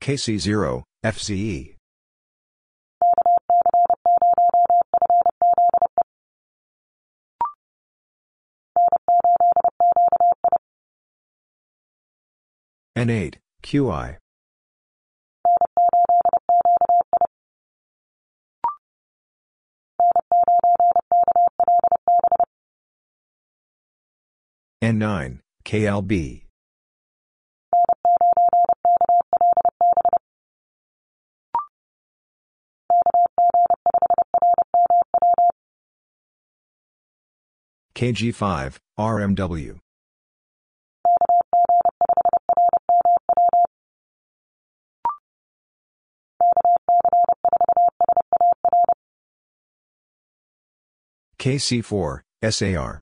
KC0, 0.00 0.82
FCE. 1.02 1.75
N8, 12.96 13.34
QI. 13.62 14.16
N9, 24.82 25.40
KLB. 25.66 26.42
KG5, 37.94 38.76
RMW. 38.98 39.78
KC4, 51.38 52.20
SAR. 52.50 53.00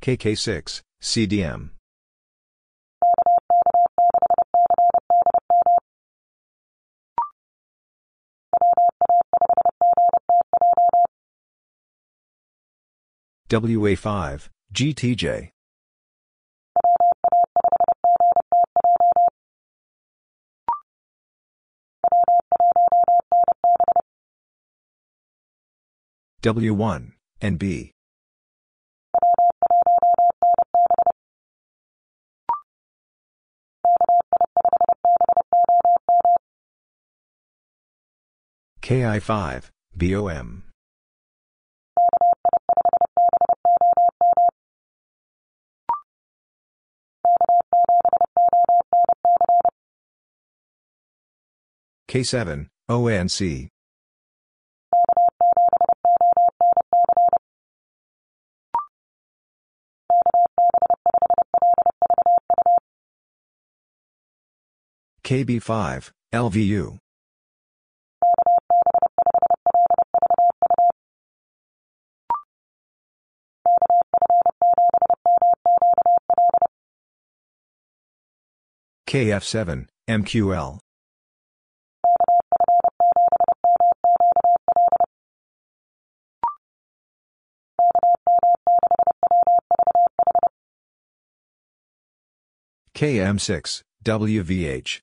KK6, 0.00 0.82
CDM. 1.02 1.70
WA5, 13.48 14.48
GTJ. 14.72 15.50
W1, 26.42 27.12
NB. 27.42 27.90
KI5, 38.80 39.70
BOM. 39.96 40.62
K7, 52.08 52.68
ONC. 52.88 53.68
KB5, 65.26 66.12
LVU. 66.32 66.98
KF7, 79.08 79.88
MQL. 80.08 80.78
KM6, 92.94 93.82
WVH. 94.04 95.00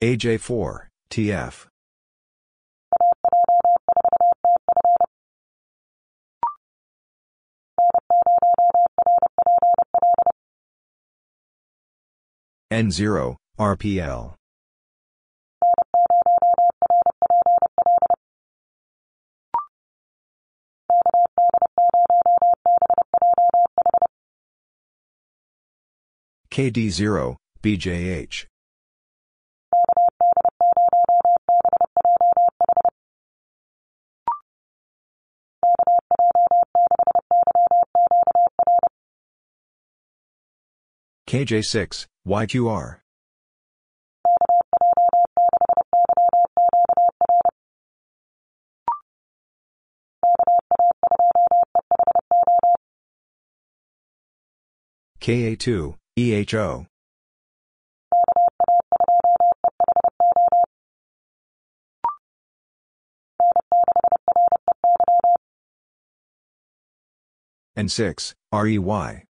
AJ4, 0.00 0.86
TF. 1.10 1.66
N0, 12.70 13.36
RPL. 13.58 14.34
KD0, 26.52 27.36
BJH. 27.62 28.46
KJ6, 41.28 42.06
YQR. 42.26 43.00
KA2, 55.20 55.96
EHO. 56.16 56.86
N6, 67.76 68.34
REY. 68.50 69.27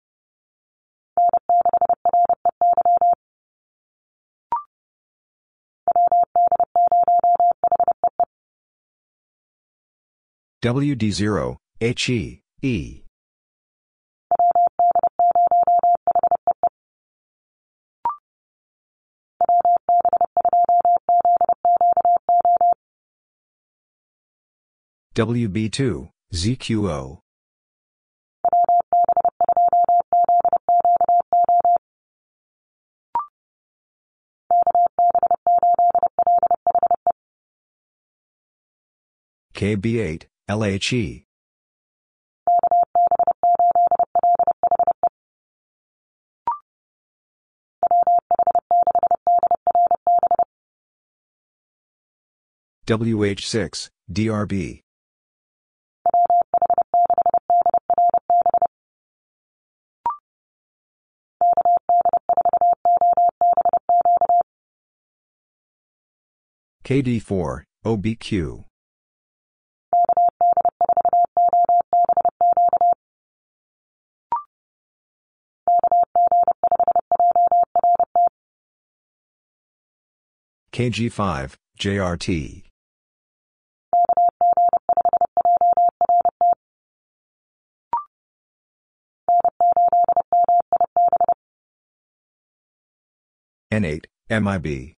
WD0, 10.65 11.57
HE, 11.79 12.41
E. 12.63 13.03
WB2, 25.13 26.09
ZQO. 26.33 27.19
KB8, 39.53 40.25
LHE. 40.47 41.25
WH6, 52.85 53.89
DRB. 54.11 54.81
KD4, 66.83 67.63
OBQ. 67.83 68.65
KG5, 80.75 81.53
JRT. 81.79 82.63
N8, 93.71 94.03
MIB. 94.29 94.93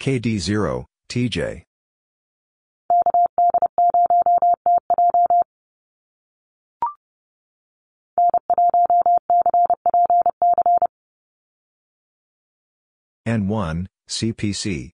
KD0, 0.00 0.84
TJ. 1.10 1.69
N1, 13.26 13.86
CPC. 14.08 14.90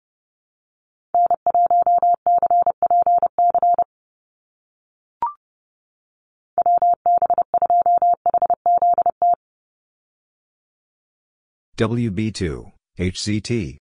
WB2, 11.79 12.73
HCT. 12.99 13.79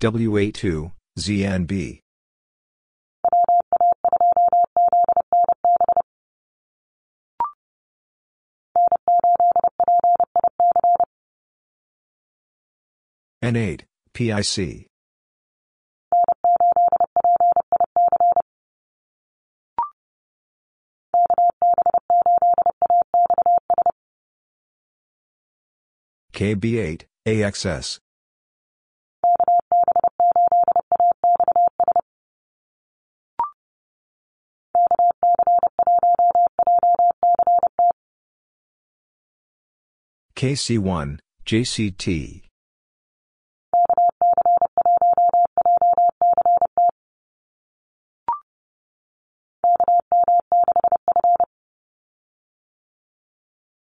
WA2, 0.00 0.92
ZNB. 1.18 2.00
N8, 13.42 13.82
PIC. 14.12 14.88
KB8, 26.32 27.02
AXS. 27.26 27.98
KC1, 40.34 41.18
JCT. 41.44 42.47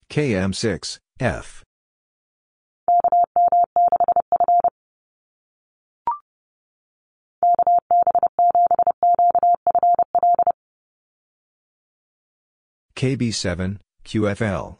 KM6, 0.09 0.99
F. 1.19 1.63
KB7, 12.95 13.77
QFL. 14.05 14.77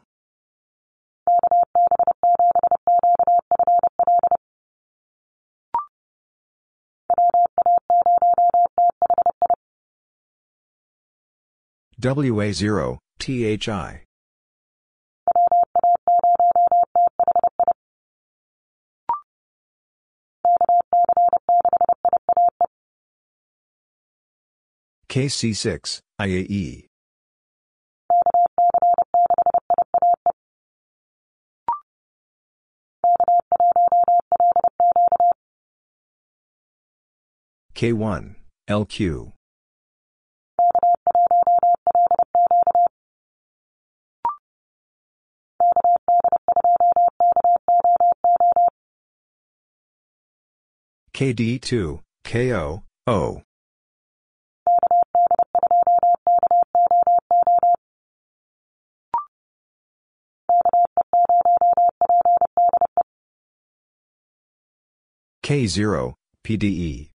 WA0, 12.01 12.97
THI. 13.19 14.06
KC6, 25.17 26.01
IAE. 26.19 26.85
K1, 37.73 38.35
LQ. 38.69 39.33
KD2, 51.15 52.01
KO, 52.23 52.83
O. 53.07 53.46
K0, 65.47 66.13
PDE. 66.43 67.09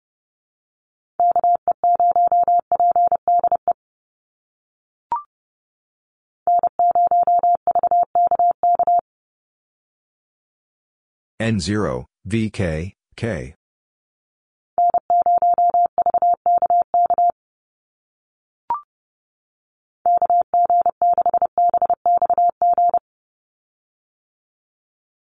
N0, 11.42 12.06
VK, 12.26 12.94
K. 13.18 13.56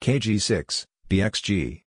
KG6, 0.01 0.85
BXG. 1.11 1.84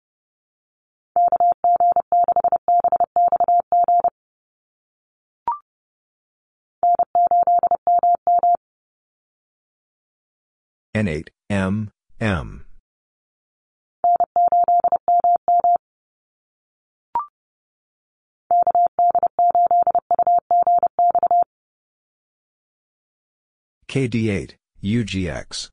N8, 10.96 11.30
M, 11.50 11.90
M. 12.20 12.66
KD8, 23.88 24.54
UGX. 24.84 25.70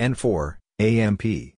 N4, 0.00 0.56
AMP. 0.78 1.54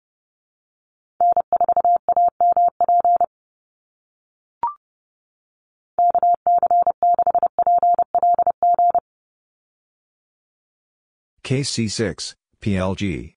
KC6, 11.46 12.34
PLG. 12.60 13.34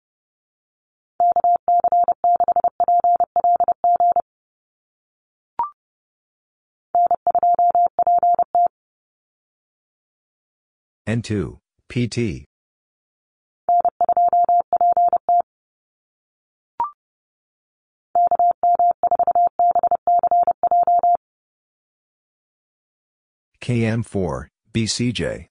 N2, 11.06 11.58
PT. 11.88 12.47
KM4, 23.60 24.48
BCJ. 24.72 25.46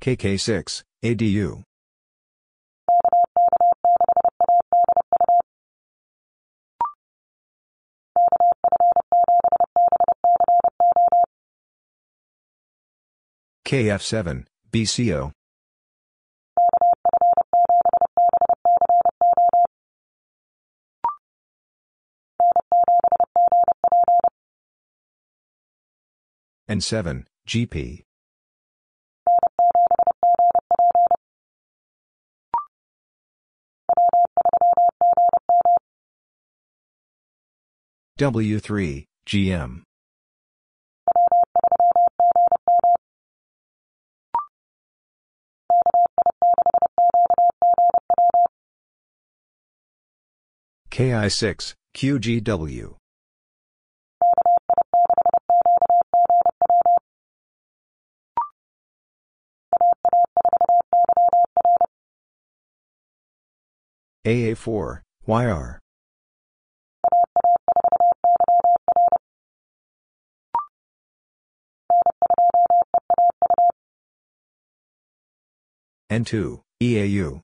KK6, 0.00 0.82
ADU. 1.02 1.62
KF7, 13.66 14.46
BCO. 14.70 15.32
N7, 26.68 27.24
GP. 27.46 28.02
W3, 38.18 39.04
GM. 39.28 39.82
KI6, 50.90 51.74
QGW. 51.94 52.96
AA4, 64.26 65.02
YR. 65.28 65.78
N2, 76.10 76.60
EAU. 76.82 77.40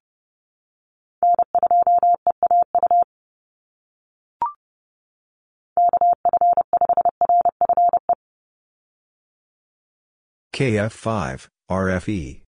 KF5, 10.53 11.49
RFE. 11.71 12.43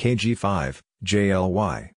KG5, 0.00 0.80
JLY. 1.04 1.90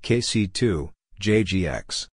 KC2, 0.00 0.90
JGX. 1.20 2.06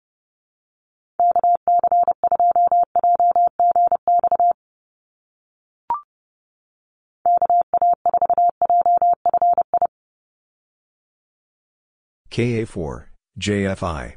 KA4, 12.33 13.09
JFI. 13.39 14.15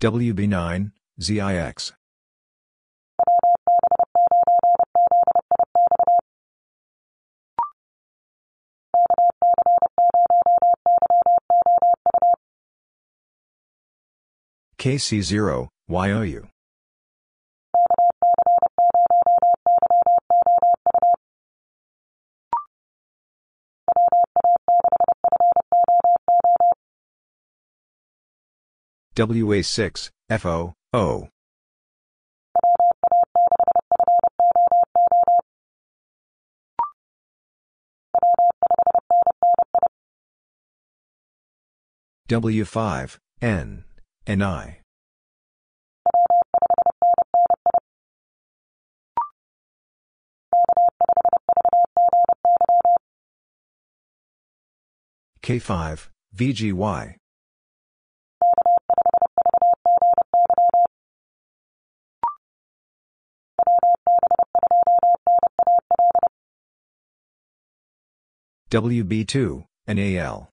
WB9, 0.00 0.92
ZIX. 1.20 1.97
KC0, 14.78 15.68
YOU. 15.88 16.46
WA6, 29.16 30.10
FO, 30.38 30.74
O. 30.92 31.28
W5, 42.28 43.18
N, 43.42 43.84
NI. 44.28 44.82
K5, 55.42 56.08
VGY. 56.36 57.16
WB2, 68.70 69.64
NAL. 69.86 70.50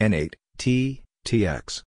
N8, 0.00 0.34
T, 0.58 1.02
TX. 1.24 1.82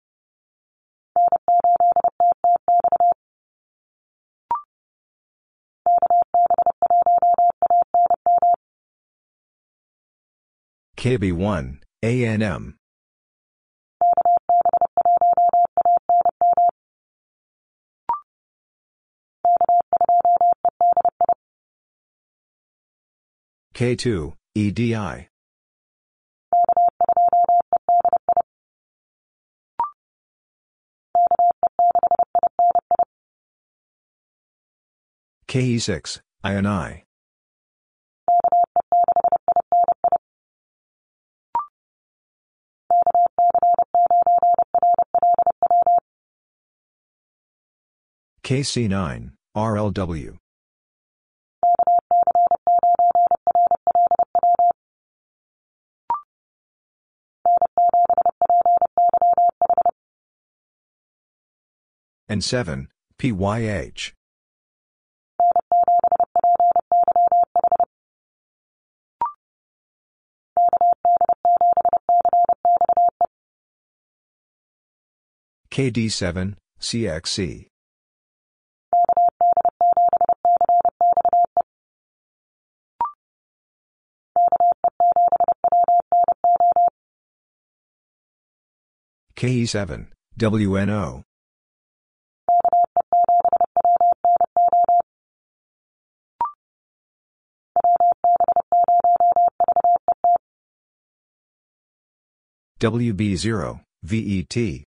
KB1, 10.98 11.80
ANM. 12.03 12.74
K2, 23.74 24.34
EDI. 24.56 25.27
KE6, 35.48 36.22
INI. 36.43 37.03
KC9, 48.43 49.32
RLW. 49.56 50.38
N7, 62.30 62.88
PYH. 63.19 64.15
KD7, 75.76 76.56
CXC. 76.80 77.68
KE7, 89.36 90.08
WNO. 90.40 91.24
WB0, 102.80 103.82
VET. 104.04 104.86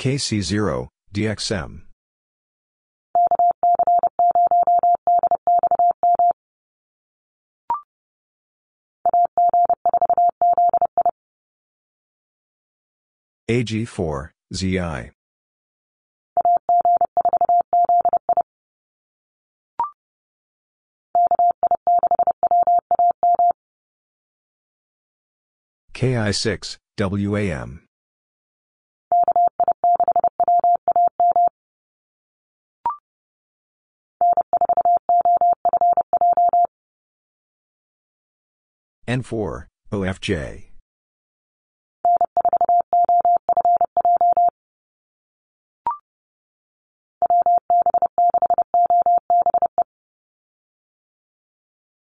KC0, 0.00 0.88
DXM. 1.12 1.82
AG4, 13.50 14.30
ZI. 14.54 15.10
KI6, 25.92 26.78
WAM. 26.98 27.89
N4, 39.10 39.66
OFJ. 39.90 40.70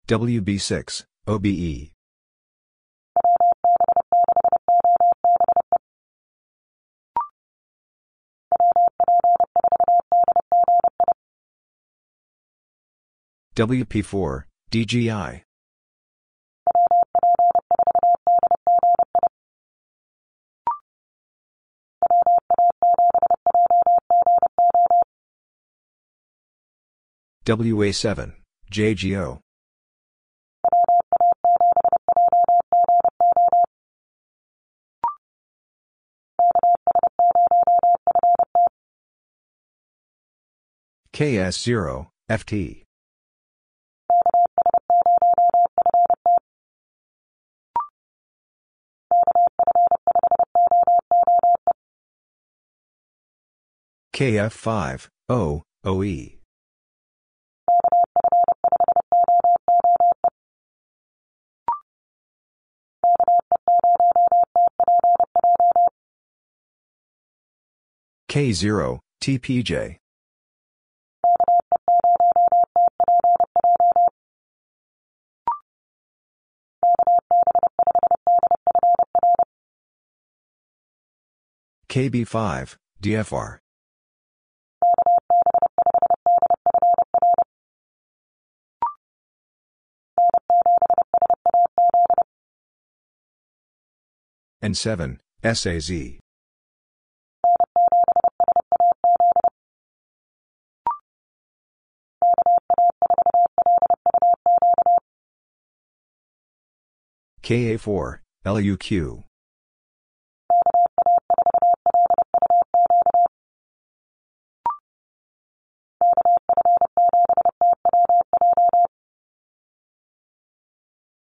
WB6, 0.07 1.05
OBE. 1.27 1.93
WP4, 13.57 14.43
DGI. 14.71 15.43
WA7, 27.45 28.35
JGO. 28.71 29.41
KS0, 41.13 42.07
FT. 42.31 42.85
KF5, 54.15 55.09
O, 55.29 55.63
OE. 55.85 56.42
K0, 68.29 68.99
TPJ. 69.23 69.99
KB5, 81.89 82.77
DFR. 83.03 83.59
N7, 94.63 95.19
SAZ. 95.43 96.21
KA4, 107.43 108.19
LUQ. 108.47 109.25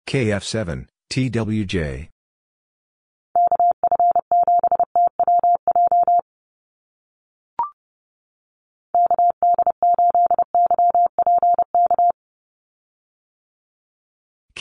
KF7, 0.06 0.86
TWJ. 1.10 2.11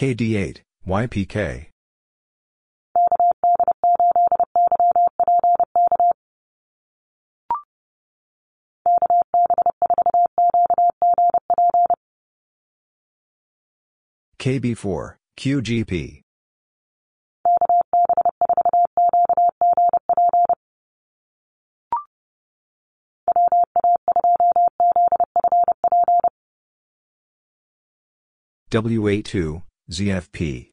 KD8, 0.01 0.61
YPK. 0.87 1.67
KB4, 14.39 15.15
QGP. 15.37 16.21
WA2, 28.71 29.61
ZFP. 29.91 30.71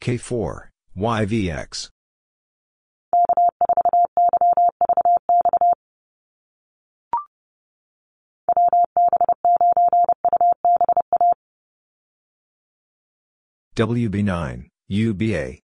K4, 0.00 0.68
YVX. 0.96 1.88
WB9, 13.76 14.68
UBA. 14.88 15.63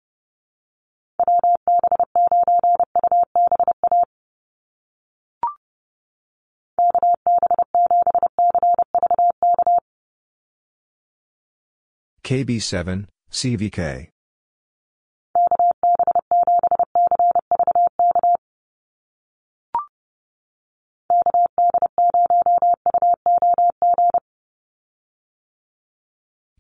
KB7, 12.29 13.07
CVK. 13.31 14.07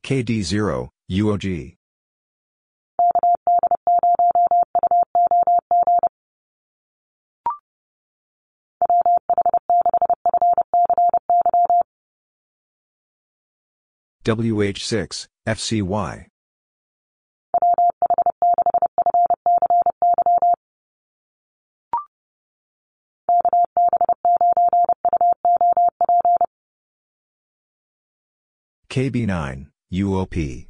KD0, 0.03 0.89
UOG. 1.11 1.75
WH6, 14.25 15.27
FCY. 15.49 16.27
KB9, 28.91 29.67
UOP. 29.91 30.67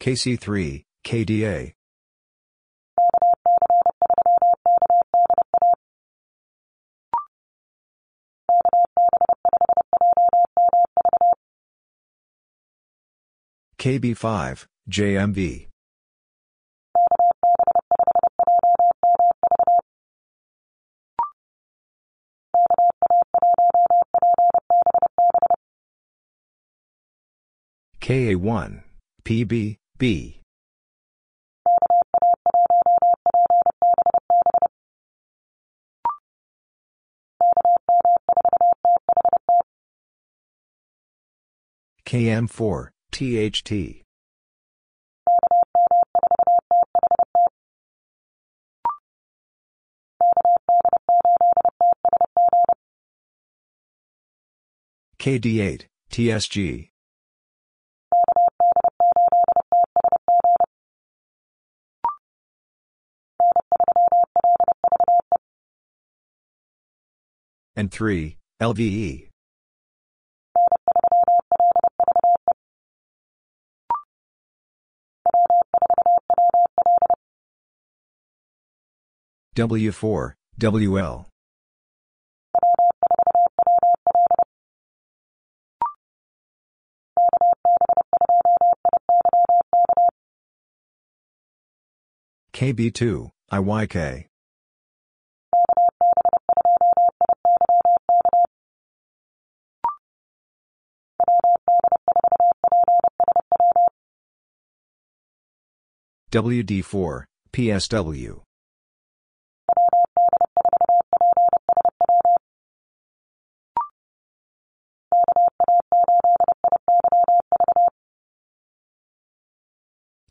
KC3, 0.00 0.84
KDA. 1.04 1.77
KB5, 13.78 14.66
JMV. 14.90 15.68
KA1, 28.00 28.82
PB, 29.22 29.76
B. 29.98 30.40
KM4, 42.06 42.88
THT. 43.10 44.04
KD8, 55.18 55.86
TSG. 56.10 56.90
N3, 67.76 68.36
LVE. 68.60 69.28
W4, 79.58 80.34
WL. 80.60 81.26
KB2, 92.52 93.30
IYK. 93.50 94.26
WD4, 106.30 107.24
PSW. 107.52 108.47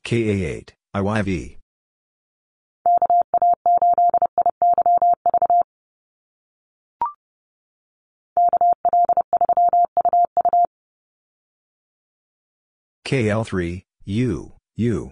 KA8, 0.08 0.70
IYV. 0.96 1.58
KL3, 13.06 13.84
U, 14.06 14.54
U. 14.78 15.12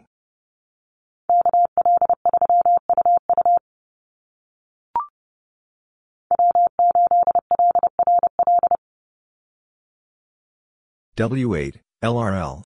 W8, 11.17 11.75
LRL. 12.01 12.64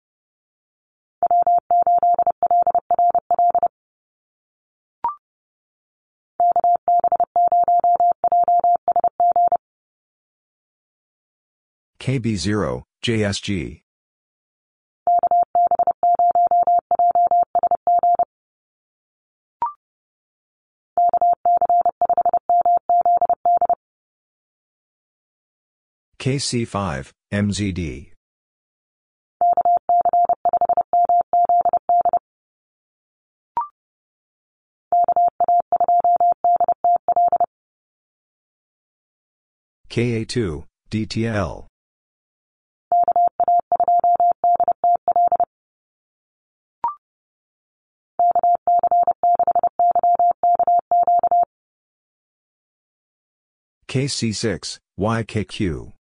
KB0, 11.99 12.83
JSG. 13.03 13.81
KC5, 26.19 27.11
MZD. 27.31 28.11
KA2, 39.89 40.65
DTL. 40.91 41.68
KC6, 53.89 54.77
YKQ. 54.99 55.91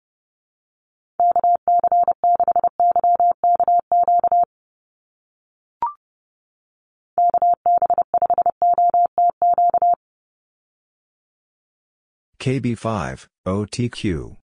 KB5, 12.38 13.26
OTQ. 13.46 14.36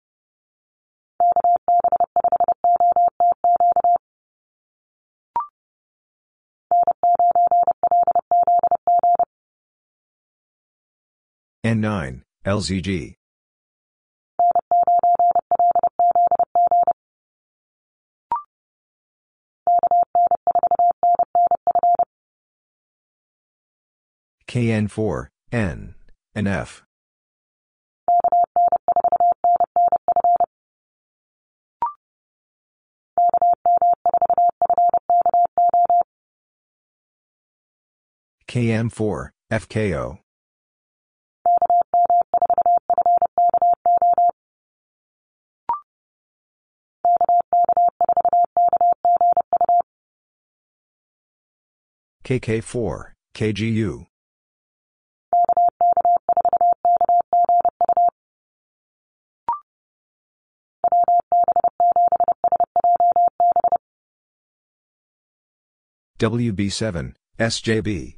N9, 11.62 12.22
LZG. 12.46 13.14
KN4, 24.54 25.26
N, 25.50 25.96
and 26.32 26.46
F. 26.46 26.84
KM4, 38.46 39.30
FKO. 39.50 40.18
KK4, 52.24 53.12
KGU. 53.34 54.06
WB7, 66.18 67.14
SJB. 67.38 68.16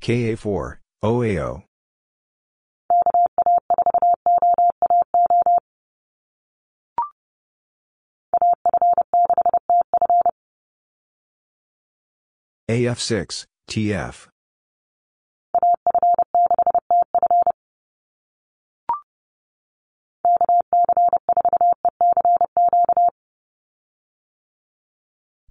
KA4, 0.00 0.78
OAO. 1.04 1.62
AF6, 12.68 13.44
TF. 13.68 14.31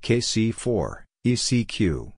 KC4, 0.03 1.03
ECQ. 1.25 2.11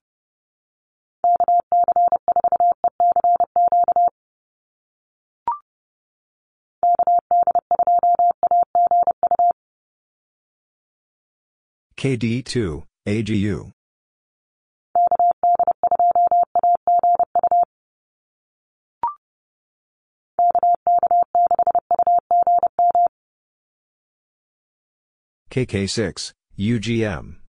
KD2, 11.96 12.82
AGU. 13.06 13.70
KK6, 25.50 26.32
UGM. 26.58 27.43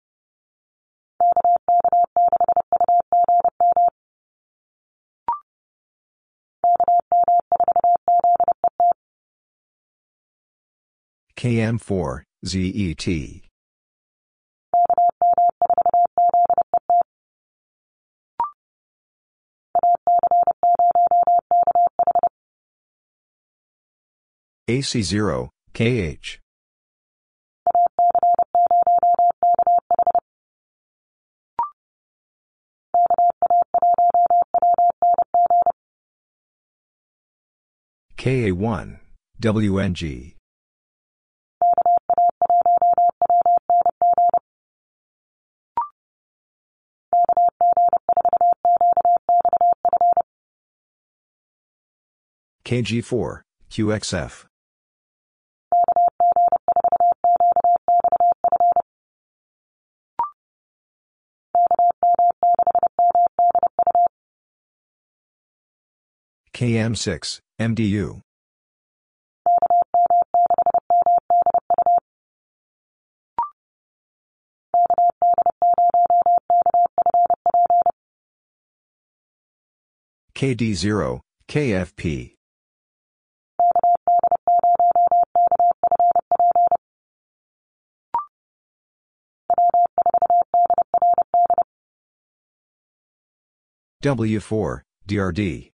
KM4, 11.45 12.23
ZET. 12.43 13.05
AC0, 24.67 25.49
KH. 25.75 26.39
KA1, 38.17 38.99
WNG. 39.39 40.34
KG4, 52.65 53.41
QXF. 53.69 54.45
KM6, 66.55 67.39
MDU. 67.59 68.21
KD0, 80.33 81.19
KFP. 81.47 82.35
W4, 94.05 94.81
DRD. 95.07 95.71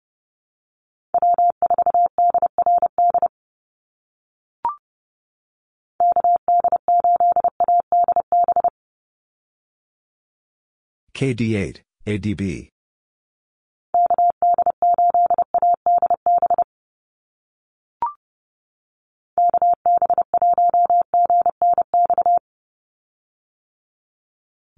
KD8, 11.13 11.81
ADB. 12.07 12.69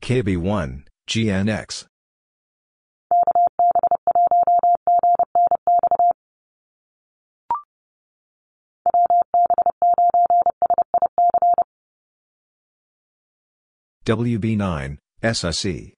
KB1, 0.01 0.83
GNX. 1.07 1.85
WB9, 14.07 14.97
SSE. 15.21 15.93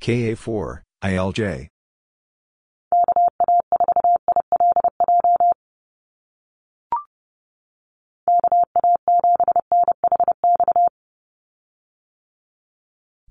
KA4, 0.00 0.80
ILJ. 1.04 1.68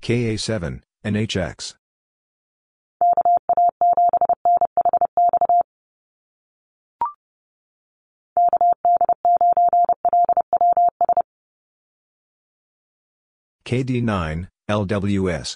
KA7, 0.03 0.81
NHX. 1.03 1.80
KD9, 13.71 14.49
LWS. 14.69 15.55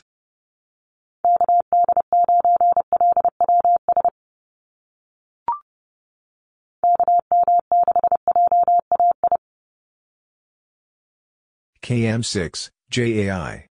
KM6, 11.84 12.69
JAI. 12.90 13.68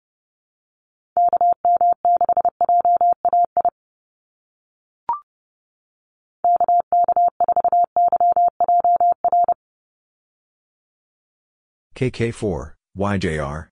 KK4, 11.96 12.74
YJR. 12.98 13.71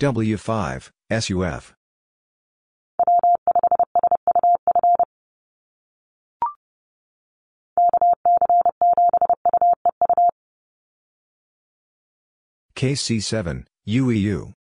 W5, 0.00 0.90
SUF. 1.10 1.74
KC7, 12.74 13.66
UEU. 13.86 14.54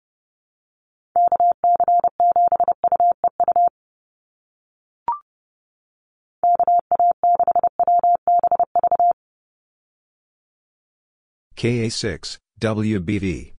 KA6, 11.60 12.38
WBV. 12.62 13.52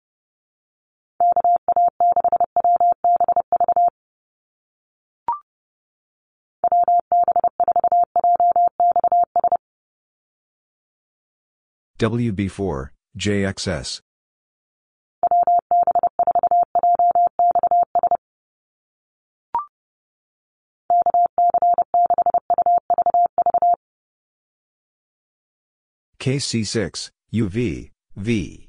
WB4, 11.99 12.89
JXS. 13.19 14.01
KC6, 26.19 27.11
UV, 27.33 27.91
V. 28.17 28.69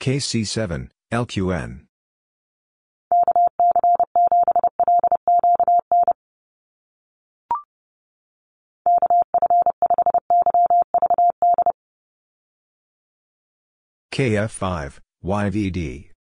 KC7, 0.00 0.88
LQN. 1.12 1.86
KF5, 14.10 15.00
YVD. 15.24 16.13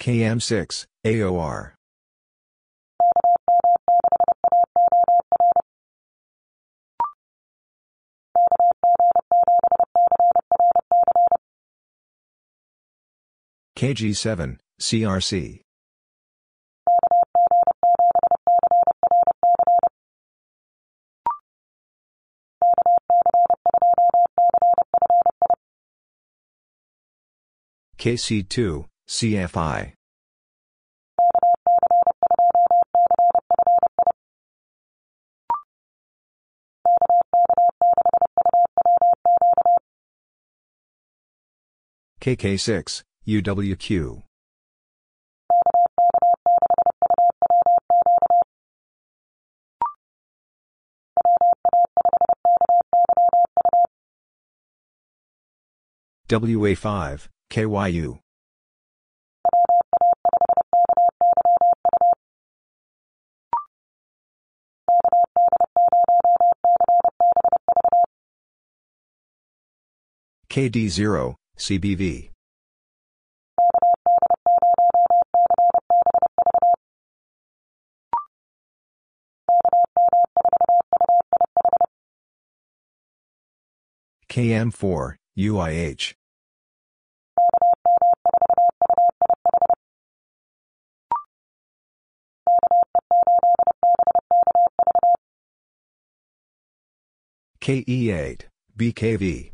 KM6, 0.00 0.86
AOR. 1.04 1.74
KG7, 13.76 14.58
CRC. 14.80 15.60
KC2, 28.00 28.86
CFI. 29.10 29.92
KK6, 42.22 43.02
UWQ. 43.28 44.22
WA5, 56.30 57.28
KYU. 57.50 58.20
KD0, 70.48 71.34
CBV. 71.58 72.30
KM4, 84.28 85.16
UIH. 85.36 86.19
KE8, 97.62 98.42
BKV. 98.78 99.52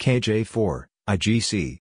KJ4, 0.00 0.84
IGC. 1.08 1.78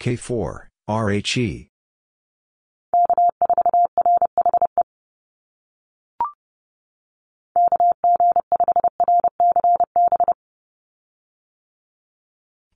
K4, 0.00 0.66
RHE. 0.88 1.73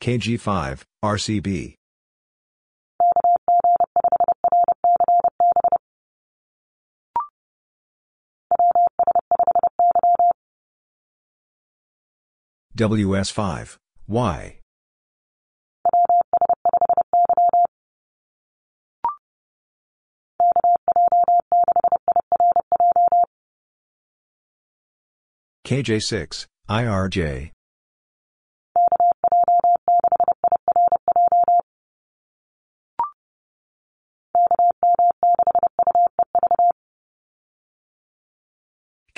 KG5, 0.00 0.82
RCB. 1.04 1.74
WS5, 12.76 13.76
Y. 14.06 14.58
KJ6, 25.66 26.46
IRJ. 26.70 27.50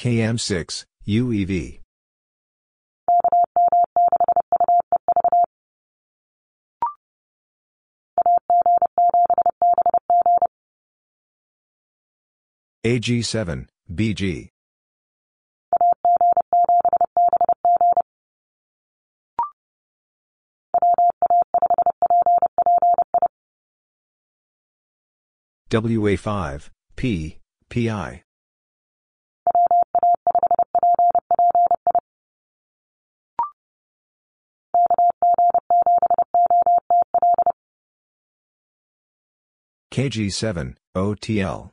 KM6, 0.00 0.86
UEV. 1.06 1.78
AG7, 12.82 13.66
BG. 13.92 14.48
WA5, 25.70 26.70
P, 26.96 27.38
PI. 27.68 28.22
KG7, 39.92 40.76
OTL. 40.96 41.70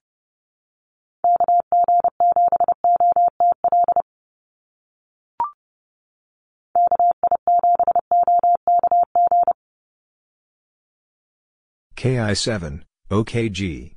KI7, 11.96 12.84
OKG. 13.12 13.97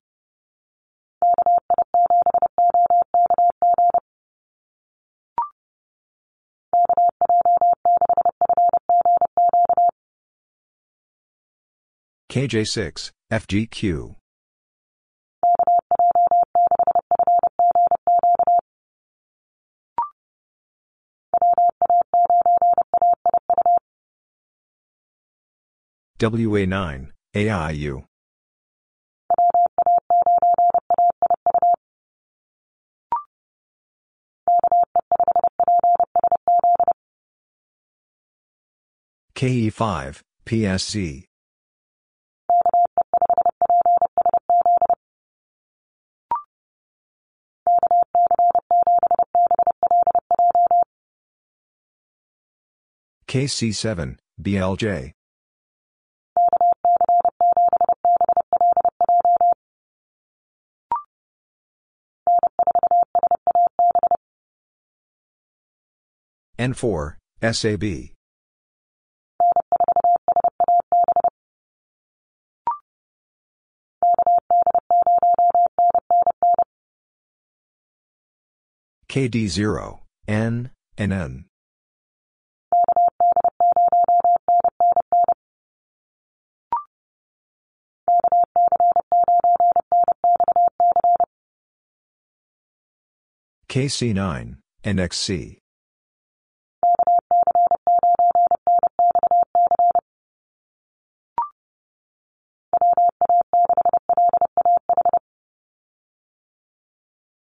KJ6, 12.31 13.11
FGQ. 13.33 14.15
WA9, 26.21 27.11
AIU. 27.35 28.05
KE5, 39.35 40.21
PSC. 40.47 41.30
KC7, 53.31 54.17
BLJ. 54.43 55.13
N4, 66.59 67.15
SAB. 67.41 68.11
KD0, 79.09 80.01
N, 80.27 80.71
NN. 80.99 81.50
KC9NXC, 93.71 95.59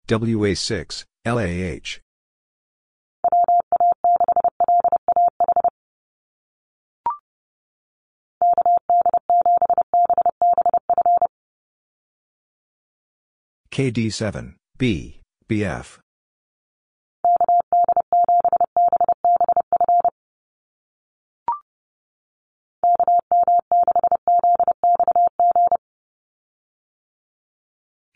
WA6, 0.09 1.05
LAH. 1.25 1.99
KD7, 13.71 14.55
B, 14.77 15.21
BF. 15.47 15.99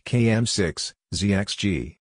KM6, 0.06 0.93
ZXG. 1.14 1.95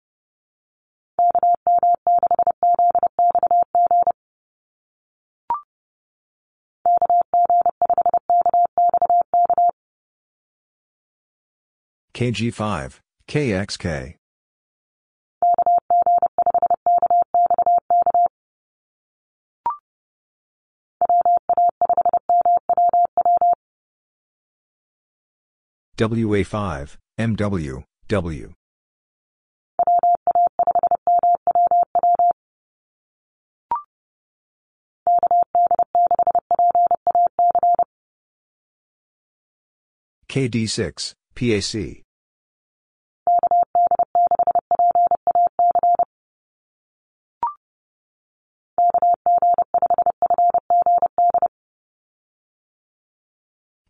KG5, 12.14 13.00
KXK. 13.28 14.16
WA5, 25.98 26.96
MW, 27.18 27.84
W. 28.10 28.52
KD6, 40.28 41.14
PAC. 41.36 42.02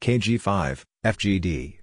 KG5, 0.02 0.84
FGD. 1.06 1.79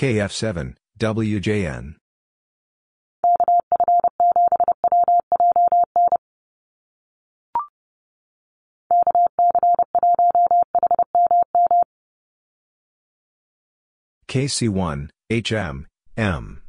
KF7, 0.00 0.76
WJN. 0.98 1.96
KC1, 14.26 15.10
HM, 15.28 15.86
M. 16.16 16.62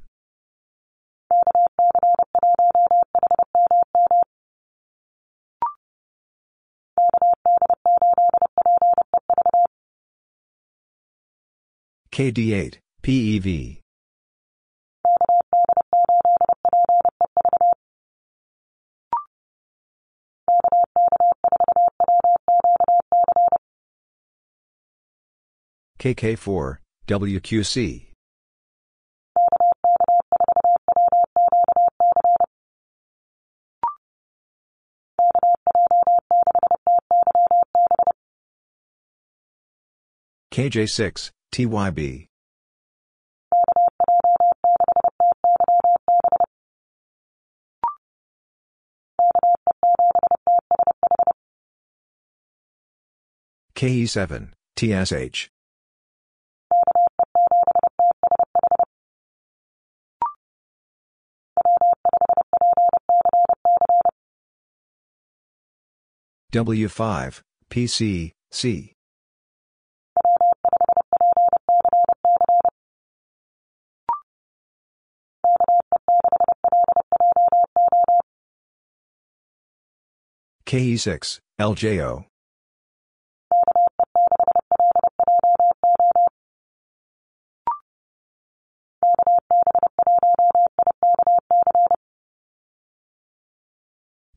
KD8, 12.14 12.78
PEV. 13.02 13.80
KK4, 26.00 26.78
WQC. 27.08 28.08
KJ6, 40.52 41.30
TYB. 41.52 42.28
KE7, 53.76 54.50
TSH. 54.76 55.50
W5, 66.54 67.42
PC, 67.70 68.32
C. 68.52 68.94
KE6, 80.72 81.40
LJO. 81.60 82.24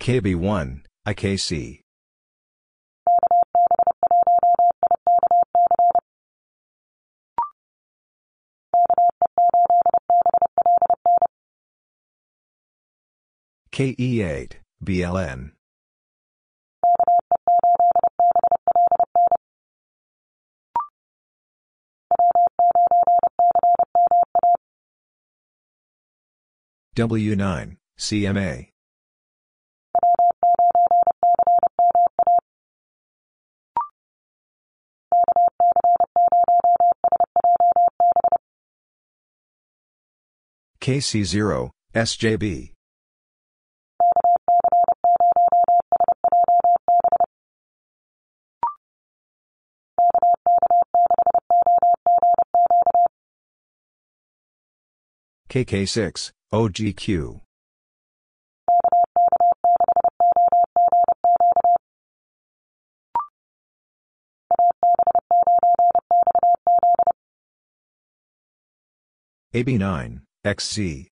KB1, 0.00 0.80
IKC. 1.06 1.80
KE8, 13.70 14.52
BLN. 14.84 15.52
W9, 26.94 27.76
CMA. 27.98 28.68
KC0, 40.80 41.70
SJB. 41.94 42.70
KK6, 55.48 56.32
OGQ. 56.54 57.40
AB9, 69.52 70.20
XZ. 70.44 71.08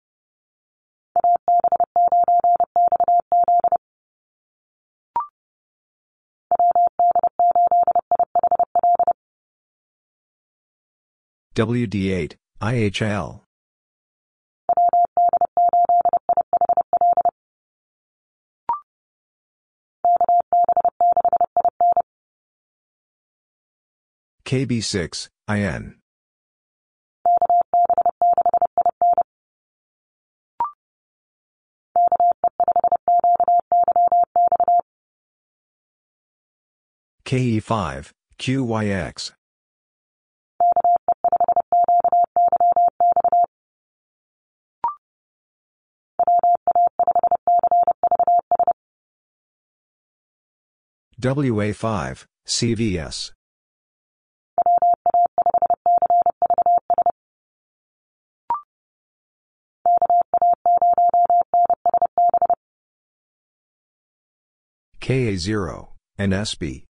WD8, 11.55 12.35
IHL. 12.61 13.48
KB6, 24.49 25.29
IN. 25.47 25.97
KE5, 37.27 38.13
QYX. 38.39 39.33
WA5, 51.21 52.25
CVS. 52.47 53.33
KA0, 65.01 65.89
NSB. 66.19 66.85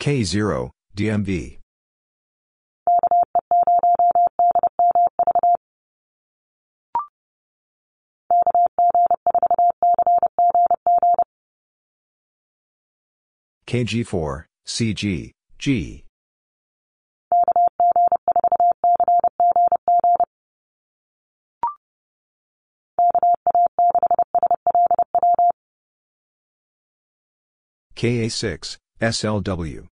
K0, 0.00 0.70
DMV. 0.94 1.58
KG4, 13.66 14.44
CG, 14.66 15.32
G. 15.58 16.04
KA6, 27.96 28.76
SLW. 29.00 29.86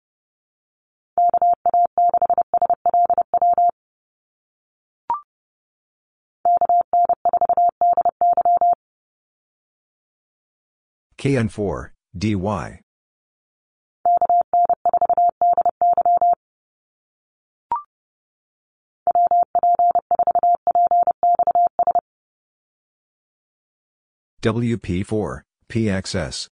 KN4, 11.18 11.90
DY. 12.16 12.80
WP4, 24.40 25.42
PXS. 25.68 26.48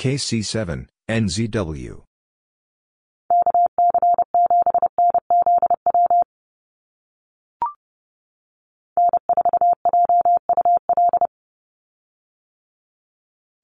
KC7, 0.00 0.86
NZW. 1.10 2.04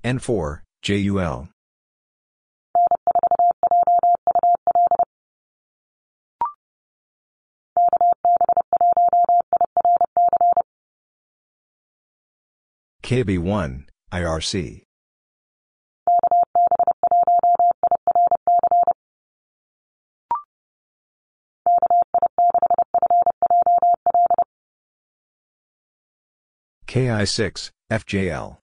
N4, 0.04 0.60
JUL. 0.82 1.48
KB1, 13.02 13.86
IRC. 14.12 14.85
KI6, 26.86 27.70
FJL. 27.90 28.58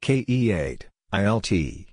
KE8, 0.00 0.82
ILT. 1.12 1.86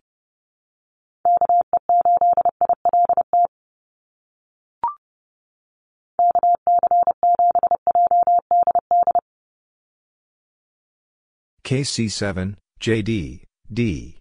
KC7, 11.65 12.56
JD, 12.80 13.43
D. 13.74 14.19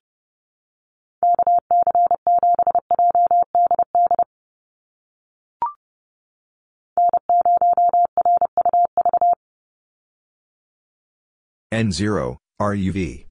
N0, 11.75 12.37
RUV. 12.61 13.27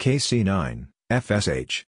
KC9, 0.00 0.88
FSH. 1.12 1.84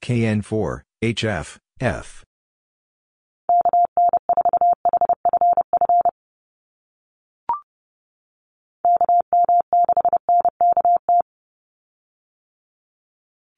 KN4, 0.00 0.82
HF, 1.02 1.58
F. 1.80 2.24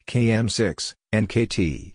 KM6, 0.06 0.94
NKT. 1.12 1.92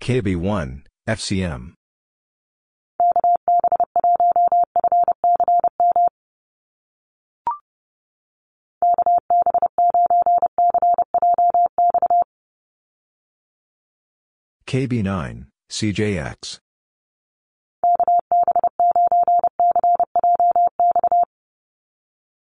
KB1, 0.00 0.82
FCM. 1.08 1.74
KB9, 14.74 15.46
CJX. 15.70 16.63